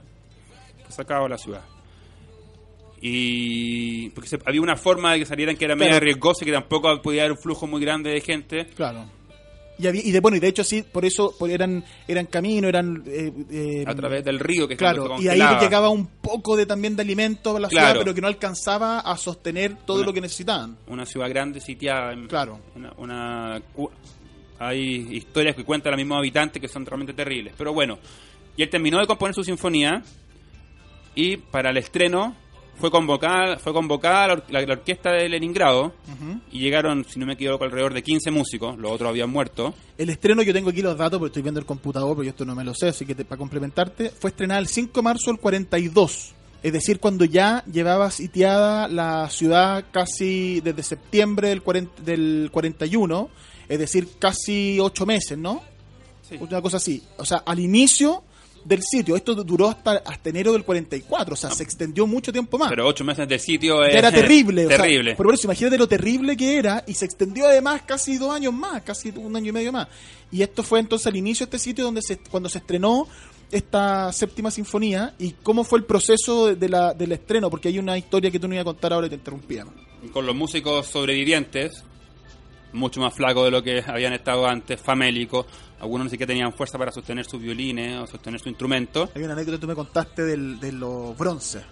fue 0.85 0.91
sacado 0.93 1.23
de 1.23 1.29
la 1.29 1.37
ciudad. 1.37 1.61
Y 3.01 4.09
porque 4.09 4.29
se- 4.29 4.39
había 4.45 4.61
una 4.61 4.75
forma 4.75 5.13
de 5.13 5.19
que 5.19 5.25
salieran 5.25 5.55
que 5.55 5.65
era 5.65 5.75
media 5.75 5.91
Claro. 5.91 6.05
riesgosa 6.05 6.43
y 6.43 6.47
que 6.47 6.51
tampoco 6.53 7.01
podía 7.01 7.21
haber 7.23 7.33
un 7.33 7.37
flujo 7.37 7.65
muy 7.67 7.81
grande 7.81 8.09
de 8.11 8.21
gente. 8.21 8.65
Claro. 8.75 9.05
Y, 9.79 9.87
había- 9.87 10.05
y 10.05 10.11
de, 10.11 10.19
bueno, 10.19 10.35
y 10.35 10.41
de 10.41 10.47
hecho 10.49 10.63
sí, 10.63 10.83
por 10.83 11.05
eso 11.05 11.33
por 11.39 11.49
eran 11.49 11.83
eran 12.07 12.25
camino, 12.25 12.67
eran... 12.67 13.01
eh, 13.07 13.31
eh, 13.49 13.83
a 13.87 13.95
través 13.95 14.23
del 14.25 14.37
río 14.39 14.67
que 14.67 14.75
Claro, 14.75 15.15
y 15.21 15.27
ahí 15.29 15.39
llegaba 15.61 15.87
un 15.89 16.05
poco 16.07 16.57
de 16.57 16.65
también 16.65 16.95
de 16.97 17.01
alimento 17.03 17.55
a 17.55 17.59
la 17.61 17.69
Claro. 17.69 17.87
ciudad, 17.87 18.01
pero 18.03 18.13
que 18.13 18.21
no 18.21 18.27
alcanzaba 18.27 18.99
a 18.99 19.15
sostener 19.17 19.77
todo 19.85 19.97
Una- 19.99 20.05
lo 20.07 20.13
que 20.13 20.21
necesitaban. 20.21 20.77
una 20.87 21.05
ciudad 21.05 21.29
grande 21.29 21.61
sitiada 21.61 22.13
Claro. 22.27 22.59
una, 22.75 22.91
una- 22.97 23.61
hay 24.59 25.07
historias 25.15 25.55
que 25.55 25.63
cuentan 25.63 25.91
los 25.93 25.97
mismos 25.97 26.17
habitantes 26.17 26.61
que 26.61 26.67
son 26.67 26.85
realmente 26.85 27.13
terribles 27.13 27.53
pero 27.57 27.71
bueno 27.73 27.97
y 28.57 28.63
él 28.63 28.69
terminó 28.69 28.99
de 28.99 29.07
componer 29.07 29.33
su 29.33 29.43
sinfonía 29.45 30.03
y 31.15 31.37
para 31.37 31.69
el 31.69 31.77
estreno 31.77 32.35
fue 32.79 32.89
convocada 32.91 33.57
fue 33.57 33.73
convocada 33.73 34.27
la, 34.27 34.33
or- 34.33 34.43
la- 34.49 34.61
la 34.61 34.73
orquesta 34.73 35.11
de 35.11 35.27
Leningrado 35.29 35.93
y 36.51 36.59
llegaron 36.59 37.05
si 37.07 37.19
no 37.19 37.25
me 37.25 37.33
equivoco 37.33 37.63
alrededor 37.63 37.93
de 37.93 38.01
15 38.03 38.31
músicos 38.31 38.77
los 38.77 38.91
otros 38.91 39.09
habían 39.09 39.29
muerto 39.29 39.73
El 39.97 40.09
estreno, 40.09 40.41
yo 40.41 40.53
tengo 40.53 40.69
aquí 40.69 40.81
los 40.81 40.97
datos, 40.97 41.19
porque 41.19 41.29
estoy 41.29 41.43
viendo 41.43 41.59
el 41.59 41.65
computador, 41.65 42.15
porque 42.15 42.29
esto 42.29 42.45
no 42.45 42.55
me 42.55 42.63
lo 42.63 42.73
sé, 42.73 42.87
así 42.89 43.05
que 43.05 43.15
te- 43.15 43.25
para 43.25 43.37
complementarte, 43.37 44.09
fue 44.11 44.29
estrenada 44.29 44.59
el 44.59 44.67
5 44.67 44.91
de 44.95 45.01
marzo 45.03 45.31
del 45.31 45.39
42. 45.39 46.33
Es 46.61 46.73
decir, 46.73 46.99
cuando 46.99 47.23
ya 47.25 47.63
llevaba 47.71 48.11
sitiada 48.11 48.87
la 48.89 49.29
ciudad 49.29 49.85
casi 49.91 50.59
desde 50.61 50.83
septiembre 50.83 51.49
del, 51.49 51.61
40 51.61 52.01
del 52.03 52.49
41, 52.51 53.29
es 53.69 53.79
decir, 53.79 54.07
casi 54.19 54.77
ocho 54.79 55.05
meses, 55.05 55.37
¿no? 55.37 55.61
Sí. 56.27 56.35
Una 56.39 56.61
cosa 56.61 56.77
así. 56.77 57.01
O 57.17 57.23
sea, 57.25 57.37
al 57.45 57.59
inicio 57.59 58.23
del 58.63 58.81
sitio, 58.83 59.15
esto 59.15 59.35
duró 59.35 59.69
hasta, 59.69 60.01
hasta 60.05 60.29
enero 60.29 60.53
del 60.53 60.63
44, 60.63 61.33
o 61.33 61.37
sea, 61.37 61.51
se 61.51 61.63
extendió 61.63 62.05
mucho 62.07 62.31
tiempo 62.31 62.57
más. 62.57 62.69
pero 62.69 62.87
ocho 62.87 63.03
meses 63.03 63.27
de 63.27 63.39
sitio 63.39 63.83
es 63.83 63.95
era 63.95 64.11
terrible. 64.11 64.65
o 64.65 64.69
sea, 64.69 64.77
terrible 64.77 65.15
por 65.15 65.33
eso, 65.33 65.47
imagínate 65.47 65.77
lo 65.77 65.87
terrible 65.87 66.35
que 66.35 66.57
era 66.57 66.83
y 66.87 66.93
se 66.93 67.05
extendió 67.05 67.47
además 67.47 67.83
casi 67.85 68.17
dos 68.17 68.33
años 68.33 68.53
más, 68.53 68.81
casi 68.83 69.09
un 69.15 69.35
año 69.35 69.49
y 69.49 69.51
medio 69.51 69.71
más. 69.71 69.87
Y 70.31 70.41
esto 70.41 70.63
fue 70.63 70.79
entonces 70.79 71.07
al 71.07 71.15
inicio 71.15 71.45
de 71.45 71.55
este 71.55 71.59
sitio 71.59 71.83
donde 71.83 72.01
se, 72.01 72.17
cuando 72.17 72.49
se 72.49 72.59
estrenó 72.59 73.07
esta 73.51 74.11
séptima 74.11 74.51
sinfonía 74.51 75.15
y 75.17 75.31
cómo 75.43 75.63
fue 75.63 75.79
el 75.79 75.85
proceso 75.85 76.47
de, 76.47 76.55
de 76.55 76.69
la, 76.69 76.93
del 76.93 77.11
estreno, 77.11 77.49
porque 77.49 77.69
hay 77.69 77.79
una 77.79 77.97
historia 77.97 78.29
que 78.29 78.39
tú 78.39 78.47
no 78.47 78.53
ibas 78.53 78.61
a 78.61 78.65
contar 78.65 78.93
ahora 78.93 79.07
y 79.07 79.09
te 79.09 79.15
interrumpía. 79.15 79.65
con 80.11 80.25
los 80.25 80.35
músicos 80.35 80.87
sobrevivientes, 80.87 81.83
mucho 82.73 82.99
más 83.01 83.13
flacos 83.13 83.45
de 83.45 83.51
lo 83.51 83.63
que 83.63 83.83
habían 83.85 84.13
estado 84.13 84.47
antes, 84.47 84.79
famélicos. 84.81 85.45
Algunos 85.79 86.05
ni 86.05 86.11
siquiera 86.11 86.27
tenían 86.29 86.53
fuerza 86.53 86.77
para 86.77 86.91
sostener 86.91 87.25
sus 87.25 87.41
violines 87.41 87.97
o 87.99 88.07
sostener 88.07 88.39
su 88.39 88.49
instrumento. 88.49 89.09
Hay 89.15 89.23
una 89.23 89.33
anécdota 89.33 89.57
que 89.57 89.61
tú 89.61 89.67
me 89.67 89.75
contaste 89.75 90.23
del, 90.23 90.59
de 90.59 90.71
los 90.73 91.17
bronces, 91.17 91.63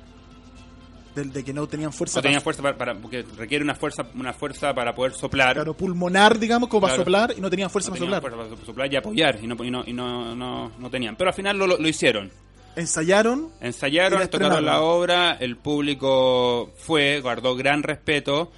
del, 1.15 1.33
de 1.33 1.43
que 1.43 1.51
no 1.53 1.67
tenían 1.67 1.91
fuerza 1.91 2.19
No 2.19 2.21
tenían 2.23 2.41
fuerza 2.41 2.61
para, 2.61 2.77
para- 2.77 2.95
porque 2.95 3.25
requiere 3.37 3.63
una 3.63 3.75
fuerza 3.75 4.05
una 4.15 4.33
fuerza 4.33 4.73
para 4.73 4.93
poder 4.95 5.13
soplar. 5.13 5.55
claro, 5.55 5.73
pulmonar, 5.75 6.37
digamos, 6.39 6.69
como 6.69 6.81
para 6.81 6.93
Claro. 6.93 7.03
soplar 7.03 7.33
y 7.37 7.41
no 7.41 7.49
tenían 7.49 7.69
fuerza 7.69 7.89
no 7.89 7.95
para 7.95 7.99
tenían 8.05 8.21
soplar. 8.21 8.31
fuerza 8.39 8.55
para 8.55 8.65
soplar 8.65 8.93
y 8.93 8.95
apoyar 8.95 9.39
y 9.43 9.47
no, 9.47 9.63
y 9.63 9.71
no, 9.71 9.83
y 9.85 9.93
no, 9.93 10.35
no- 10.35 10.71
no 10.77 10.89
tenían. 10.89 11.15
Pero 11.15 11.29
al 11.29 11.35
final 11.35 11.57
lo, 11.57 11.67
lo- 11.67 11.87
hicieron. 11.87 12.31
Ensayaron 12.75 13.49
Ensayaron, 13.59 14.27
tocaron 14.29 14.63
la 14.63 14.81
obra, 14.81 15.33
el 15.39 15.57
público 15.57 16.71
fue, 16.77 17.19
guardó 17.21 17.55
gran 17.55 17.81
respeto. 17.81 18.51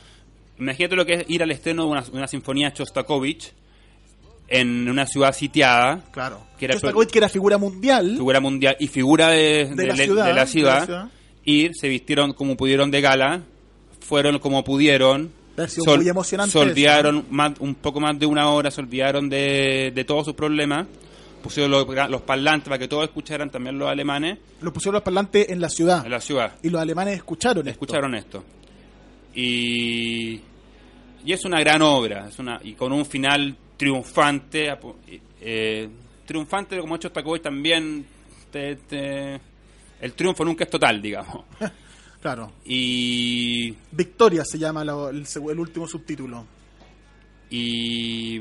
Imagínate 0.59 0.95
lo 0.95 1.05
que 1.05 1.13
es 1.13 1.25
ir 1.29 1.41
al 1.43 1.51
estreno 1.51 1.83
de 1.85 1.89
una, 1.89 2.03
una 2.11 2.27
sinfonía 2.27 2.71
Chostakovich 2.73 3.53
en 4.47 4.89
una 4.89 5.05
ciudad 5.05 5.31
sitiada, 5.33 6.03
Claro. 6.11 6.41
Que 6.57 6.65
era- 6.65 6.73
Shostakovich, 6.75 7.09
que 7.11 7.19
era 7.19 7.29
figura 7.29 7.57
mundial 7.57 8.11
figura 8.15 8.39
mundial 8.39 8.75
y 8.79 8.87
figura 8.87 9.29
de, 9.29 9.65
de, 9.67 9.75
de- 9.75 9.87
la 9.87 9.95
ciudad, 9.95 10.25
de 10.27 10.33
la 10.33 10.45
de 10.45 10.51
ciudad, 10.51 10.79
la 10.79 10.85
ciudad. 10.85 11.09
ir, 11.45 11.71
se 11.75 11.87
vistieron 11.87 12.33
como 12.33 12.57
pudieron 12.57 12.89
de 12.91 12.99
gala, 13.01 13.41
fueron 13.99 14.39
como 14.39 14.63
pudieron, 14.63 15.31
sido 15.67 15.83
muy 15.97 16.09
emocionante 16.09 16.51
se 16.51 16.57
eso, 16.57 16.65
más- 17.29 17.53
un 17.59 17.75
poco 17.75 17.99
más 17.99 18.17
de 18.17 18.25
una 18.25 18.49
hora, 18.49 18.71
se 18.71 18.81
olvidaron 18.81 19.29
de, 19.29 19.91
de 19.93 20.03
todos 20.03 20.25
sus 20.25 20.33
problemas, 20.33 20.87
pusieron 21.43 21.71
los, 21.71 21.85
los 22.09 22.21
parlantes 22.21 22.67
para 22.67 22.79
que 22.79 22.87
todos 22.87 23.03
escucharan, 23.05 23.49
también 23.51 23.77
los 23.77 23.87
alemanes, 23.89 24.39
Lo 24.61 24.73
pusieron 24.73 24.95
los 24.95 25.03
parlantes 25.03 25.47
en 25.49 25.61
la 25.61 25.69
ciudad. 25.69 26.03
en 26.03 26.11
la 26.11 26.19
ciudad. 26.21 26.53
Y 26.63 26.69
los 26.69 26.81
alemanes 26.81 27.15
escucharon 27.17 27.59
esto. 27.67 27.71
escucharon 27.71 28.15
esto. 28.15 28.43
Y, 29.41 30.41
y 31.25 31.33
es 31.33 31.45
una 31.45 31.59
gran 31.59 31.81
obra, 31.81 32.27
es 32.27 32.37
una 32.39 32.59
y 32.63 32.73
con 32.73 32.91
un 32.91 33.05
final 33.05 33.55
triunfante, 33.77 34.67
eh, 35.41 35.89
triunfante 36.25 36.77
como 36.79 36.93
ha 36.95 36.97
hecho 36.97 37.07
Stakovic 37.09 37.41
también, 37.43 38.05
te- 38.51 38.75
te- 38.75 39.39
el 40.01 40.13
triunfo 40.13 40.43
nunca 40.43 40.65
es 40.65 40.69
total, 40.69 41.01
digamos. 41.01 41.45
Claro. 42.21 42.51
Y, 42.65 43.73
Victoria 43.93 44.43
se 44.43 44.59
llama 44.59 44.83
la- 44.83 45.09
el, 45.09 45.59
último 45.59 45.87
subtítulo. 45.87 46.45
y, 47.49 48.39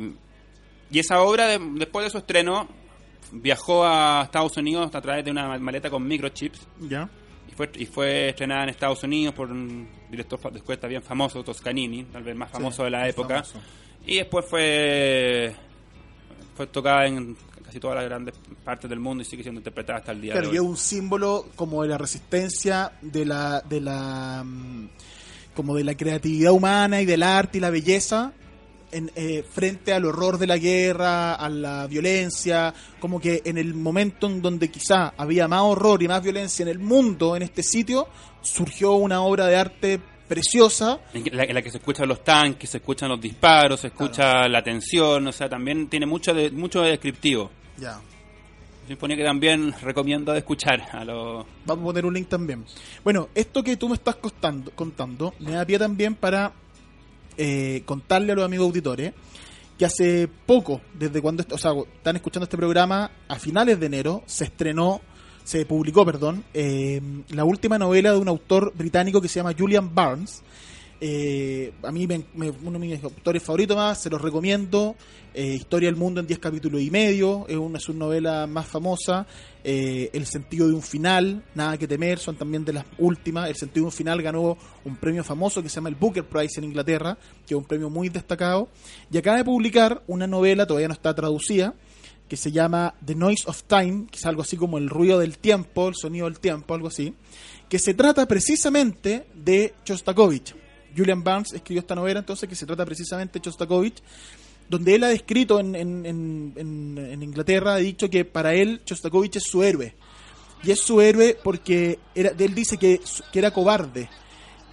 y 0.90 0.98
esa 0.98 1.20
obra, 1.22 1.46
de- 1.46 1.60
después 1.74 2.04
de 2.06 2.10
su 2.10 2.18
estreno, 2.18 2.66
viajó 3.30 3.86
a 3.86 4.22
Estados 4.24 4.56
Unidos 4.56 4.92
a 4.92 5.00
través 5.00 5.24
de 5.24 5.30
una 5.30 5.56
maleta 5.60 5.90
con 5.90 6.04
microchips. 6.08 6.66
¿Ya? 6.88 7.08
Y 7.58 7.66
fue, 7.66 7.70
y 7.76 7.86
fue 7.86 8.28
estrenada 8.28 8.62
en 8.64 8.68
Estados 8.68 9.02
Unidos 9.02 9.34
por 9.34 9.50
un 9.50 9.88
director 10.10 10.38
fa- 10.38 10.50
de 10.50 10.58
escuela 10.58 10.86
bien 10.86 11.02
famoso, 11.02 11.42
Toscanini, 11.42 12.04
tal 12.04 12.22
vez 12.22 12.36
más 12.36 12.50
famoso 12.50 12.78
Sí, 12.78 12.84
de 12.84 12.90
la 12.90 13.08
época. 13.08 13.42
famoso. 13.42 13.60
Y 14.06 14.16
después 14.16 14.44
fue 14.46 15.54
fue 16.56 16.66
tocada 16.68 17.06
en 17.06 17.36
casi 17.64 17.78
todas 17.80 17.96
las 17.96 18.04
grandes 18.06 18.34
partes 18.64 18.88
del 18.88 18.98
mundo 19.00 19.22
y 19.22 19.24
sigue 19.26 19.42
siendo 19.42 19.60
interpretada 19.60 19.98
hasta 19.98 20.12
el 20.12 20.20
día 20.20 20.34
y 20.34 20.36
de 20.38 20.42
es 20.44 20.48
hoy. 20.50 20.58
un 20.60 20.76
símbolo 20.76 21.48
como 21.56 21.82
de 21.82 21.88
la 21.88 21.98
resistencia, 21.98 22.92
de 23.02 23.24
la, 23.26 23.60
de 23.60 23.80
la, 23.80 24.42
mm, 24.44 24.88
como 25.54 25.74
de 25.76 25.84
la 25.84 25.94
creatividad 25.96 26.52
humana 26.52 27.00
y 27.02 27.06
del 27.06 27.22
arte 27.22 27.58
y 27.58 27.60
la 27.60 27.70
belleza 27.70 28.32
en, 28.92 29.10
eh, 29.14 29.44
frente 29.48 29.92
al 29.92 30.04
horror 30.04 30.38
de 30.38 30.46
la 30.46 30.58
guerra, 30.58 31.34
a 31.34 31.48
la 31.48 31.86
violencia, 31.86 32.72
como 33.00 33.20
que 33.20 33.42
en 33.44 33.58
el 33.58 33.74
momento 33.74 34.26
en 34.26 34.42
donde 34.42 34.70
quizá 34.70 35.14
había 35.16 35.48
más 35.48 35.62
horror 35.62 36.02
y 36.02 36.08
más 36.08 36.22
violencia 36.22 36.62
en 36.62 36.68
el 36.68 36.78
mundo, 36.78 37.36
en 37.36 37.42
este 37.42 37.62
sitio, 37.62 38.08
surgió 38.42 38.92
una 38.94 39.20
obra 39.22 39.46
de 39.46 39.56
arte 39.56 40.00
preciosa. 40.28 41.00
En 41.14 41.24
la, 41.36 41.44
en 41.44 41.54
la 41.54 41.62
que 41.62 41.70
se 41.70 41.78
escuchan 41.78 42.08
los 42.08 42.22
tanques, 42.22 42.70
se 42.70 42.78
escuchan 42.78 43.08
los 43.08 43.20
disparos, 43.20 43.80
se 43.80 43.88
escucha 43.88 44.46
la 44.48 44.62
tensión, 44.62 45.26
o 45.26 45.32
sea, 45.32 45.48
también 45.48 45.88
tiene 45.88 46.06
mucho 46.06 46.34
de, 46.34 46.50
mucho 46.50 46.82
de 46.82 46.90
descriptivo. 46.90 47.50
Ya. 47.78 48.00
Sinfonía 48.86 49.18
que 49.18 49.24
también 49.24 49.74
recomiendo 49.82 50.32
de 50.32 50.38
escuchar 50.38 50.80
a 50.92 51.04
los... 51.04 51.44
Vamos 51.66 51.82
a 51.82 51.86
poner 51.86 52.06
un 52.06 52.14
link 52.14 52.28
también. 52.28 52.64
Bueno, 53.04 53.28
esto 53.34 53.62
que 53.62 53.76
tú 53.76 53.86
me 53.88 53.94
estás 53.94 54.16
costando, 54.16 54.70
contando 54.70 55.34
me 55.40 55.52
da 55.52 55.66
pie 55.66 55.78
también 55.78 56.14
para 56.14 56.52
eh, 57.38 57.82
contarle 57.86 58.32
a 58.32 58.34
los 58.34 58.44
amigos 58.44 58.66
auditores 58.66 59.14
que 59.78 59.84
hace 59.84 60.28
poco, 60.44 60.80
desde 60.92 61.22
cuando, 61.22 61.42
están 61.42 62.16
escuchando 62.16 62.44
este 62.44 62.56
programa, 62.56 63.12
a 63.28 63.36
finales 63.36 63.78
de 63.78 63.86
enero 63.86 64.24
se 64.26 64.44
estrenó, 64.44 65.00
se 65.44 65.64
publicó, 65.64 66.04
perdón, 66.04 66.44
eh, 66.52 67.00
la 67.28 67.44
última 67.44 67.78
novela 67.78 68.12
de 68.12 68.18
un 68.18 68.28
autor 68.28 68.72
británico 68.76 69.20
que 69.20 69.28
se 69.28 69.38
llama 69.38 69.54
Julian 69.56 69.94
Barnes. 69.94 70.42
Eh, 71.00 71.72
a 71.84 71.92
mí 71.92 72.06
me- 72.08 72.24
uno 72.34 72.72
de 72.72 72.78
mis 72.78 73.04
autores 73.04 73.42
favoritos 73.42 73.76
más, 73.76 74.02
se 74.02 74.10
los 74.10 74.20
recomiendo. 74.20 74.96
Eh, 75.32 75.54
Historia 75.54 75.88
del 75.88 75.96
mundo 75.96 76.20
en 76.20 76.26
10 76.26 76.40
capítulos 76.40 76.80
y 76.80 76.90
medio, 76.90 77.46
es 77.48 77.56
una 77.56 77.74
de 77.78 77.84
sus 77.84 77.94
novelas 77.94 78.48
más 78.48 78.66
famosas. 78.66 79.24
Eh, 79.62 80.10
el 80.12 80.26
sentido 80.26 80.66
de 80.66 80.74
un 80.74 80.82
final, 80.82 81.44
nada 81.54 81.76
que 81.76 81.86
temer, 81.86 82.18
son 82.18 82.34
también 82.36 82.64
de 82.64 82.72
las 82.72 82.84
últimas. 82.98 83.48
El 83.48 83.54
sentido 83.54 83.84
de 83.84 83.86
un 83.86 83.92
final 83.92 84.20
ganó 84.22 84.58
un 84.84 84.96
premio 84.96 85.22
famoso 85.22 85.62
que 85.62 85.68
se 85.68 85.76
llama 85.76 85.90
el 85.90 85.94
Booker 85.94 86.24
Prize 86.24 86.58
en 86.58 86.64
Inglaterra, 86.64 87.16
que 87.46 87.54
es 87.54 87.58
un 87.58 87.64
premio 87.64 87.90
muy 87.90 88.08
destacado. 88.08 88.68
Y 89.12 89.18
acaba 89.18 89.36
de 89.36 89.44
publicar 89.44 90.02
una 90.08 90.26
novela, 90.26 90.66
todavía 90.66 90.88
no 90.88 90.94
está 90.94 91.14
traducida, 91.14 91.74
que 92.28 92.36
se 92.36 92.50
llama 92.50 92.94
The 93.04 93.14
Noise 93.14 93.44
of 93.46 93.62
Time, 93.64 94.06
que 94.10 94.18
es 94.18 94.26
algo 94.26 94.42
así 94.42 94.56
como 94.56 94.78
el 94.78 94.88
ruido 94.90 95.20
del 95.20 95.38
tiempo, 95.38 95.88
el 95.88 95.94
sonido 95.94 96.26
del 96.26 96.40
tiempo, 96.40 96.74
algo 96.74 96.88
así, 96.88 97.14
que 97.68 97.78
se 97.78 97.94
trata 97.94 98.26
precisamente 98.26 99.26
de 99.34 99.74
Shostakovich. 99.84 100.54
Julian 100.98 101.22
Barnes 101.22 101.52
escribió 101.52 101.80
esta 101.80 101.94
novela 101.94 102.20
entonces 102.20 102.48
que 102.48 102.54
se 102.56 102.66
trata 102.66 102.84
precisamente 102.84 103.38
de 103.38 103.44
Shostakovich, 103.44 104.02
donde 104.68 104.96
él 104.96 105.04
ha 105.04 105.08
descrito 105.08 105.60
en, 105.60 105.74
en- 105.74 106.04
en- 106.04 106.52
en- 106.98 107.22
Inglaterra, 107.22 107.74
ha 107.74 107.78
dicho 107.78 108.10
que 108.10 108.24
para 108.24 108.52
él 108.54 108.82
Shostakovich 108.84 109.36
es 109.36 109.44
su 109.44 109.62
héroe. 109.62 109.94
Y 110.64 110.72
es 110.72 110.80
su 110.80 111.00
héroe 111.00 111.38
porque 111.42 111.98
él 112.14 112.54
dice 112.54 112.76
que, 112.76 113.00
que 113.32 113.38
era 113.38 113.52
cobarde 113.52 114.10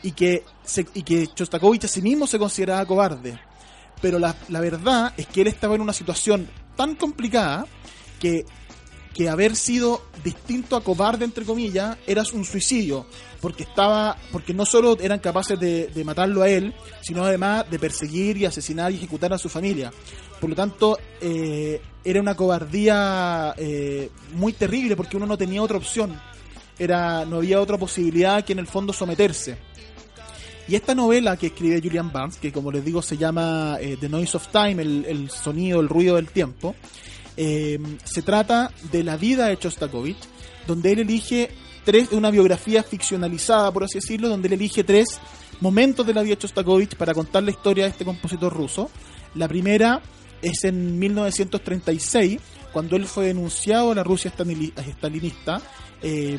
y 0.01 0.11
que, 0.13 0.43
y 0.95 1.03
que 1.03 1.29
Shostakovich 1.35 1.85
a 1.85 1.87
sí 1.87 2.01
mismo 2.01 2.25
se 2.27 2.39
consideraba 2.39 2.85
cobarde. 2.85 3.39
Pero 4.01 4.17
la, 4.19 4.35
la 4.49 4.59
verdad 4.61 5.13
es 5.15 5.27
que 5.27 5.41
él 5.41 5.47
estaba 5.47 5.75
en 5.75 5.81
una 5.81 5.93
situación 5.93 6.47
tan 6.75 6.95
complicada 6.95 7.65
que, 8.19 8.43
que 9.15 9.29
haber 9.29 9.55
sido 9.55 10.01
distinto 10.25 10.75
a 10.75 10.83
cobarde, 10.83 11.23
entre 11.23 11.45
comillas, 11.45 11.97
era 12.05 12.23
un 12.33 12.43
suicidio. 12.43 13.05
Porque 13.39 13.63
estaba 13.63 14.17
porque 14.31 14.53
no 14.53 14.65
solo 14.65 14.97
eran 14.99 15.19
capaces 15.19 15.57
de, 15.57 15.87
de 15.87 16.03
matarlo 16.03 16.41
a 16.41 16.49
él, 16.49 16.73
sino 17.01 17.23
además 17.23 17.65
de 17.71 17.79
perseguir 17.79 18.35
y 18.35 18.45
asesinar 18.45 18.91
y 18.91 18.95
ejecutar 18.95 19.31
a 19.31 19.37
su 19.37 19.47
familia. 19.47 19.91
Por 20.41 20.49
lo 20.49 20.55
tanto, 20.55 20.99
eh, 21.21 21.81
era 22.03 22.19
una 22.19 22.35
cobardía 22.35 23.55
eh, 23.57 24.09
muy 24.33 24.51
terrible 24.51 24.97
porque 24.97 25.15
uno 25.15 25.25
no 25.25 25.37
tenía 25.37 25.63
otra 25.63 25.77
opción. 25.77 26.19
Era, 26.77 27.23
no 27.23 27.37
había 27.37 27.61
otra 27.61 27.77
posibilidad 27.77 28.43
que 28.43 28.51
en 28.51 28.59
el 28.59 28.67
fondo 28.67 28.91
someterse. 28.91 29.57
Y 30.67 30.75
esta 30.75 30.93
novela 30.93 31.37
que 31.37 31.47
escribe 31.47 31.79
Julian 31.81 32.11
Barnes, 32.11 32.37
que 32.37 32.51
como 32.51 32.69
les 32.69 32.83
digo 32.83 33.01
se 33.01 33.15
llama 33.15 33.77
eh, 33.79 33.95
The 33.97 34.09
Noise 34.09 34.35
of 34.37 34.47
Time, 34.49 34.81
el, 34.81 35.05
el 35.07 35.29
sonido, 35.29 35.79
el 35.79 35.87
ruido 35.87 36.17
del 36.17 36.27
tiempo, 36.27 36.75
eh, 37.37 37.79
se 38.03 38.21
trata 38.21 38.71
de 38.91 39.03
la 39.03 39.17
vida 39.17 39.47
de 39.47 39.55
Shostakovich, 39.55 40.17
donde 40.67 40.91
él 40.93 40.99
elige 40.99 41.51
tres, 41.83 42.11
una 42.11 42.31
biografía 42.31 42.81
ficcionalizada, 42.83 43.71
por 43.71 43.83
así 43.83 43.95
decirlo, 43.99 44.29
donde 44.29 44.47
él 44.47 44.53
elige 44.53 44.83
tres 44.83 45.19
momentos 45.61 46.05
de 46.05 46.13
la 46.13 46.21
vida 46.23 46.35
de 46.35 46.41
Shostakovich 46.41 46.95
para 46.95 47.13
contar 47.13 47.43
la 47.43 47.51
historia 47.51 47.85
de 47.85 47.91
este 47.91 48.05
compositor 48.05 48.51
ruso. 48.53 48.89
La 49.35 49.47
primera 49.47 50.01
es 50.41 50.63
en 50.63 50.97
1936, 50.99 52.39
cuando 52.73 52.95
él 52.95 53.05
fue 53.05 53.25
denunciado 53.27 53.91
a 53.91 53.95
la 53.95 54.03
Rusia 54.03 54.31
estalini- 54.35 54.73
estalinista 54.87 55.61
eh, 56.01 56.37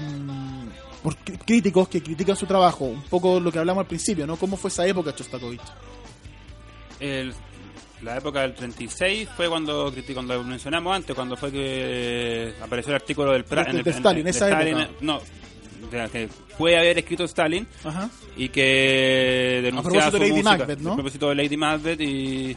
por 1.02 1.16
crí- 1.24 1.38
críticos 1.44 1.88
que 1.88 2.02
critican 2.02 2.36
su 2.36 2.46
trabajo, 2.46 2.84
un 2.86 3.02
poco 3.02 3.40
lo 3.40 3.50
que 3.52 3.58
hablamos 3.58 3.82
al 3.82 3.86
principio, 3.88 4.26
¿no? 4.26 4.36
¿Cómo 4.36 4.56
fue 4.56 4.68
esa 4.68 4.86
época 4.86 5.12
de 5.12 5.18
Shostakovich? 5.18 5.60
El- 7.00 7.34
la 8.02 8.16
época 8.18 8.42
del 8.42 8.54
36 8.54 9.28
fue 9.36 9.48
cuando, 9.48 9.92
cuando 10.12 10.42
mencionamos 10.44 10.94
antes, 10.94 11.14
cuando 11.14 11.36
fue 11.36 11.50
que 11.50 12.54
apareció 12.62 12.90
el 12.90 12.96
artículo 12.96 13.32
del 13.32 13.44
Pra- 13.46 13.70
De- 13.72 13.82
de 13.82 13.90
Stalin, 13.90 14.26
esa 14.26 14.48
época. 14.60 14.88
No, 15.00 15.20
que 16.12 16.28
puede 16.58 16.76
haber 16.78 16.98
escrito 16.98 17.24
Stalin 17.24 17.66
Ajá. 17.84 18.10
y 18.36 18.48
que 18.48 19.60
denunciaba 19.62 20.08
A 20.08 20.10
propósito 20.10 20.10
su 20.10 20.16
de 20.16 20.28
Lady 20.28 20.42
música, 20.42 20.58
Macbeth, 20.58 20.78
¿no? 20.80 20.92
A 20.92 20.94
propósito 20.94 21.28
de 21.30 21.34
Lady 21.36 21.56
Macbeth 21.56 22.00
y 22.00 22.56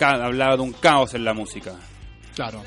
hablaba 0.00 0.56
de 0.56 0.62
un 0.62 0.72
caos 0.72 1.14
en 1.14 1.24
la 1.24 1.34
música. 1.34 1.72
Claro. 2.34 2.62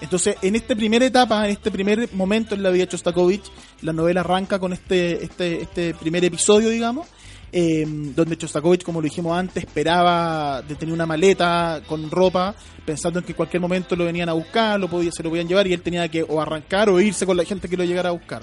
Entonces, 0.00 0.36
en 0.42 0.54
esta 0.54 0.76
primera 0.76 1.04
etapa, 1.04 1.44
en 1.46 1.52
este 1.52 1.70
primer 1.72 2.08
momento 2.14 2.54
en 2.54 2.62
la 2.62 2.70
vida 2.70 2.84
de 2.86 2.92
Shostakovich, 2.92 3.42
la 3.82 3.92
novela 3.92 4.20
arranca 4.20 4.58
con 4.60 4.72
este, 4.72 5.24
este, 5.24 5.62
este 5.62 5.94
primer 5.94 6.24
episodio, 6.24 6.68
digamos, 6.68 7.08
eh, 7.52 7.84
donde 7.86 8.36
Shostakovich, 8.36 8.82
como 8.82 9.00
lo 9.00 9.04
dijimos 9.04 9.36
antes, 9.36 9.64
esperaba 9.64 10.62
de 10.62 10.74
tener 10.74 10.92
una 10.94 11.06
maleta 11.06 11.80
con 11.86 12.10
ropa, 12.10 12.54
pensando 12.84 13.18
en 13.18 13.24
que 13.24 13.32
en 13.32 13.36
cualquier 13.36 13.60
momento 13.60 13.96
lo 13.96 14.04
venían 14.04 14.28
a 14.28 14.32
buscar, 14.34 14.78
lo 14.78 14.88
podía, 14.88 15.10
se 15.12 15.22
lo 15.22 15.30
podían 15.30 15.48
llevar 15.48 15.66
y 15.66 15.72
él 15.72 15.80
tenía 15.82 16.08
que 16.08 16.22
o 16.22 16.40
arrancar 16.40 16.88
o 16.90 17.00
irse 17.00 17.24
con 17.26 17.36
la 17.36 17.44
gente 17.44 17.68
que 17.68 17.76
lo 17.76 17.84
llegara 17.84 18.10
a 18.10 18.12
buscar. 18.12 18.42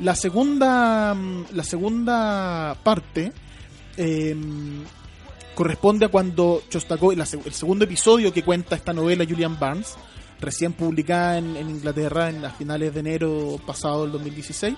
La 0.00 0.14
segunda, 0.14 1.14
mm, 1.14 1.44
la 1.52 1.62
segunda 1.64 2.76
parte 2.82 3.32
eh, 3.96 4.34
corresponde 5.54 6.06
a 6.06 6.08
cuando 6.08 6.62
seg- 7.26 7.42
el 7.44 7.52
segundo 7.52 7.84
episodio 7.84 8.32
que 8.32 8.42
cuenta 8.42 8.76
esta 8.76 8.92
novela 8.94 9.24
Julian 9.28 9.58
Barnes, 9.58 9.94
recién 10.40 10.72
publicada 10.72 11.38
en, 11.38 11.56
en 11.56 11.68
Inglaterra 11.70 12.28
en 12.30 12.40
las 12.42 12.56
finales 12.56 12.94
de 12.94 13.00
enero 13.00 13.60
pasado 13.66 14.02
del 14.02 14.12
2016, 14.12 14.74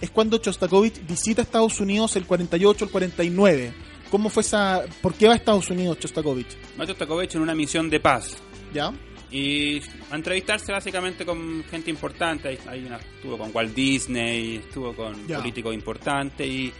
es 0.00 0.10
cuando 0.10 0.38
Shostakovich 0.38 1.06
visita 1.06 1.42
Estados 1.42 1.80
Unidos 1.80 2.16
el 2.16 2.26
48 2.26 2.84
el 2.86 2.90
49. 2.90 3.74
¿Cómo 4.10 4.28
fue 4.28 4.42
esa? 4.42 4.82
¿Por 5.02 5.14
qué 5.14 5.26
va 5.26 5.32
a 5.34 5.36
Estados 5.36 5.70
Unidos 5.70 5.98
Shostakovich? 6.00 6.56
Macho 6.76 6.94
Stakovich 6.94 7.34
en 7.34 7.42
una 7.42 7.54
misión 7.54 7.88
de 7.90 7.98
paz 8.00 8.36
¿Ya? 8.72 8.92
y 9.30 9.80
a 10.10 10.14
entrevistarse 10.14 10.70
básicamente 10.70 11.24
con 11.24 11.64
gente 11.70 11.90
importante. 11.90 12.58
Ahí 12.68 12.84
una- 12.84 12.98
estuvo 12.98 13.36
con 13.38 13.50
Walt 13.52 13.74
Disney, 13.74 14.56
estuvo 14.56 14.94
con 14.94 15.26
Ya. 15.26 15.38
políticos 15.38 15.74
importantes 15.74 16.46
y 16.46 16.72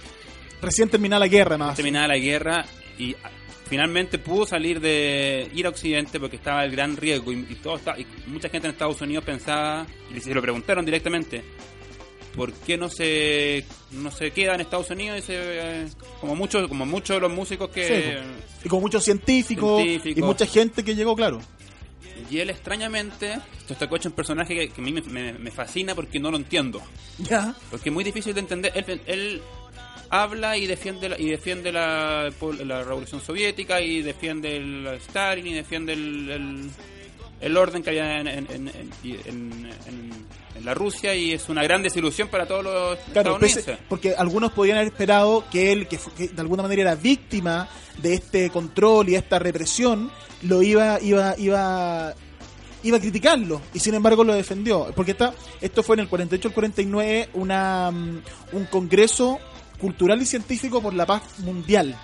Recién 0.63 0.89
terminada 0.89 1.21
la 1.21 1.29
guerra, 1.29 1.59
más. 1.59 1.75
terminada 1.77 2.09
la 2.09 2.17
guerra 2.19 2.65
y 2.99 3.15
finalmente 3.67 4.19
pudo 4.19 4.47
salir 4.47 4.81
de 4.81 5.51
ir 5.55 5.67
a 5.67 5.71
Occidente 5.71 6.21
porque 6.21 6.37
estaba 6.37 6.65
el 6.65 6.71
gran 6.71 6.97
riesgo 6.97 7.33
y, 7.33 7.47
y 7.49 7.55
todo 7.57 7.77
está- 7.77 7.99
y 7.99 8.07
mucha 8.27 8.49
gente 8.49 8.69
en 8.69 8.73
Estados 8.73 9.01
Unidos 9.01 9.25
pensaba 9.25 9.87
y 10.15 10.21
se 10.21 10.35
lo 10.35 10.43
preguntaron 10.43 10.85
directamente 10.85 11.43
¿por 12.37 12.53
qué 12.53 12.77
no 12.77 12.89
se 12.91 13.65
no 13.93 14.11
se 14.11 14.33
queda 14.33 14.55
en 14.55 14.61
Estados 14.61 14.91
Unidos 14.91 15.19
y 15.21 15.23
se, 15.23 15.35
eh, 15.37 15.87
como 16.21 16.35
muchos 16.35 16.67
como 16.69 16.85
muchos 16.85 17.17
de 17.17 17.21
los 17.21 17.33
músicos 17.33 17.71
que 17.71 17.87
Sí, 17.87 18.65
Y 18.65 18.69
con 18.69 18.81
muchos 18.81 19.05
científicos, 19.05 19.83
Científicos. 19.83 20.19
y 20.19 20.23
mucha 20.23 20.47
gente 20.47 20.83
que 20.85 20.95
llegó, 20.95 21.15
claro. 21.15 21.41
y 22.31 22.39
él 22.39 22.51
extrañamente 22.51 23.39
Shostakovich 23.69 24.01
es 24.03 24.07
un 24.07 24.13
personaje 24.13 24.55
que, 24.55 24.69
que 24.69 24.81
a 24.81 24.85
mí 24.85 24.93
me, 24.93 25.01
me- 25.03 25.33
me 25.35 25.51
fascina 25.51 25.95
porque 25.95 26.19
no 26.19 26.31
lo 26.31 26.37
entiendo 26.37 26.83
Ya. 27.19 27.55
porque 27.71 27.89
es 27.91 27.93
muy 27.95 28.05
difícil 28.05 28.35
de 28.35 28.41
entender. 28.41 28.73
Él, 28.75 29.01
él 29.07 29.43
habla 30.11 30.57
y 30.57 30.67
defiende 30.67 31.09
la, 31.09 31.19
y 31.21 31.29
defiende 31.31 31.73
la, 31.73 32.31
la 32.65 32.83
revolución 32.85 33.21
soviética 33.21 33.81
y 33.81 34.03
defiende 34.03 34.57
el 34.57 34.87
Stalin 35.07 35.47
y 35.47 35.55
defiende 35.55 35.93
el, 35.95 36.31
el- 36.31 36.71
el 37.41 37.57
orden 37.59 37.83
que 37.83 37.91
había 37.91 38.21
en, 38.21 38.29
en- 38.29 38.49
en- 38.49 40.25
la 40.65 40.73
Rusia 40.73 41.15
y 41.15 41.33
es 41.33 41.49
una 41.51 41.63
gran 41.63 41.83
desilusión 41.83 42.29
para 42.29 42.47
todos 42.47 42.65
los 42.65 42.99
Claro, 43.13 43.39
pese- 43.39 43.59
estadounidenses. 43.59 43.79
porque 43.89 44.15
algunos 44.15 44.53
podían 44.53 44.79
haber 44.79 44.93
esperado 44.93 45.45
que 45.51 45.73
él, 45.73 45.87
que, 45.89 45.99
que 46.17 46.29
de 46.29 46.41
alguna 46.41 46.63
manera 46.63 46.83
era 46.83 46.95
víctima 46.95 47.69
de 47.99 48.15
este 48.15 48.49
control 48.51 49.11
y 49.11 49.17
esta 49.17 49.39
represión, 49.39 50.11
lo 50.43 50.63
iba, 50.63 50.99
iba, 51.03 51.35
iba, 51.37 52.15
iba 52.83 52.97
a 52.97 53.01
criticarlo 53.01 53.61
y 53.75 53.81
sin 53.81 53.95
embargo 53.95 54.25
lo 54.25 54.33
defendió. 54.33 54.91
Porque 54.97 55.11
está, 55.11 55.35
esto 55.61 55.83
fue 55.83 55.97
en 55.97 56.01
el 56.01 56.09
48 56.09 56.49
al 56.49 56.55
49 56.55 57.29
una, 57.35 57.91
mm, 57.91 58.23
un 58.53 58.65
congreso 58.67 59.39
cultural 59.81 60.21
y 60.23 60.27
científico 60.27 60.81
por 60.81 60.95
la 60.95 61.07
paz 61.07 61.39
mundial. 61.41 61.95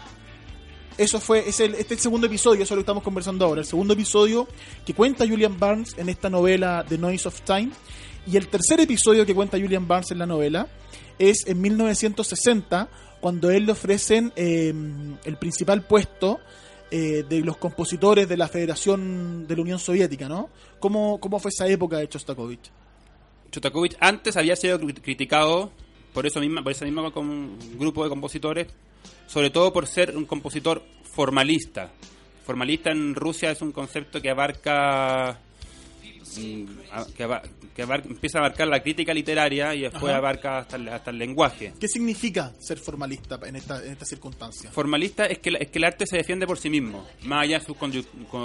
Eso 0.98 1.18
fue, 1.20 1.48
es 1.48 1.60
el, 1.60 1.72
este 1.74 1.94
es 1.94 2.00
el 2.00 2.02
segundo 2.02 2.26
episodio, 2.26 2.62
eso 2.62 2.74
es 2.74 2.76
lo 2.76 2.80
estamos 2.80 3.02
conversando 3.02 3.44
ahora. 3.46 3.60
El 3.62 3.66
segundo 3.66 3.94
episodio 3.94 4.46
que 4.84 4.92
cuenta 4.92 5.26
Julian 5.26 5.58
Barnes 5.58 5.94
en 5.96 6.08
esta 6.08 6.28
novela 6.28 6.84
The 6.88 6.98
Noise 6.98 7.28
of 7.28 7.40
Time. 7.42 7.70
Y 8.26 8.36
el 8.36 8.48
tercer 8.48 8.80
episodio 8.80 9.24
que 9.24 9.34
cuenta 9.34 9.58
Julian 9.58 9.88
Barnes 9.88 10.10
en 10.10 10.18
la 10.18 10.26
novela 10.26 10.66
es 11.18 11.46
en 11.46 11.60
1960, 11.60 12.88
cuando 13.20 13.50
él 13.50 13.64
le 13.66 13.72
ofrecen 13.72 14.32
eh, 14.36 14.74
el 15.24 15.36
principal 15.38 15.82
puesto 15.86 16.38
eh, 16.90 17.24
de 17.28 17.40
los 17.40 17.56
compositores 17.56 18.28
de 18.28 18.36
la 18.36 18.48
Federación 18.48 19.46
de 19.46 19.56
la 19.56 19.62
Unión 19.62 19.78
Soviética, 19.78 20.28
¿no? 20.28 20.50
¿Cómo, 20.80 21.18
cómo 21.20 21.38
fue 21.38 21.50
esa 21.50 21.66
época 21.68 21.96
de 21.98 22.08
Chostakovich? 22.08 22.70
Chostakovich 23.50 23.96
antes 24.00 24.36
había 24.36 24.54
sido 24.56 24.78
cri- 24.80 25.00
criticado 25.00 25.70
por 26.12 26.26
eso 26.26 26.40
misma, 26.40 26.62
por 26.62 26.72
ese 26.72 26.84
mismo 26.84 27.10
grupo 27.78 28.04
de 28.04 28.10
compositores, 28.10 28.66
sobre 29.26 29.50
todo 29.50 29.72
por 29.72 29.86
ser 29.86 30.16
un 30.16 30.24
compositor 30.26 30.82
formalista. 31.14 31.90
Formalista 32.44 32.90
en 32.90 33.14
Rusia 33.14 33.50
es 33.52 33.62
un 33.62 33.70
concepto 33.72 34.20
que 34.20 34.30
abarca 34.30 35.38
mm, 36.36 36.64
que, 37.16 37.22
aba- 37.24 37.42
que 37.74 37.82
abar- 37.82 38.04
empieza 38.06 38.38
a 38.38 38.40
abarcar 38.42 38.66
la 38.68 38.82
crítica 38.82 39.14
literaria 39.14 39.74
y 39.74 39.82
después 39.82 40.04
Ajá. 40.10 40.16
abarca 40.16 40.58
hasta 40.58 40.76
el, 40.76 40.88
hasta 40.88 41.10
el 41.10 41.18
lenguaje. 41.18 41.72
¿Qué 41.78 41.86
significa 41.88 42.52
ser 42.58 42.78
formalista 42.78 43.38
en 43.46 43.56
esta, 43.56 43.84
en 43.84 43.92
esta 43.92 44.04
circunstancia? 44.04 44.70
Formalista 44.72 45.26
es 45.26 45.38
que, 45.38 45.50
es 45.60 45.68
que 45.70 45.78
el 45.78 45.84
arte 45.84 46.06
se 46.06 46.16
defiende 46.16 46.46
por 46.46 46.58
sí 46.58 46.70
mismo, 46.70 47.06
más 47.22 47.42
allá 47.44 47.58
de 47.60 47.64
sus 47.64 47.76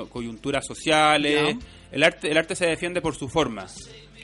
coyunturas 0.10 0.66
sociales. 0.66 1.56
El 1.92 2.04
arte, 2.04 2.30
el 2.30 2.38
arte 2.38 2.56
se 2.56 2.66
defiende 2.68 3.02
por 3.02 3.16
su 3.16 3.28
forma. 3.30 3.66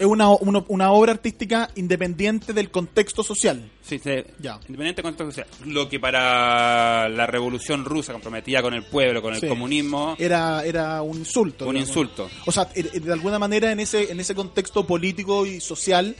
Es 0.01 0.07
una, 0.07 0.29
una, 0.31 0.63
una 0.67 0.91
obra 0.93 1.11
artística 1.11 1.69
independiente 1.75 2.53
del 2.53 2.71
contexto 2.71 3.21
social. 3.23 3.69
Sí, 3.83 3.99
se- 3.99 4.25
Ya. 4.39 4.55
Independiente 4.67 5.01
de 5.01 5.03
contexto 5.03 5.25
social. 5.43 5.47
Lo 5.71 5.87
que 5.87 5.99
para 5.99 7.07
la 7.07 7.27
revolución 7.27 7.85
rusa 7.85 8.11
comprometida 8.11 8.63
con 8.63 8.73
el 8.73 8.83
pueblo, 8.83 9.21
con 9.21 9.35
el 9.35 9.39
Sí. 9.41 9.47
comunismo, 9.47 10.15
Era, 10.17 10.65
era 10.65 11.03
un 11.03 11.19
insulto. 11.19 11.65
un 11.67 11.73
digamos. 11.75 11.89
insulto. 11.89 12.29
O 12.47 12.51
sea, 12.51 12.65
de 12.65 13.13
alguna 13.13 13.37
manera 13.37 13.71
en 13.71 13.79
ese, 13.79 14.11
en 14.11 14.19
ese 14.19 14.33
contexto 14.33 14.87
político 14.87 15.45
y 15.45 15.59
social, 15.59 16.15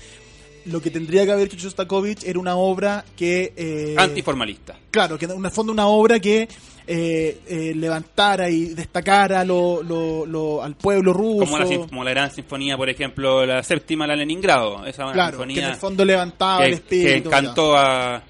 lo 0.66 0.82
que 0.82 0.92
tendría 0.92 1.26
que 1.26 1.32
haber 1.32 1.48
hecho 1.48 1.58
Shostakovich 1.58 2.24
era 2.24 2.40
una 2.40 2.56
obra 2.56 3.04
que... 3.16 3.54
eh, 3.56 3.96
Antiformalista. 3.98 4.76
Claro, 4.90 5.18
que 5.18 5.26
en 5.26 5.44
el 5.46 5.52
fondo 5.52 5.72
una 5.72 5.88
obra 5.88 6.20
que 6.20 6.48
eh, 6.88 7.40
eh, 7.48 7.74
levantara 7.76 8.50
y 8.50 8.66
destacara 8.74 9.44
lo, 9.46 9.82
lo, 9.84 10.26
lo- 10.26 10.62
al 10.64 10.76
pueblo 10.76 11.14
ruso. 11.14 11.46
Como 11.46 11.58
la, 11.60 11.66
como 11.88 12.04
la 12.04 12.10
gran 12.12 12.32
sinfonía, 12.32 12.76
por 12.78 12.90
ejemplo, 12.90 13.46
la 13.46 13.64
séptima, 13.64 14.06
la 14.08 14.16
Leningrado. 14.16 14.86
Esa 14.86 15.12
claro, 15.12 15.38
que 15.38 15.44
en 15.44 15.50
sinfonía 15.50 15.70
el 15.74 15.76
fondo 15.80 16.04
levantaba 16.06 16.66
el 16.66 16.72
que, 16.72 16.76
espíritu. 16.76 17.30
que 17.30 17.36
encantó 17.38 17.78
a... 17.78 18.22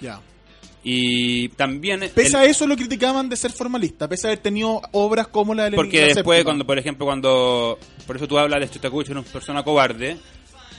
ya. 0.00 0.20
Y 0.82 1.50
también... 1.50 2.00
Pese 2.14 2.28
el- 2.30 2.36
a 2.36 2.44
eso 2.46 2.66
lo 2.66 2.74
criticaban 2.74 3.28
de 3.28 3.36
ser 3.36 3.52
formalista, 3.52 4.08
pese 4.08 4.26
a 4.26 4.30
haber 4.30 4.42
tenido 4.42 4.80
obras 4.92 5.28
como 5.28 5.54
la 5.54 5.68
de 5.68 5.76
Porque 5.76 6.00
la 6.00 6.06
después, 6.06 6.38
séptima. 6.38 6.44
cuando 6.44 6.66
por 6.66 6.78
ejemplo, 6.78 7.04
cuando... 7.06 7.78
Por 8.06 8.16
eso 8.16 8.26
tú 8.26 8.38
hablas 8.38 8.60
de 8.60 8.66
Shostakovich, 8.66 9.10
una 9.10 9.22
persona 9.22 9.62
cobarde. 9.62 10.16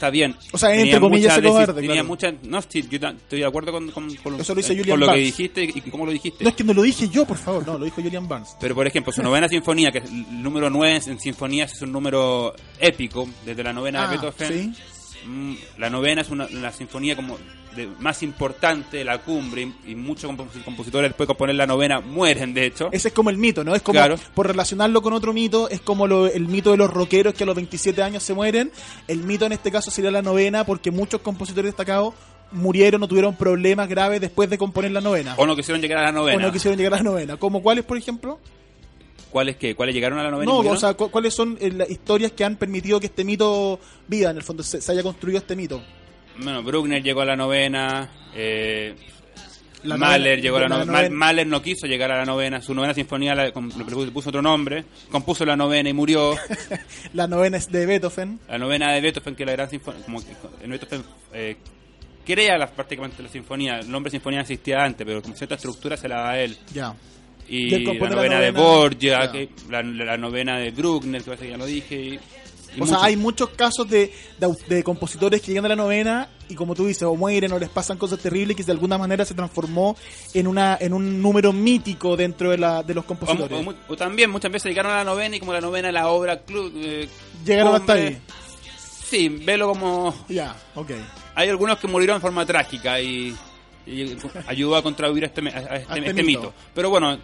Está 0.01 0.09
bien. 0.09 0.35
O 0.51 0.57
sea, 0.57 0.69
entre 0.71 0.85
Tenía 0.85 0.99
comillas, 0.99 1.35
mucha 1.37 1.47
cobarde, 1.47 1.73
Tenía 1.75 1.91
claro. 1.91 2.07
mucha... 2.07 2.31
No, 2.31 2.59
yo 2.59 2.59
estoy 2.59 3.39
de 3.39 3.45
acuerdo 3.45 3.71
con, 3.71 3.91
con, 3.91 4.15
con- 4.15 4.39
Eso 4.41 4.55
lo 4.55 4.57
dice 4.57 4.73
eh, 4.73 4.77
Julian 4.79 4.99
con 4.99 5.07
lo 5.07 5.13
que 5.13 5.19
dijiste 5.19 5.63
y 5.63 5.81
cómo 5.91 6.07
lo 6.07 6.11
dijiste. 6.11 6.43
No 6.43 6.49
es 6.49 6.55
que 6.55 6.63
no 6.63 6.73
lo 6.73 6.81
dije 6.81 7.07
yo, 7.07 7.23
por 7.23 7.37
favor, 7.37 7.67
no, 7.67 7.77
lo 7.77 7.85
dijo 7.85 8.01
Julian 8.01 8.27
Barnes. 8.27 8.55
Pero 8.59 8.73
por 8.73 8.87
ejemplo, 8.87 9.13
su 9.13 9.21
novena 9.21 9.47
sinfonía, 9.47 9.91
que 9.91 9.99
es 9.99 10.05
el 10.05 10.41
número 10.41 10.71
9 10.71 11.01
en 11.05 11.19
sinfonías, 11.19 11.71
es 11.73 11.81
un 11.83 11.91
número 11.91 12.55
épico, 12.79 13.29
desde 13.45 13.63
la 13.63 13.73
novena 13.73 14.05
Ah, 14.05 14.11
de 14.11 14.17
Beethoven. 14.17 14.73
sí. 14.75 14.81
Mm, 15.25 15.53
La 15.77 15.89
novena 15.89 16.21
es 16.21 16.29
una, 16.29 16.47
la 16.49 16.71
sinfonía 16.71 17.15
como 17.15 17.37
de- 17.75 17.87
más 17.99 18.21
importante 18.23 18.97
de 18.97 19.05
la 19.05 19.19
cumbre 19.19 19.61
y, 19.85 19.91
y 19.91 19.95
muchos 19.95 20.29
compos- 20.29 20.47
compositores 20.65 21.09
después 21.11 21.25
de 21.25 21.27
componer 21.33 21.55
la 21.55 21.65
novena 21.67 22.01
mueren, 22.01 22.53
de 22.53 22.65
hecho. 22.65 22.89
Ese 22.91 23.09
es 23.09 23.13
como 23.13 23.29
el 23.29 23.37
mito, 23.37 23.63
¿no? 23.63 23.73
Es 23.75 23.81
como, 23.81 23.97
Claro. 23.99 24.15
por 24.33 24.47
relacionarlo 24.47 25.01
con 25.01 25.13
otro 25.13 25.31
mito, 25.31 25.69
es 25.69 25.79
como 25.81 26.05
lo- 26.07 26.27
el 26.27 26.47
mito 26.47 26.71
de 26.71 26.77
los 26.77 26.89
rockeros 26.91 27.33
que 27.33 27.43
a 27.43 27.45
los 27.45 27.55
27 27.55 28.03
años 28.03 28.23
se 28.23 28.33
mueren. 28.33 28.71
El 29.07 29.19
mito 29.23 29.45
en 29.45 29.53
este 29.53 29.71
caso 29.71 29.89
sería 29.91 30.11
la 30.11 30.21
novena, 30.21 30.65
porque 30.65 30.91
muchos 30.91 31.21
compositores 31.21 31.69
destacados 31.69 32.13
murieron 32.51 33.01
o 33.03 33.07
tuvieron 33.07 33.35
problemas 33.35 33.87
graves 33.87 34.19
después 34.19 34.49
de 34.49 34.57
componer 34.57 34.91
la 34.91 34.99
novena. 34.99 35.35
O 35.37 35.45
no 35.45 35.55
quisieron 35.55 35.81
llegar 35.81 35.99
a 35.99 36.07
la 36.07 36.11
novena. 36.11 36.37
O 36.37 36.41
no 36.41 36.51
quisieron 36.51 36.77
llegar 36.77 36.93
a 36.95 36.97
la 36.97 37.03
novena. 37.03 37.37
¿Como 37.37 37.61
cuáles, 37.63 37.85
por 37.85 37.97
ejemplo? 37.97 38.39
¿Cuáles 39.31 39.55
que 39.55 39.73
¿Cuáles 39.75 39.95
llegaron 39.95 40.19
a 40.19 40.23
la 40.23 40.31
novena? 40.31 40.51
No, 40.51 40.57
o 40.59 40.77
sea, 40.77 40.93
cu- 40.93 41.09
¿cuáles 41.09 41.33
son 41.33 41.57
eh, 41.61 41.71
las 41.71 41.89
historias 41.89 42.33
que 42.33 42.43
han 42.43 42.57
permitido 42.57 42.99
que 42.99 43.07
este 43.07 43.23
mito 43.23 43.79
viva, 44.07 44.29
en 44.31 44.37
el 44.37 44.43
fondo, 44.43 44.61
se, 44.61 44.81
se 44.81 44.91
haya 44.91 45.01
construido 45.03 45.37
este 45.39 45.55
mito? 45.55 45.81
Bueno, 46.37 46.61
Bruckner 46.63 47.01
llegó 47.01 47.21
a 47.21 47.25
la 47.25 47.35
novena. 47.35 48.09
Eh, 48.35 48.95
La 49.83 49.97
Mahler 49.97 50.37
novena- 50.37 50.41
llegó 50.41 50.57
a 50.57 50.59
la, 50.61 50.67
la 50.69 50.75
novena. 50.77 50.91
novena- 50.93 51.15
Mahler 51.15 51.47
no 51.47 51.61
quiso 51.61 51.87
llegar 51.87 52.11
a 52.11 52.17
la 52.17 52.25
novena. 52.25 52.61
Su 52.61 52.73
novena 52.73 52.93
sinfonía 52.93 53.33
la- 53.33 53.51
puso- 53.53 54.29
otro 54.29 54.41
nombre. 54.41 54.85
Compuso 55.09 55.45
la 55.45 55.55
novena 55.55 55.89
y 55.89 55.93
murió. 55.93 56.35
La 57.13 57.27
novena 57.27 57.57
es 57.57 57.71
de 57.71 57.85
Beethoven. 57.85 58.39
la 58.47 58.57
novena 58.57 58.91
de 58.93 59.01
Beethoven, 59.01 59.35
que 59.35 59.43
es 59.43 59.47
la 59.47 59.53
gran 59.53 59.69
sinfonía. 59.69 60.03
Como 60.05 60.19
que 60.23 60.31
en 60.63 60.69
Beethoven 60.71 61.03
eh, 61.33 61.57
crea 62.25 62.57
las, 62.57 62.71
prácticamente 62.71 63.23
la 63.23 63.29
sinfonía. 63.29 63.79
El 63.79 63.89
nombre 63.91 64.11
sinfonía 64.11 64.41
existía 64.41 64.83
antes, 64.83 65.05
pero 65.05 65.21
con 65.21 65.35
cierta 65.35 65.55
estructura 65.55 65.95
se 65.97 66.07
la 66.07 66.17
da 66.17 66.29
a 66.31 66.39
él. 66.41 66.57
Ya. 66.73 66.93
Y, 67.51 67.69
la 67.69 68.09
novena, 68.09 68.39
de 68.39 68.51
Borgia, 68.51 69.31
que, 69.31 69.49
la, 69.69 69.83
la 69.83 70.17
novena 70.17 70.57
de 70.57 70.71
Bruckner, 70.71 71.21
que 71.21 71.25
parece 71.25 71.45
que 71.45 71.51
ya 71.51 71.57
lo 71.57 71.65
dije. 71.65 71.95
y- 71.95 72.19
y 72.73 72.79
O 72.79 72.85
sea, 72.85 72.95
muchos. 72.95 73.03
hay 73.03 73.15
muchos 73.17 73.49
casos 73.49 73.89
de, 73.89 74.13
de, 74.39 74.47
de 74.69 74.81
compositores 74.83 75.41
que 75.41 75.47
llegan 75.47 75.65
a 75.65 75.69
la 75.69 75.75
novena 75.75 76.29
y 76.47 76.55
como 76.55 76.73
tú 76.73 76.85
dices, 76.87 77.03
o 77.03 77.13
mueren 77.17 77.51
o 77.51 77.59
les 77.59 77.67
pasan 77.67 77.97
cosas 77.97 78.19
terribles 78.19 78.55
que 78.55 78.63
de 78.63 78.71
alguna 78.71 78.97
manera 78.97 79.25
se 79.25 79.33
transformó 79.33 79.97
en 80.33 80.47
una 80.47 80.77
en 80.79 80.93
un 80.93 81.21
número 81.21 81.51
mítico 81.51 82.15
dentro 82.15 82.49
de, 82.51 82.57
la, 82.57 82.81
de 82.81 82.93
los 82.93 83.03
O, 83.03 83.07
compositores. 83.07 83.59
o 83.59 83.61
mu- 83.63 83.73
o 83.89 83.97
también 83.97 84.29
muchas 84.29 84.49
veces 84.53 84.69
llegaron 84.69 84.93
a 84.93 84.99
la 84.99 85.03
novena 85.03 85.35
y 85.35 85.39
como 85.41 85.51
la 85.51 85.59
novena 85.59 85.91
la 85.91 86.07
obra 86.07 86.39
club, 86.43 86.71
eh, 86.77 87.09
Llegaron 87.45 87.75
hasta 87.75 87.93
cumbre, 87.93 88.07
ahí. 88.07 88.21
Sí, 89.03 89.27
velo 89.27 89.67
como... 89.67 90.15
Ya, 90.29 90.55
ok. 90.75 90.91
Hay 91.35 91.49
algunos 91.49 91.77
que 91.77 91.87
murieron 91.87 92.17
de 92.17 92.21
forma 92.21 92.45
trágica 92.45 93.01
y, 93.01 93.35
y 93.85 94.15
ayudó 94.47 94.77
a 94.77 94.81
contravivir 94.81 95.25
este, 95.25 95.41
me- 95.41 95.51
a 95.51 95.59
este, 95.59 95.69
A 95.73 95.75
este 95.97 96.09
este 96.11 96.23
mito. 96.23 96.39
mito. 96.39 96.53
Pero 96.73 96.89
bueno, 96.89 97.17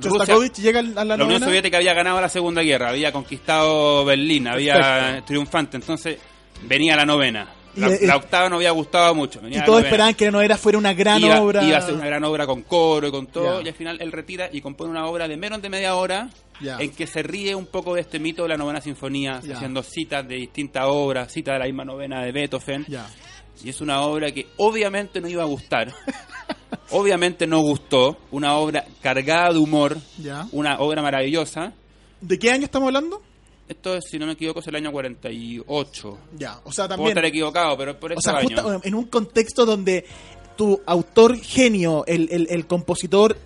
Shostakovich 0.00 0.58
llega 0.58 0.80
a 0.80 0.82
la 0.82 1.16
la 1.16 1.24
Unión. 1.24 1.40
Soviética 1.42 1.76
había 1.78 1.94
ganado 1.94 2.20
la 2.20 2.28
Segunda 2.28 2.62
Guerra, 2.62 2.90
había 2.90 3.12
conquistado 3.12 4.04
Berlín, 4.04 4.46
había 4.48 4.74
Perfecto. 4.74 5.24
triunfante, 5.26 5.76
entonces 5.76 6.18
venía 6.62 6.96
la 6.96 7.04
novena. 7.06 7.48
Y 7.76 7.80
La, 7.80 7.88
le- 7.88 8.06
la 8.06 8.16
octava 8.16 8.48
no 8.48 8.56
había 8.56 8.70
gustado 8.70 9.12
mucho. 9.16 9.40
Y 9.50 9.60
todos 9.64 9.82
esperaban 9.82 10.14
que 10.14 10.26
la 10.26 10.30
novena 10.30 10.56
fuera 10.56 10.78
una 10.78 10.94
gran 10.94 11.20
iba, 11.20 11.40
obra. 11.40 11.64
iba 11.64 11.76
a 11.78 11.80
ser 11.80 11.94
una 11.94 12.06
gran 12.06 12.22
obra 12.22 12.46
con 12.46 12.62
coro 12.62 13.08
y 13.08 13.10
con 13.10 13.26
todo, 13.26 13.58
Ya. 13.60 13.64
y 13.66 13.68
al 13.68 13.74
final 13.74 13.98
él 14.00 14.12
retira 14.12 14.48
y 14.52 14.60
compone 14.60 14.90
una 14.92 15.06
obra 15.06 15.26
de 15.26 15.36
menos 15.36 15.60
de 15.60 15.68
media 15.70 15.96
hora 15.96 16.28
Ya. 16.60 16.78
en 16.78 16.92
que 16.92 17.08
se 17.08 17.24
ríe 17.24 17.52
un 17.56 17.66
poco 17.66 17.94
de 17.96 18.02
este 18.02 18.20
mito 18.20 18.44
de 18.44 18.50
la 18.50 18.56
novena 18.56 18.80
sinfonía, 18.80 19.40
Ya. 19.42 19.56
haciendo 19.56 19.82
citas 19.82 20.26
de 20.28 20.36
distintas 20.36 20.84
obras, 20.86 21.32
citas 21.32 21.54
de 21.54 21.58
la 21.58 21.64
misma 21.64 21.84
novena 21.84 22.22
de 22.22 22.30
Beethoven, 22.30 22.86
y 23.64 23.68
es 23.68 23.80
una 23.80 24.02
obra 24.02 24.30
que 24.30 24.46
obviamente 24.58 25.20
no 25.20 25.26
iba 25.28 25.42
a 25.42 25.46
gustar, 25.46 25.92
obviamente 26.90 27.46
no 27.46 27.60
gustó, 27.60 28.16
una 28.30 28.56
obra 28.56 28.84
cargada 29.02 29.52
de 29.52 29.58
humor, 29.58 29.98
Ya. 30.18 30.46
una 30.52 30.78
obra 30.80 31.02
maravillosa. 31.02 31.72
¿De 32.20 32.38
qué 32.38 32.50
año 32.50 32.64
estamos 32.64 32.86
hablando? 32.88 33.20
Esto, 33.68 33.94
es, 33.96 34.04
si 34.10 34.18
no 34.18 34.26
me 34.26 34.32
equivoco, 34.32 34.60
es 34.60 34.66
el 34.66 34.76
año 34.76 34.92
48. 34.92 36.18
Ya, 36.38 36.60
o 36.64 36.72
sea, 36.72 36.84
Puedo 36.86 36.88
también. 36.96 37.08
estar 37.10 37.24
equivocado, 37.24 37.76
pero 37.76 37.92
es 37.92 37.96
por 37.96 38.12
O 38.12 38.14
este 38.14 38.30
sea, 38.30 38.38
año. 38.38 38.80
en 38.82 38.94
un 38.94 39.04
contexto 39.04 39.64
donde 39.64 40.04
tu 40.56 40.80
autor 40.86 41.36
genio, 41.38 42.04
el, 42.06 42.28
el, 42.30 42.46
el 42.50 42.66
compositor 42.66 43.36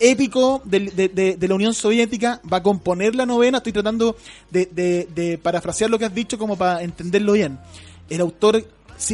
épico 0.00 0.60
de, 0.64 0.80
de- 1.08 1.36
de 1.36 1.48
la 1.48 1.54
Unión 1.54 1.74
Soviética, 1.74 2.40
va 2.52 2.58
a 2.58 2.62
componer 2.62 3.14
la 3.14 3.24
novena. 3.26 3.58
Estoy 3.58 3.72
tratando 3.72 4.16
de, 4.50 5.38
parafrasear 5.42 5.90
lo 5.90 5.98
que 5.98 6.06
has 6.06 6.14
dicho 6.14 6.36
como 6.38 6.56
para 6.56 6.82
entenderlo 6.82 7.32
bien. 7.32 7.58
El 8.10 8.20
autor 8.20 8.64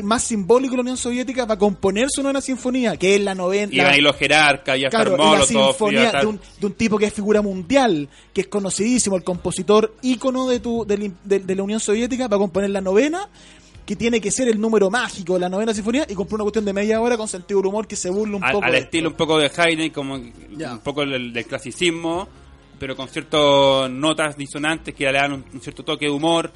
más 0.03 0.22
simbólico 0.22 0.72
de 0.72 0.76
la 0.78 0.82
Unión 0.82 0.97
Soviética 0.97 1.45
va 1.45 1.55
a 1.55 1.59
componer 1.59 2.09
su 2.11 2.22
novena 2.22 2.41
sinfonía, 2.41 2.97
que 2.97 3.14
es 3.16 3.20
la 3.20 3.34
novena. 3.34 3.72
Iban 3.74 3.86
ahí 3.95 4.01
los 4.01 4.16
jerarcas, 4.16 4.78
y 4.78 4.84
Claro, 4.86 5.14
y 5.14 5.18
la 5.18 5.24
Molotov, 5.24 5.51
iba 5.51 5.64
a 5.64 5.66
sinfonía 5.68 6.05
estar- 6.07 6.20
de 6.22 6.26
un, 6.26 6.41
de 6.61 6.66
un 6.66 6.72
tipo 6.74 6.99
que 6.99 7.07
es 7.07 7.12
figura 7.12 7.43
mundial, 7.43 8.09
que 8.32 8.43
es 8.43 8.47
conocidísimo, 8.49 9.16
el 9.16 9.24
compositor 9.24 9.95
ícono 10.03 10.47
de, 10.49 10.61
tu, 10.61 10.84
de, 10.86 11.12
de 11.24 11.55
la 11.55 11.62
Unión 11.62 11.80
Soviética, 11.80 12.28
va 12.28 12.36
a 12.36 12.41
componer 12.41 12.70
la 12.70 12.80
novena, 12.80 13.28
que 13.86 13.97
tiene 13.97 14.20
que 14.20 14.30
ser 14.30 14.49
el 14.49 14.61
número 14.61 14.91
mágico 14.91 15.34
de 15.34 15.41
la 15.41 15.49
novena 15.49 15.72
sinfonía, 15.72 16.07
y 16.09 16.14
compone 16.14 16.43
una 16.43 16.45
cuestión 16.45 16.64
de 16.66 16.72
media 16.74 17.01
hora 17.01 17.16
con 17.16 17.26
sentido 17.26 17.61
del 17.61 17.68
humor 17.68 17.86
que 17.86 17.97
se 17.97 18.11
burla 18.11 18.36
un 18.36 18.45
al, 18.45 18.53
poco. 18.53 18.64
al 18.66 18.74
estilo 18.74 19.09
un 19.09 19.14
poco 19.16 19.39
de 19.39 19.51
Haydn, 19.57 19.91
como 19.91 20.14
un 20.14 20.80
poco 20.84 21.01
del, 21.07 21.32
del 21.32 21.47
clasicismo. 21.47 22.28
pero 22.78 22.95
con 22.95 23.09
ciertas 23.09 23.91
notas 23.91 24.36
disonantes 24.36 24.95
que 24.95 25.05
le 25.11 25.12
dan 25.18 25.32
un, 25.32 25.45
un 25.53 25.61
cierto 25.61 25.82
toque 25.84 26.05
de 26.05 26.11
humor. 26.12 26.53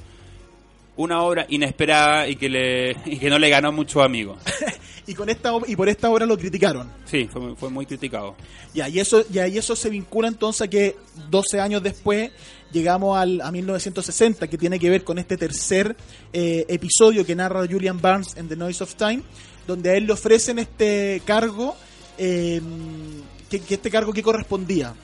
Una 1.03 1.23
obra 1.23 1.47
inesperada 1.49 2.29
y 2.29 2.37
que, 2.37 2.49
le, 2.49 2.97
y 3.07 3.19
que 3.19 3.29
no 3.29 3.39
le 3.39 3.49
ganó 3.51 3.73
muchos 3.73 4.05
amigos. 4.05 4.39
Y 5.05 5.15
con 5.15 5.29
esta 5.29 5.51
y 5.67 5.75
por 5.75 5.89
esta 5.89 6.09
obra 6.11 6.25
lo 6.27 6.39
criticaron. 6.39 6.89
Sí, 7.07 7.29
fue, 7.31 7.41
muy- 7.41 7.57
fue 7.57 7.71
muy 7.71 7.87
criticado. 7.87 8.37
Ya, 8.73 8.89
y 8.89 9.01
eso, 9.01 9.25
ya, 9.31 9.49
y 9.49 9.59
eso 9.59 9.75
se 9.75 9.91
vincula 9.91 10.29
entonces 10.29 10.63
a 10.63 10.71
que 10.71 10.95
12 11.29 11.59
años 11.59 11.83
después 11.83 12.31
llegamos 12.71 13.19
al, 13.19 13.41
a 13.41 13.51
1960, 13.51 14.47
que 14.47 14.57
tiene 14.57 14.79
que 14.79 14.89
ver 14.91 15.03
con 15.03 15.19
este 15.19 15.37
tercer 15.37 15.97
eh, 16.33 16.67
episodio 16.69 17.27
que 17.27 17.35
narra 17.35 17.67
Julian 17.69 18.01
Barnes 18.01 18.37
en 18.37 18.47
The 18.49 18.55
Noise 18.55 18.85
of 18.85 18.95
Time, 18.95 19.23
donde 19.67 19.91
a 19.91 19.95
él 19.97 20.07
le 20.07 20.13
ofrecen 20.13 20.61
este 20.61 21.21
cargo, 21.25 21.75
eh, 22.17 22.61
que, 23.51 23.59
que 23.59 23.75
este 23.75 23.91
cargo 23.91 24.13
que 24.13 24.23
correspondía. 24.23 24.95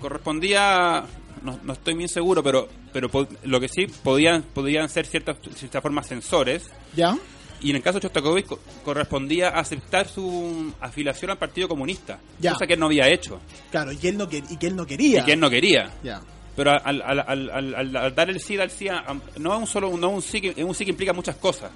correspondía 0.00 1.04
no, 1.42 1.58
no 1.62 1.72
estoy 1.72 1.94
bien 1.94 2.08
seguro 2.08 2.42
pero 2.42 2.68
pero 2.92 3.08
lo 3.44 3.60
que 3.60 3.68
sí 3.68 3.86
podían 3.86 4.42
podían 4.42 4.88
ser 4.88 5.06
ciertas 5.06 5.36
ciertas 5.56 5.82
formas 5.82 6.06
censores 6.08 6.70
¿Ya? 6.96 7.16
y 7.60 7.70
en 7.70 7.76
el 7.76 7.82
caso 7.82 7.98
de 7.98 8.04
Shostakovich 8.04 8.46
co- 8.46 8.58
correspondía 8.84 9.48
aceptar 9.50 10.08
su 10.08 10.72
afiliación 10.80 11.30
al 11.30 11.38
Partido 11.38 11.68
Comunista 11.68 12.18
Ya. 12.40 12.52
cosa 12.52 12.66
que 12.66 12.74
él 12.74 12.80
no 12.80 12.86
había 12.86 13.08
hecho 13.08 13.40
Claro, 13.70 13.92
y 13.92 13.96
que 13.96 14.08
él 14.08 14.16
no, 14.18 14.28
que- 14.28 14.42
y 14.48 14.56
que 14.56 14.66
él 14.66 14.76
no 14.76 14.86
quería. 14.86 15.20
y 15.20 15.24
que 15.24 15.32
él 15.32 15.40
no 15.40 15.48
quería 15.50 15.92
Ya. 16.02 16.20
pero 16.56 16.70
al, 16.72 17.02
al, 17.02 17.20
al, 17.20 17.50
al- 17.50 17.74
al- 17.74 17.96
al 17.96 18.14
dar 18.14 18.30
el 18.30 18.40
sí 18.40 18.58
al 18.58 18.70
sí 18.70 18.88
a- 18.88 19.04
no 19.38 19.54
es 19.54 19.60
un 19.60 19.66
solo 19.66 19.96
no 19.96 20.08
es 20.10 20.14
un 20.16 20.22
sí 20.22 20.40
que, 20.40 20.64
un 20.64 20.74
sí 20.74 20.84
que 20.84 20.90
implica 20.90 21.12
muchas 21.12 21.36
cosas 21.36 21.70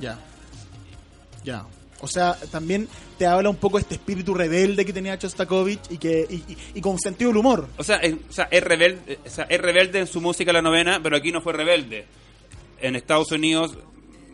Ya. 0.00 0.18
Ya. 1.44 1.64
O 2.02 2.06
sea, 2.08 2.34
también 2.50 2.88
te 3.18 3.26
habla 3.26 3.48
un 3.48 3.56
poco 3.56 3.78
de 3.78 3.82
este 3.82 3.94
espíritu 3.94 4.34
rebelde 4.34 4.84
que 4.84 4.92
tenía 4.92 5.16
Shostakovich 5.16 5.80
y 5.90 5.98
que 5.98 6.26
y, 6.28 6.34
y- 6.52 6.56
y 6.74 6.80
con 6.80 6.98
sentido 6.98 7.30
del 7.30 7.38
humor. 7.38 7.68
O 7.78 7.82
sea, 7.84 7.96
es, 7.96 8.14
o 8.28 8.32
sea, 8.32 8.48
es 8.50 8.62
rebelde, 8.62 9.18
o 9.24 9.30
sea, 9.30 9.44
es 9.48 9.60
rebelde 9.60 10.00
en 10.00 10.06
su 10.06 10.20
música 10.20 10.52
la 10.52 10.60
novena, 10.62 11.00
pero 11.02 11.16
aquí 11.16 11.32
no 11.32 11.40
fue 11.40 11.54
rebelde. 11.54 12.04
En 12.82 12.96
Estados 12.96 13.32
Unidos 13.32 13.76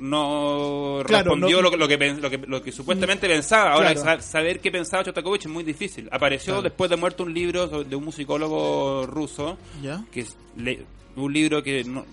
no 0.00 1.02
Claro, 1.06 1.30
respondió 1.30 1.56
no- 1.58 1.62
lo, 1.62 1.70
que, 1.70 1.76
lo, 1.76 1.88
que, 1.88 1.98
pen- 1.98 2.20
lo, 2.20 2.28
que, 2.28 2.38
lo 2.38 2.62
que 2.62 2.72
supuestamente 2.72 3.28
pensaba. 3.28 3.74
Ahora, 3.74 3.94
Claro. 3.94 4.20
sa- 4.20 4.28
saber 4.28 4.58
qué 4.60 4.70
pensaba 4.72 5.04
Shostakovich 5.04 5.42
es 5.46 5.50
muy 5.52 5.62
difícil. 5.62 6.08
Apareció 6.10 6.54
Claro. 6.54 6.62
después 6.62 6.90
de 6.90 6.96
muerto 6.96 7.22
un 7.22 7.32
libro 7.32 7.84
de 7.84 7.94
un 7.96 8.04
musicólogo 8.04 9.06
ruso, 9.06 9.56
¿Ya? 9.80 10.04
que 10.10 10.26
le- 10.56 10.84
un 11.14 11.32
libro 11.32 11.62
que 11.62 11.84
no, 11.84 12.04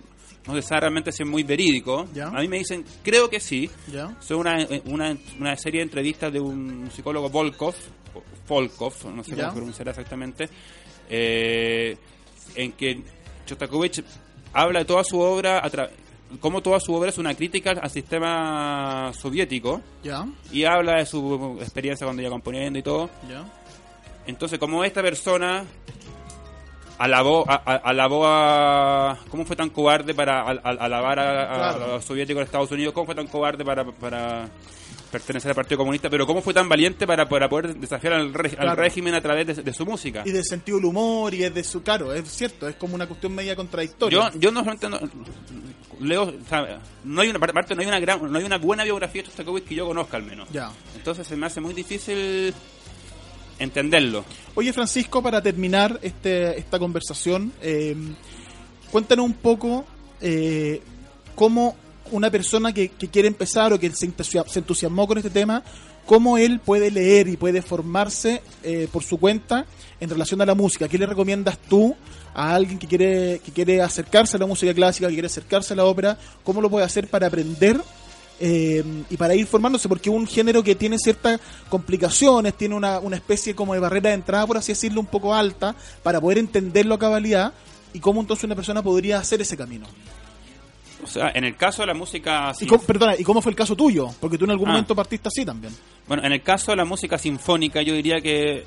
no 0.48 0.56
se 0.56 0.62
sabe 0.62 0.82
realmente 0.82 1.12
si 1.12 1.24
es 1.24 1.30
muy 1.30 1.44
verídico. 1.44 2.08
Ya. 2.14 2.28
A 2.28 2.40
mí 2.42 2.48
me 2.48 2.58
dicen, 2.58 2.84
creo 3.04 3.30
que 3.30 3.40
sí. 3.40 3.70
¿Ya? 3.92 4.16
Son 4.20 4.40
una, 4.40 4.66
una, 4.86 5.18
una 5.40 5.56
serie 5.56 5.80
de 5.80 5.84
entrevistas 5.84 6.32
de 6.34 6.40
un 6.40 6.86
musicólogo 6.86 7.30
Volkov, 7.30 7.76
Volkov, 8.48 8.94
no 9.14 9.24
sé 9.24 9.36
Ya. 9.36 9.44
cómo 9.46 9.56
pronunciará 9.56 9.92
exactamente, 9.92 10.50
eh, 11.10 11.98
en 12.56 12.72
que 12.74 13.04
Shostakovich 13.46 14.04
habla 14.54 14.80
de 14.80 14.86
toda 14.86 15.04
su 15.04 15.20
obra, 15.20 15.62
como 16.40 16.62
toda 16.62 16.80
su 16.80 16.94
obra 16.94 17.10
es 17.10 17.18
una 17.18 17.34
crítica 17.36 17.72
al 17.72 17.90
sistema 17.90 19.12
soviético, 19.14 19.82
¿Ya? 20.04 20.26
y 20.52 20.64
habla 20.64 20.98
de 20.98 21.06
su 21.06 21.58
experiencia 21.62 22.06
cuando 22.06 22.22
iba 22.24 22.32
componiendo 22.32 22.80
y 22.80 22.84
todo. 22.84 23.10
¿Ya? 23.30 23.46
Entonces, 24.26 24.60
como 24.60 24.84
esta 24.84 25.02
persona 25.02 25.64
alabó 27.00 27.46
a, 27.50 27.56
a- 27.66 27.76
alabó 27.78 28.28
a 28.28 29.18
cómo 29.30 29.46
fue 29.46 29.56
tan 29.56 29.70
cobarde 29.70 30.14
para 30.14 30.42
al- 30.44 30.62
al- 30.64 30.80
alabar 30.80 31.20
a, 31.20 31.70
a- 31.72 31.78
los 31.78 32.06
soviéticos 32.06 32.42
de 32.42 32.46
Estados 32.46 32.72
Unidos, 32.72 32.94
cómo 32.94 33.08
fue 33.08 33.16
tan 33.16 33.26
cobarde 33.28 33.66
para, 33.66 33.84
para 33.86 34.48
pertenecer 35.12 35.50
al 35.50 35.56
Partido 35.56 35.80
Comunista, 35.80 36.08
pero 36.10 36.28
cómo 36.28 36.42
fue 36.42 36.54
tan 36.54 36.70
valiente 36.70 37.08
para, 37.08 37.28
para 37.28 37.50
poder 37.50 37.76
desafiar 37.76 38.14
al, 38.14 38.32
re- 38.34 38.50
al 38.52 38.56
Claro. 38.58 38.76
régimen 38.82 39.16
a 39.16 39.22
través 39.22 39.48
de, 39.48 39.54
de 39.64 39.74
su 39.74 39.84
música. 39.86 40.22
Y 40.26 40.32
del 40.32 40.44
sentido 40.46 40.78
del 40.78 40.86
humor 40.86 41.34
y 41.34 41.44
es 41.44 41.54
de 41.54 41.64
su 41.64 41.82
caro, 41.82 42.14
es 42.14 42.30
cierto, 42.30 42.68
es 42.68 42.76
como 42.76 42.94
una 42.94 43.08
cuestión 43.08 43.34
media 43.34 43.56
contradictoria. 43.56 44.30
Yo, 44.34 44.40
yo 44.40 44.52
no 44.52 44.60
solamente 44.60 44.88
no- 44.90 45.00
leo, 46.00 46.24
o 46.24 46.34
sea, 46.48 46.80
no 47.04 47.22
hay 47.22 47.30
una 47.30 47.40
parte, 47.40 47.76
no 47.76 47.82
hay 47.82 47.88
una 47.88 48.00
gran, 48.00 48.32
no 48.32 48.38
hay 48.38 48.46
una 48.46 48.58
buena 48.58 48.84
biografía 48.84 49.22
de 49.24 49.28
Shostakovich 49.30 49.66
que 49.66 49.76
yo 49.76 49.88
conozca 49.88 50.18
al 50.18 50.24
menos. 50.24 50.48
Ya. 50.52 50.72
Entonces 50.96 51.26
se 51.28 51.36
me 51.36 51.46
hace 51.48 51.60
muy 51.60 51.74
difícil 51.74 52.54
entenderlo. 53.60 54.24
Oye, 54.56 54.74
Francisco, 54.74 55.22
para 55.22 55.42
terminar 55.42 56.00
este, 56.02 56.58
esta 56.58 56.80
conversación, 56.80 57.52
eh, 57.62 57.96
cuéntanos 58.92 59.26
un 59.26 59.34
poco 59.34 59.86
eh, 60.22 60.82
cómo 61.36 61.76
una 62.12 62.32
persona 62.32 62.74
que, 62.74 62.90
que 62.90 63.08
quiere 63.08 63.28
empezar 63.28 63.72
o 63.74 63.80
que 63.80 63.92
se 63.92 64.08
entusia- 64.08 64.46
se 64.48 64.60
entusiasmó 64.60 65.08
con 65.08 65.18
este 65.18 65.30
tema, 65.30 65.64
cómo 66.06 66.38
él 66.40 66.60
puede 66.60 66.90
leer 66.90 67.28
y 67.28 67.38
puede 67.38 67.62
formarse 67.62 68.42
eh, 68.64 68.88
por 68.92 69.04
su 69.04 69.18
cuenta 69.20 69.66
en 70.00 70.10
relación 70.10 70.42
a 70.42 70.46
la 70.46 70.56
música. 70.56 70.88
¿Qué 70.88 70.98
le 70.98 71.06
recomiendas 71.06 71.58
tú 71.60 71.96
a 72.34 72.56
alguien 72.56 72.80
que 72.80 72.88
quiere, 72.88 73.42
que 73.46 73.52
quiere 73.52 73.82
acercarse 73.82 74.38
a 74.38 74.40
la 74.40 74.48
música 74.48 74.74
clásica, 74.74 75.08
que 75.08 75.14
quiere 75.14 75.28
acercarse 75.28 75.74
a 75.74 75.76
la 75.76 75.86
ópera? 75.86 76.18
¿Cómo 76.44 76.62
lo 76.62 76.70
puede 76.70 76.86
hacer 76.86 77.08
para 77.08 77.28
aprender 77.28 77.80
eh, 78.40 78.84
y 79.10 79.18
para 79.18 79.36
ir 79.36 79.46
formándose, 79.48 79.88
porque 79.90 80.10
es 80.10 80.16
un 80.16 80.26
género 80.28 80.64
que 80.64 80.76
tiene 80.76 80.98
ciertas 80.98 81.40
complicaciones, 81.70 82.54
tiene 82.56 82.76
una, 82.76 83.00
una 83.00 83.16
especie 83.16 83.56
como 83.56 83.74
de 83.74 83.80
barrera 83.80 84.10
de 84.10 84.16
entrada, 84.16 84.48
por 84.48 84.58
así 84.58 84.72
decirlo, 84.72 85.02
un 85.02 85.08
poco 85.08 85.34
alta, 85.36 85.76
para 86.04 86.20
poder 86.22 86.38
entenderlo 86.38 86.96
a 86.96 87.00
cabalidad, 87.00 87.54
y 87.94 88.00
cómo 88.00 88.22
entonces 88.22 88.44
una 88.46 88.56
persona 88.56 88.82
podría 88.84 89.18
hacer 89.20 89.42
ese 89.42 89.58
camino. 89.58 89.88
O 91.04 91.08
sea, 91.08 91.32
en 91.34 91.44
el 91.46 91.56
caso 91.56 91.82
de 91.82 91.88
la 91.88 91.94
música 91.94 92.52
Y 92.60 92.66
cómo, 92.68 92.84
perdona, 92.84 93.16
¿y 93.18 93.24
cómo 93.24 93.42
fue 93.42 93.52
el 93.52 93.56
caso 93.56 93.76
tuyo? 93.76 94.10
Porque 94.20 94.38
tú 94.38 94.44
en 94.46 94.52
algún 94.52 94.68
Ah. 94.68 94.72
momento 94.74 94.94
partiste 94.96 95.30
así 95.30 95.46
también. 95.46 95.74
Bueno, 96.08 96.24
en 96.26 96.34
el 96.34 96.42
caso 96.42 96.72
de 96.72 96.78
la 96.78 96.86
música 96.86 97.18
sinfónica, 97.18 97.82
yo 97.82 97.94
diría 97.94 98.20
que, 98.22 98.66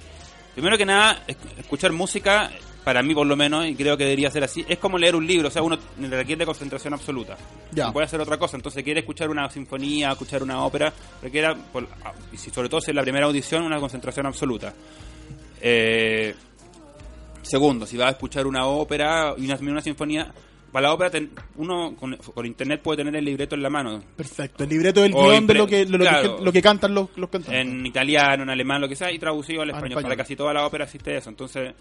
primero 0.54 0.78
que 0.78 0.86
nada, 0.86 1.22
es- 1.26 1.36
escuchar 1.58 1.92
música, 1.92 2.50
para 2.84 3.02
mí 3.02 3.14
por 3.14 3.26
lo 3.26 3.36
menos, 3.36 3.66
y 3.66 3.74
creo 3.74 3.96
que 3.96 4.04
debería 4.04 4.30
ser 4.30 4.42
así, 4.44 4.64
es 4.68 4.78
como 4.78 4.98
leer 4.98 5.14
un 5.14 5.26
libro, 5.26 5.48
o 5.48 5.50
sea, 5.50 5.62
uno 5.62 5.78
requiere 6.10 6.44
concentración 6.44 6.94
absoluta. 6.94 7.36
Ya. 7.72 7.86
No 7.86 7.92
puede 7.92 8.06
hacer 8.06 8.20
otra 8.20 8.36
cosa, 8.38 8.56
entonces 8.56 8.82
quiere 8.82 9.00
escuchar 9.00 9.30
una 9.30 9.48
sinfonía, 9.50 10.10
escuchar 10.12 10.42
una 10.42 10.64
ópera, 10.64 10.92
requiere, 11.22 11.54
por- 11.72 11.86
y 12.32 12.36
sobre 12.36 12.68
todo 12.68 12.80
si 12.80 12.90
es 12.90 12.94
la 12.96 13.02
primera 13.02 13.26
audición, 13.26 13.62
una 13.64 13.78
concentración 13.78 14.26
absoluta. 14.26 14.74
Eh, 15.60 16.34
segundo, 17.42 17.86
si 17.86 17.96
vas 17.96 18.08
a 18.08 18.10
escuchar 18.12 18.46
una 18.46 18.66
ópera 18.66 19.34
y 19.36 19.44
una, 19.46 19.56
una 19.60 19.80
sinfonía, 19.82 20.32
para 20.72 20.88
la 20.88 20.94
ópera 20.94 21.10
ten- 21.10 21.30
uno 21.56 21.94
con, 21.96 22.16
con 22.16 22.46
internet 22.46 22.80
puede 22.82 22.98
tener 22.98 23.14
el 23.16 23.24
libreto 23.24 23.54
en 23.54 23.62
la 23.62 23.68
mano, 23.70 24.02
Perfecto. 24.16 24.64
El 24.64 24.70
libreto 24.70 25.02
del 25.02 25.12
guion 25.12 25.46
de 25.46 25.54
lo 25.54 25.66
que, 25.66 25.84
lo, 25.84 25.98
claro. 25.98 26.38
que, 26.38 26.44
lo 26.44 26.52
que 26.52 26.62
cantan 26.62 26.94
los, 26.94 27.08
los 27.16 27.28
cantantes. 27.28 27.60
en 27.60 27.84
italiano, 27.84 28.42
en 28.42 28.50
alemán, 28.50 28.80
lo 28.80 28.88
que 28.88 28.96
sea, 28.96 29.12
y 29.12 29.18
traducido 29.18 29.60
al 29.62 29.68
Al 29.68 29.74
español. 29.76 29.92
español. 29.98 30.02
Para 30.10 30.16
casi 30.16 30.34
toda 30.34 30.54
la 30.54 30.66
ópera 30.66 30.84
existe 30.84 31.14
eso. 31.16 31.28
Entonces, 31.28 31.74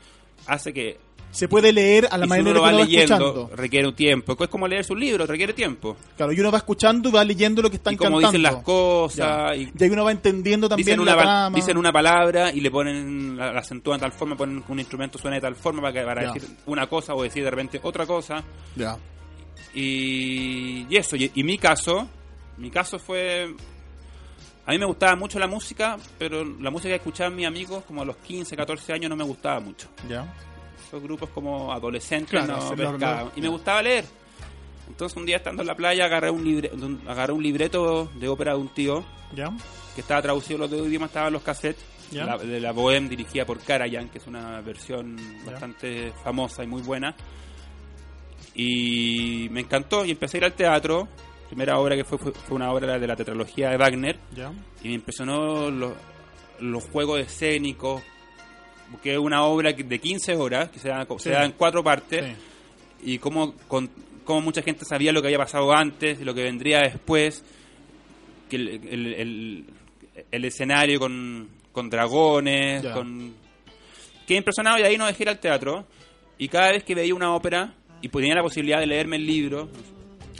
hace 0.47 0.73
que. 0.73 0.97
Se 1.31 1.47
puede 1.47 1.71
leer 1.71 2.09
a 2.11 2.17
la 2.17 2.25
y 2.25 2.27
si 2.27 2.29
manera 2.29 2.49
uno 2.49 2.53
lo 2.55 2.61
va 2.61 2.67
uno 2.71 2.79
va 2.79 2.83
leyendo, 2.83 3.15
escuchando. 3.15 3.51
requiere 3.55 3.87
un 3.87 3.95
tiempo. 3.95 4.35
Es 4.37 4.49
como 4.49 4.67
leer 4.67 4.83
su 4.83 4.93
libro, 4.97 5.25
requiere 5.25 5.53
tiempo. 5.53 5.95
Claro, 6.17 6.33
y 6.33 6.39
uno 6.41 6.51
va 6.51 6.57
escuchando 6.57 7.07
y 7.07 7.11
va 7.13 7.23
leyendo 7.23 7.61
lo 7.61 7.69
que 7.69 7.77
están 7.77 7.93
y 7.93 7.95
como 7.97 8.19
cantando. 8.19 8.31
dicen 8.37 8.43
las 8.43 8.61
cosas, 8.63 9.15
Ya. 9.15 9.55
y 9.55 9.71
Y 9.79 9.83
ahí 9.85 9.89
uno 9.89 10.03
va 10.03 10.11
entendiendo 10.11 10.67
también 10.67 10.85
dicen, 10.87 10.99
una, 10.99 11.15
la 11.15 11.21
trama. 11.21 11.55
dicen 11.55 11.77
una 11.77 11.93
palabra 11.93 12.51
y 12.51 12.59
le 12.59 12.69
ponen, 12.69 13.37
la, 13.37 13.53
la 13.53 13.59
acentúan 13.61 13.97
de 13.99 14.01
tal 14.01 14.11
forma, 14.11 14.35
ponen 14.35 14.61
un 14.67 14.77
instrumento 14.79 15.17
suene 15.17 15.37
de 15.37 15.41
tal 15.43 15.55
forma 15.55 15.81
para, 15.81 15.93
que, 15.93 16.01
para 16.05 16.33
decir 16.33 16.49
una 16.65 16.87
cosa 16.87 17.15
o 17.15 17.23
decir 17.23 17.45
de 17.45 17.49
repente 17.49 17.79
otra 17.81 18.05
cosa. 18.05 18.43
Ya. 18.75 18.97
Y, 19.73 20.85
y 20.89 20.97
eso, 20.97 21.15
y, 21.15 21.31
y 21.33 21.43
mi 21.45 21.57
caso, 21.57 22.09
mi 22.57 22.69
caso 22.69 22.99
fue... 22.99 23.55
A 24.65 24.71
mí 24.71 24.77
me 24.77 24.85
gustaba 24.85 25.15
mucho 25.15 25.39
la 25.39 25.47
música, 25.47 25.97
pero 26.19 26.43
la 26.45 26.69
música 26.69 26.89
que 26.89 26.95
escuchaban 26.97 27.35
mis 27.35 27.47
amigos 27.47 27.83
como 27.85 28.03
a 28.03 28.05
los 28.05 28.17
15, 28.17 28.55
14 28.55 28.93
años 28.93 29.09
no 29.09 29.15
me 29.15 29.23
gustaba 29.23 29.59
mucho. 29.59 29.89
Ya. 30.07 30.31
Esos 30.87 31.01
grupos 31.01 31.29
como 31.31 31.71
adolescentes 31.73 32.29
Claro, 32.29 32.57
no 32.57 32.61
sí, 32.69 32.75
lo- 32.75 32.91
pescaba. 32.91 33.21
lo- 33.23 33.31
Y 33.35 33.41
me 33.41 33.47
gustaba 33.47 33.81
leer. 33.81 34.05
Entonces 34.87 35.17
un 35.17 35.25
día 35.25 35.37
estando 35.37 35.61
en 35.63 35.67
la 35.67 35.75
playa 35.75 36.05
agarré 36.05 36.29
un, 36.29 36.43
libre, 36.43 36.69
agarré 37.07 37.33
un 37.33 37.41
libreto 37.41 38.11
de 38.15 38.27
ópera 38.27 38.53
de 38.53 38.59
un 38.59 38.67
tío 38.69 39.03
Ya. 39.33 39.49
que 39.95 40.01
estaba 40.01 40.21
traducido 40.21 40.57
a 40.57 40.59
los 40.61 40.71
dos 40.71 40.87
idiomas, 40.87 41.09
estaban 41.09 41.31
los 41.33 41.41
cassettes 41.41 41.83
Ya. 42.11 42.25
la- 42.25 42.37
de 42.37 42.59
la 42.59 42.73
Bohème 42.73 43.07
dirigida 43.07 43.45
por 43.45 43.59
Karajan, 43.59 44.09
que 44.09 44.17
es 44.19 44.27
una 44.27 44.61
versión 44.61 45.15
bastante 45.45 46.11
famosa 46.23 46.63
y 46.63 46.67
muy 46.67 46.81
buena. 46.81 47.15
Y 48.53 49.47
me 49.51 49.61
encantó 49.61 50.03
y 50.05 50.11
empecé 50.11 50.37
a 50.37 50.39
ir 50.39 50.43
al 50.45 50.53
teatro. 50.53 51.07
Primera 51.51 51.77
obra 51.79 51.95
que 51.97 52.03
fue, 52.05 52.17
fue, 52.17 52.31
fue 52.31 52.55
una 52.55 52.71
obra 52.71 52.97
de 52.97 53.05
la 53.07 53.15
tetralogía 53.15 53.69
de 53.69 53.77
Wagner. 53.77 54.17
Ya. 54.33 54.51
Y 54.83 54.87
me 54.87 54.93
impresionó 54.95 55.69
los, 55.69 55.93
los 56.61 56.83
juegos 56.85 57.19
escénicos, 57.19 58.01
que 59.03 59.11
es 59.13 59.19
una 59.19 59.43
obra 59.43 59.73
de 59.73 59.99
15 59.99 60.35
horas, 60.35 60.69
que 60.69 60.79
se 60.79 60.87
da, 60.89 61.05
se 61.05 61.19
Sí. 61.19 61.29
da 61.29 61.43
en 61.45 61.51
cuatro 61.51 61.83
partes 61.83 62.25
Sí. 63.03 63.11
y 63.13 63.17
cómo, 63.19 63.53
con, 63.67 63.89
cómo 64.23 64.39
mucha 64.41 64.61
gente 64.61 64.85
sabía 64.85 65.11
lo 65.11 65.21
que 65.21 65.27
había 65.27 65.39
pasado 65.39 65.73
antes 65.73 66.21
y 66.21 66.23
lo 66.23 66.33
que 66.33 66.43
vendría 66.43 66.79
después, 66.83 67.43
que 68.49 68.55
el, 68.55 68.67
el, 68.69 69.13
el- 69.13 69.65
el 70.31 70.45
escenario 70.45 70.99
con, 70.99 71.49
con 71.73 71.89
dragones, 71.89 72.83
Ya. 72.83 72.93
con... 72.93 73.33
Quedé 74.27 74.37
impresionado 74.37 74.77
y 74.79 74.83
ahí 74.83 74.97
no 74.97 75.05
dejé 75.07 75.23
ir 75.23 75.29
al 75.29 75.39
teatro 75.39 75.85
y 76.37 76.47
cada 76.47 76.71
vez 76.71 76.83
que 76.85 76.95
veía 76.95 77.13
una 77.13 77.33
ópera 77.35 77.73
y 78.01 78.07
tenía 78.09 78.35
la 78.35 78.41
posibilidad 78.43 78.79
de 78.79 78.87
leerme 78.87 79.15
el 79.17 79.25
libro, 79.25 79.69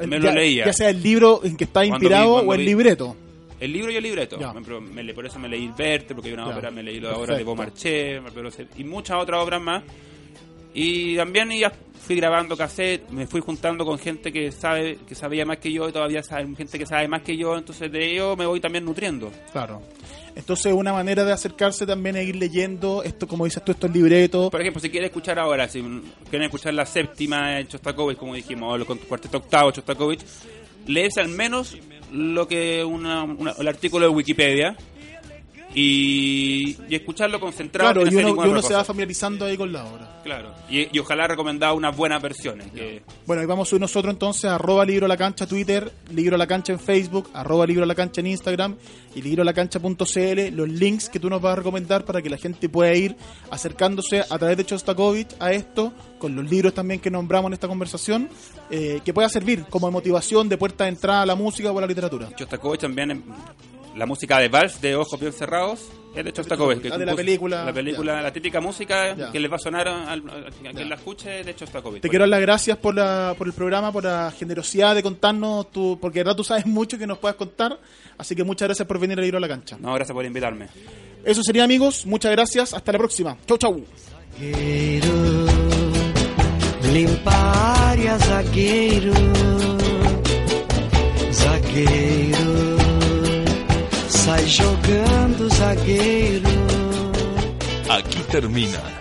me 0.08 0.20
lo 0.20 0.26
ya, 0.26 0.34
leía. 0.34 0.66
ya 0.66 0.74
sea 0.74 0.90
el 0.90 1.02
libro 1.02 1.42
en 1.44 1.56
que 1.58 1.64
está 1.66 1.86
inspirado 1.86 2.42
vi- 2.42 2.48
o 2.48 2.54
el 2.54 2.60
vi- 2.60 2.66
libreto. 2.66 3.16
El 3.60 3.74
libro 3.74 3.92
y 3.92 3.96
el 3.96 4.04
libreto. 4.04 4.38
Me 4.94 5.14
por 5.14 5.26
eso 5.26 5.38
me 5.38 5.48
leí 5.48 5.72
Verte, 5.78 6.16
porque 6.16 6.30
hay 6.30 6.34
una 6.34 6.46
Ya. 6.48 6.52
ópera, 6.52 6.72
me 6.72 6.82
leí 6.82 7.00
la 7.00 7.16
obra 7.16 7.36
de. 7.38 7.44
Beaumarchais, 7.44 8.22
y 8.78 8.84
muchas 8.84 9.22
otras 9.22 9.44
obras 9.44 9.62
más. 9.62 9.84
Y 10.74 11.16
también 11.18 11.52
ya 11.52 11.72
fui 12.06 12.16
grabando 12.16 12.58
cassette, 12.58 13.08
me 13.10 13.28
fui 13.28 13.42
juntando 13.42 13.86
con 13.86 14.00
gente 14.00 14.32
que 14.32 14.52
sabe 14.52 14.98
que 15.08 15.14
sabía 15.14 15.46
más 15.46 15.58
que 15.60 15.72
yo 15.72 15.88
y 15.88 15.92
todavía 15.92 16.24
sabe, 16.24 16.56
gente 16.56 16.80
que 16.80 16.86
sabe 16.88 17.08
más 17.08 17.22
que 17.22 17.38
yo, 17.38 17.56
entonces 17.58 17.92
de 17.92 18.14
ello 18.14 18.36
me 18.36 18.46
voy 18.48 18.60
también 18.60 18.84
nutriendo. 18.86 19.32
Claro. 19.52 19.82
Entonces, 20.36 20.74
una 20.74 20.94
manera 20.94 21.24
de 21.26 21.32
acercarse 21.34 21.86
también 21.86 22.16
es 22.16 22.28
ir 22.28 22.36
leyendo 22.36 23.04
esto, 23.04 23.28
como 23.28 23.46
dices 23.46 23.64
tú, 23.64 23.72
estos 23.74 23.92
libretos. 23.92 24.50
Por 24.50 24.62
ejemplo, 24.62 24.80
si 24.82 24.90
quieres 24.90 25.10
escuchar 25.10 25.38
ahora, 25.40 25.68
si 25.68 25.82
quieren 26.30 26.44
escuchar 26.46 26.74
la 26.74 26.86
séptima 26.86 27.52
de 27.56 27.68
Chostakovich, 27.68 28.18
como 28.18 28.34
dijimos, 28.36 28.72
o 28.72 28.76
el 28.76 28.86
cuarteto 28.86 29.38
octavo 29.38 29.72
Chostakovich, 29.72 30.22
lees 30.88 31.18
al 31.18 31.28
menos 31.30 31.76
lo 32.12 32.48
que 32.48 32.84
una, 32.84 33.24
una- 33.24 33.52
el 33.58 33.68
artículo 33.68 34.06
de 34.08 34.12
Wikipedia 34.14 34.76
y, 35.74 36.78
y 36.90 36.96
escucharlo 36.96 37.40
concentrado. 37.40 37.94
Claro, 37.94 38.10
sin 38.10 38.20
y 38.20 38.32
uno, 38.32 38.46
y 38.46 38.50
uno 38.50 38.62
se 38.62 38.74
va 38.74 38.84
familiarizando 38.84 39.46
ahí 39.46 39.58
con 39.58 39.72
la 39.72 39.86
obra. 39.86 40.22
Claro, 40.24 40.54
y, 40.70 40.96
y 40.96 41.00
ojalá 41.00 41.28
recomendado 41.28 41.76
unas 41.76 41.96
buenas 41.96 42.22
versiones. 42.22 42.72
Que, 42.72 43.02
Bueno, 43.26 43.42
y 43.42 43.46
vamos 43.46 43.68
a 43.68 43.70
subir 43.70 43.82
nosotros 43.82 44.14
entonces 44.14 44.46
arroba 44.52 44.86
libro 44.86 45.06
a 45.06 45.10
la 45.10 45.18
cancha 45.18 45.48
Twitter, 45.48 45.92
libro 46.12 46.36
a 46.36 46.38
la 46.38 46.48
cancha 46.48 46.74
en 46.74 46.80
Facebook, 46.80 47.30
arroba 47.34 47.66
libro 47.66 47.84
a 47.84 47.88
la 47.88 47.96
cancha 47.96 48.22
en 48.22 48.28
Instagram 48.28 48.76
y 49.16 49.22
libro 49.22 49.42
a 49.42 49.46
la 49.46 49.54
cancha.cl, 49.54 50.56
los 50.56 50.70
links 50.70 51.10
que 51.10 51.20
tú 51.20 51.30
nos 51.30 51.42
vas 51.42 51.54
a 51.54 51.56
recomendar 51.58 52.06
para 52.06 52.22
que 52.22 52.30
la 52.30 52.38
gente 52.38 52.70
pueda 52.70 52.94
ir 52.94 53.16
acercándose 53.50 54.22
a 54.22 54.38
través 54.38 54.58
de 54.58 54.66
Chostakovich 54.66 55.36
a 55.40 55.52
esto, 55.52 55.94
con 56.20 56.36
los 56.36 56.50
libros 56.50 56.74
también 56.74 57.00
que 57.00 57.10
nombramos 57.10 57.50
en 57.50 57.54
esta 57.54 57.68
conversación, 57.68 58.30
eh, 58.70 59.02
que 59.04 59.14
pueda 59.14 59.30
servir 59.30 59.66
como 59.70 59.90
motivación 59.92 60.50
de 60.50 60.58
puerta 60.58 60.86
de 60.86 60.92
entrada 60.92 61.24
a 61.24 61.26
la 61.26 61.36
música 61.36 61.72
o 61.72 61.78
a 61.78 61.82
la 61.82 61.88
literatura. 61.88 62.30
Chostakovich 62.36 62.82
también, 62.82 63.24
la 63.96 64.06
música 64.06 64.40
de 64.40 64.48
Vals 64.50 64.80
de 64.82 64.96
Ojos 64.96 65.20
Bien 65.20 65.34
Cerrados, 65.34 65.88
es 66.16 66.26
de 66.26 66.34
Chostakovich. 66.34 66.92
Ah, 66.92 66.98
de 66.98 67.06
la 67.06 67.16
película, 67.16 67.64
La 67.66 67.74
película, 67.74 68.22
la 68.22 68.34
típica 68.34 68.60
música 68.60 69.16
Ya. 69.16 69.32
que 69.32 69.40
les 69.40 69.50
va 69.52 69.56
a 69.56 69.60
sonar 69.60 69.88
a, 69.88 70.12
a- 70.12 70.14
a 70.14 70.74
quien 70.74 70.90
la 70.90 70.96
escuche 70.96 71.40
es 71.42 71.46
de 71.46 71.56
Chostakovich. 71.56 72.02
Te 72.02 72.10
quiero 72.10 72.24
dar 72.24 72.30
las 72.30 72.42
gracias 72.42 72.78
por, 72.78 72.96
la, 72.96 73.34
por 73.38 73.48
el 73.48 73.54
programa, 73.54 73.92
por 73.92 74.04
la 74.04 74.32
generosidad 74.38 74.96
de 74.96 75.04
contarnos, 75.04 75.72
tu, 75.72 75.98
porque 76.02 76.20
de 76.20 76.24
verdad 76.26 76.36
tú 76.38 76.44
sabes 76.44 76.66
mucho 76.66 76.98
que 76.98 77.08
nos 77.08 77.18
puedas 77.18 77.36
contar, 77.38 77.80
así 78.18 78.36
que 78.36 78.44
muchas 78.44 78.68
gracias 78.68 78.88
por 78.88 79.00
venir 79.00 79.18
a 79.20 79.22
libro 79.22 79.38
a 79.38 79.42
la 79.42 79.48
cancha. 79.48 79.78
No, 79.80 79.94
gracias 79.94 80.14
por 80.14 80.26
invitarme. 80.26 80.68
Eso 81.24 81.42
sería 81.44 81.64
amigos, 81.64 82.06
muchas 82.06 82.32
gracias, 82.32 82.74
hasta 82.74 82.92
la 82.92 82.98
próxima. 82.98 83.38
Chau, 83.48 83.58
chau. 83.58 83.86
Zagueiro, 84.36 85.14
zagueiro, 91.32 92.81
sai 94.24 94.46
jogando, 94.46 95.50
zagueiro. 95.50 96.50
Aquí 97.90 98.20
termina 98.32 99.01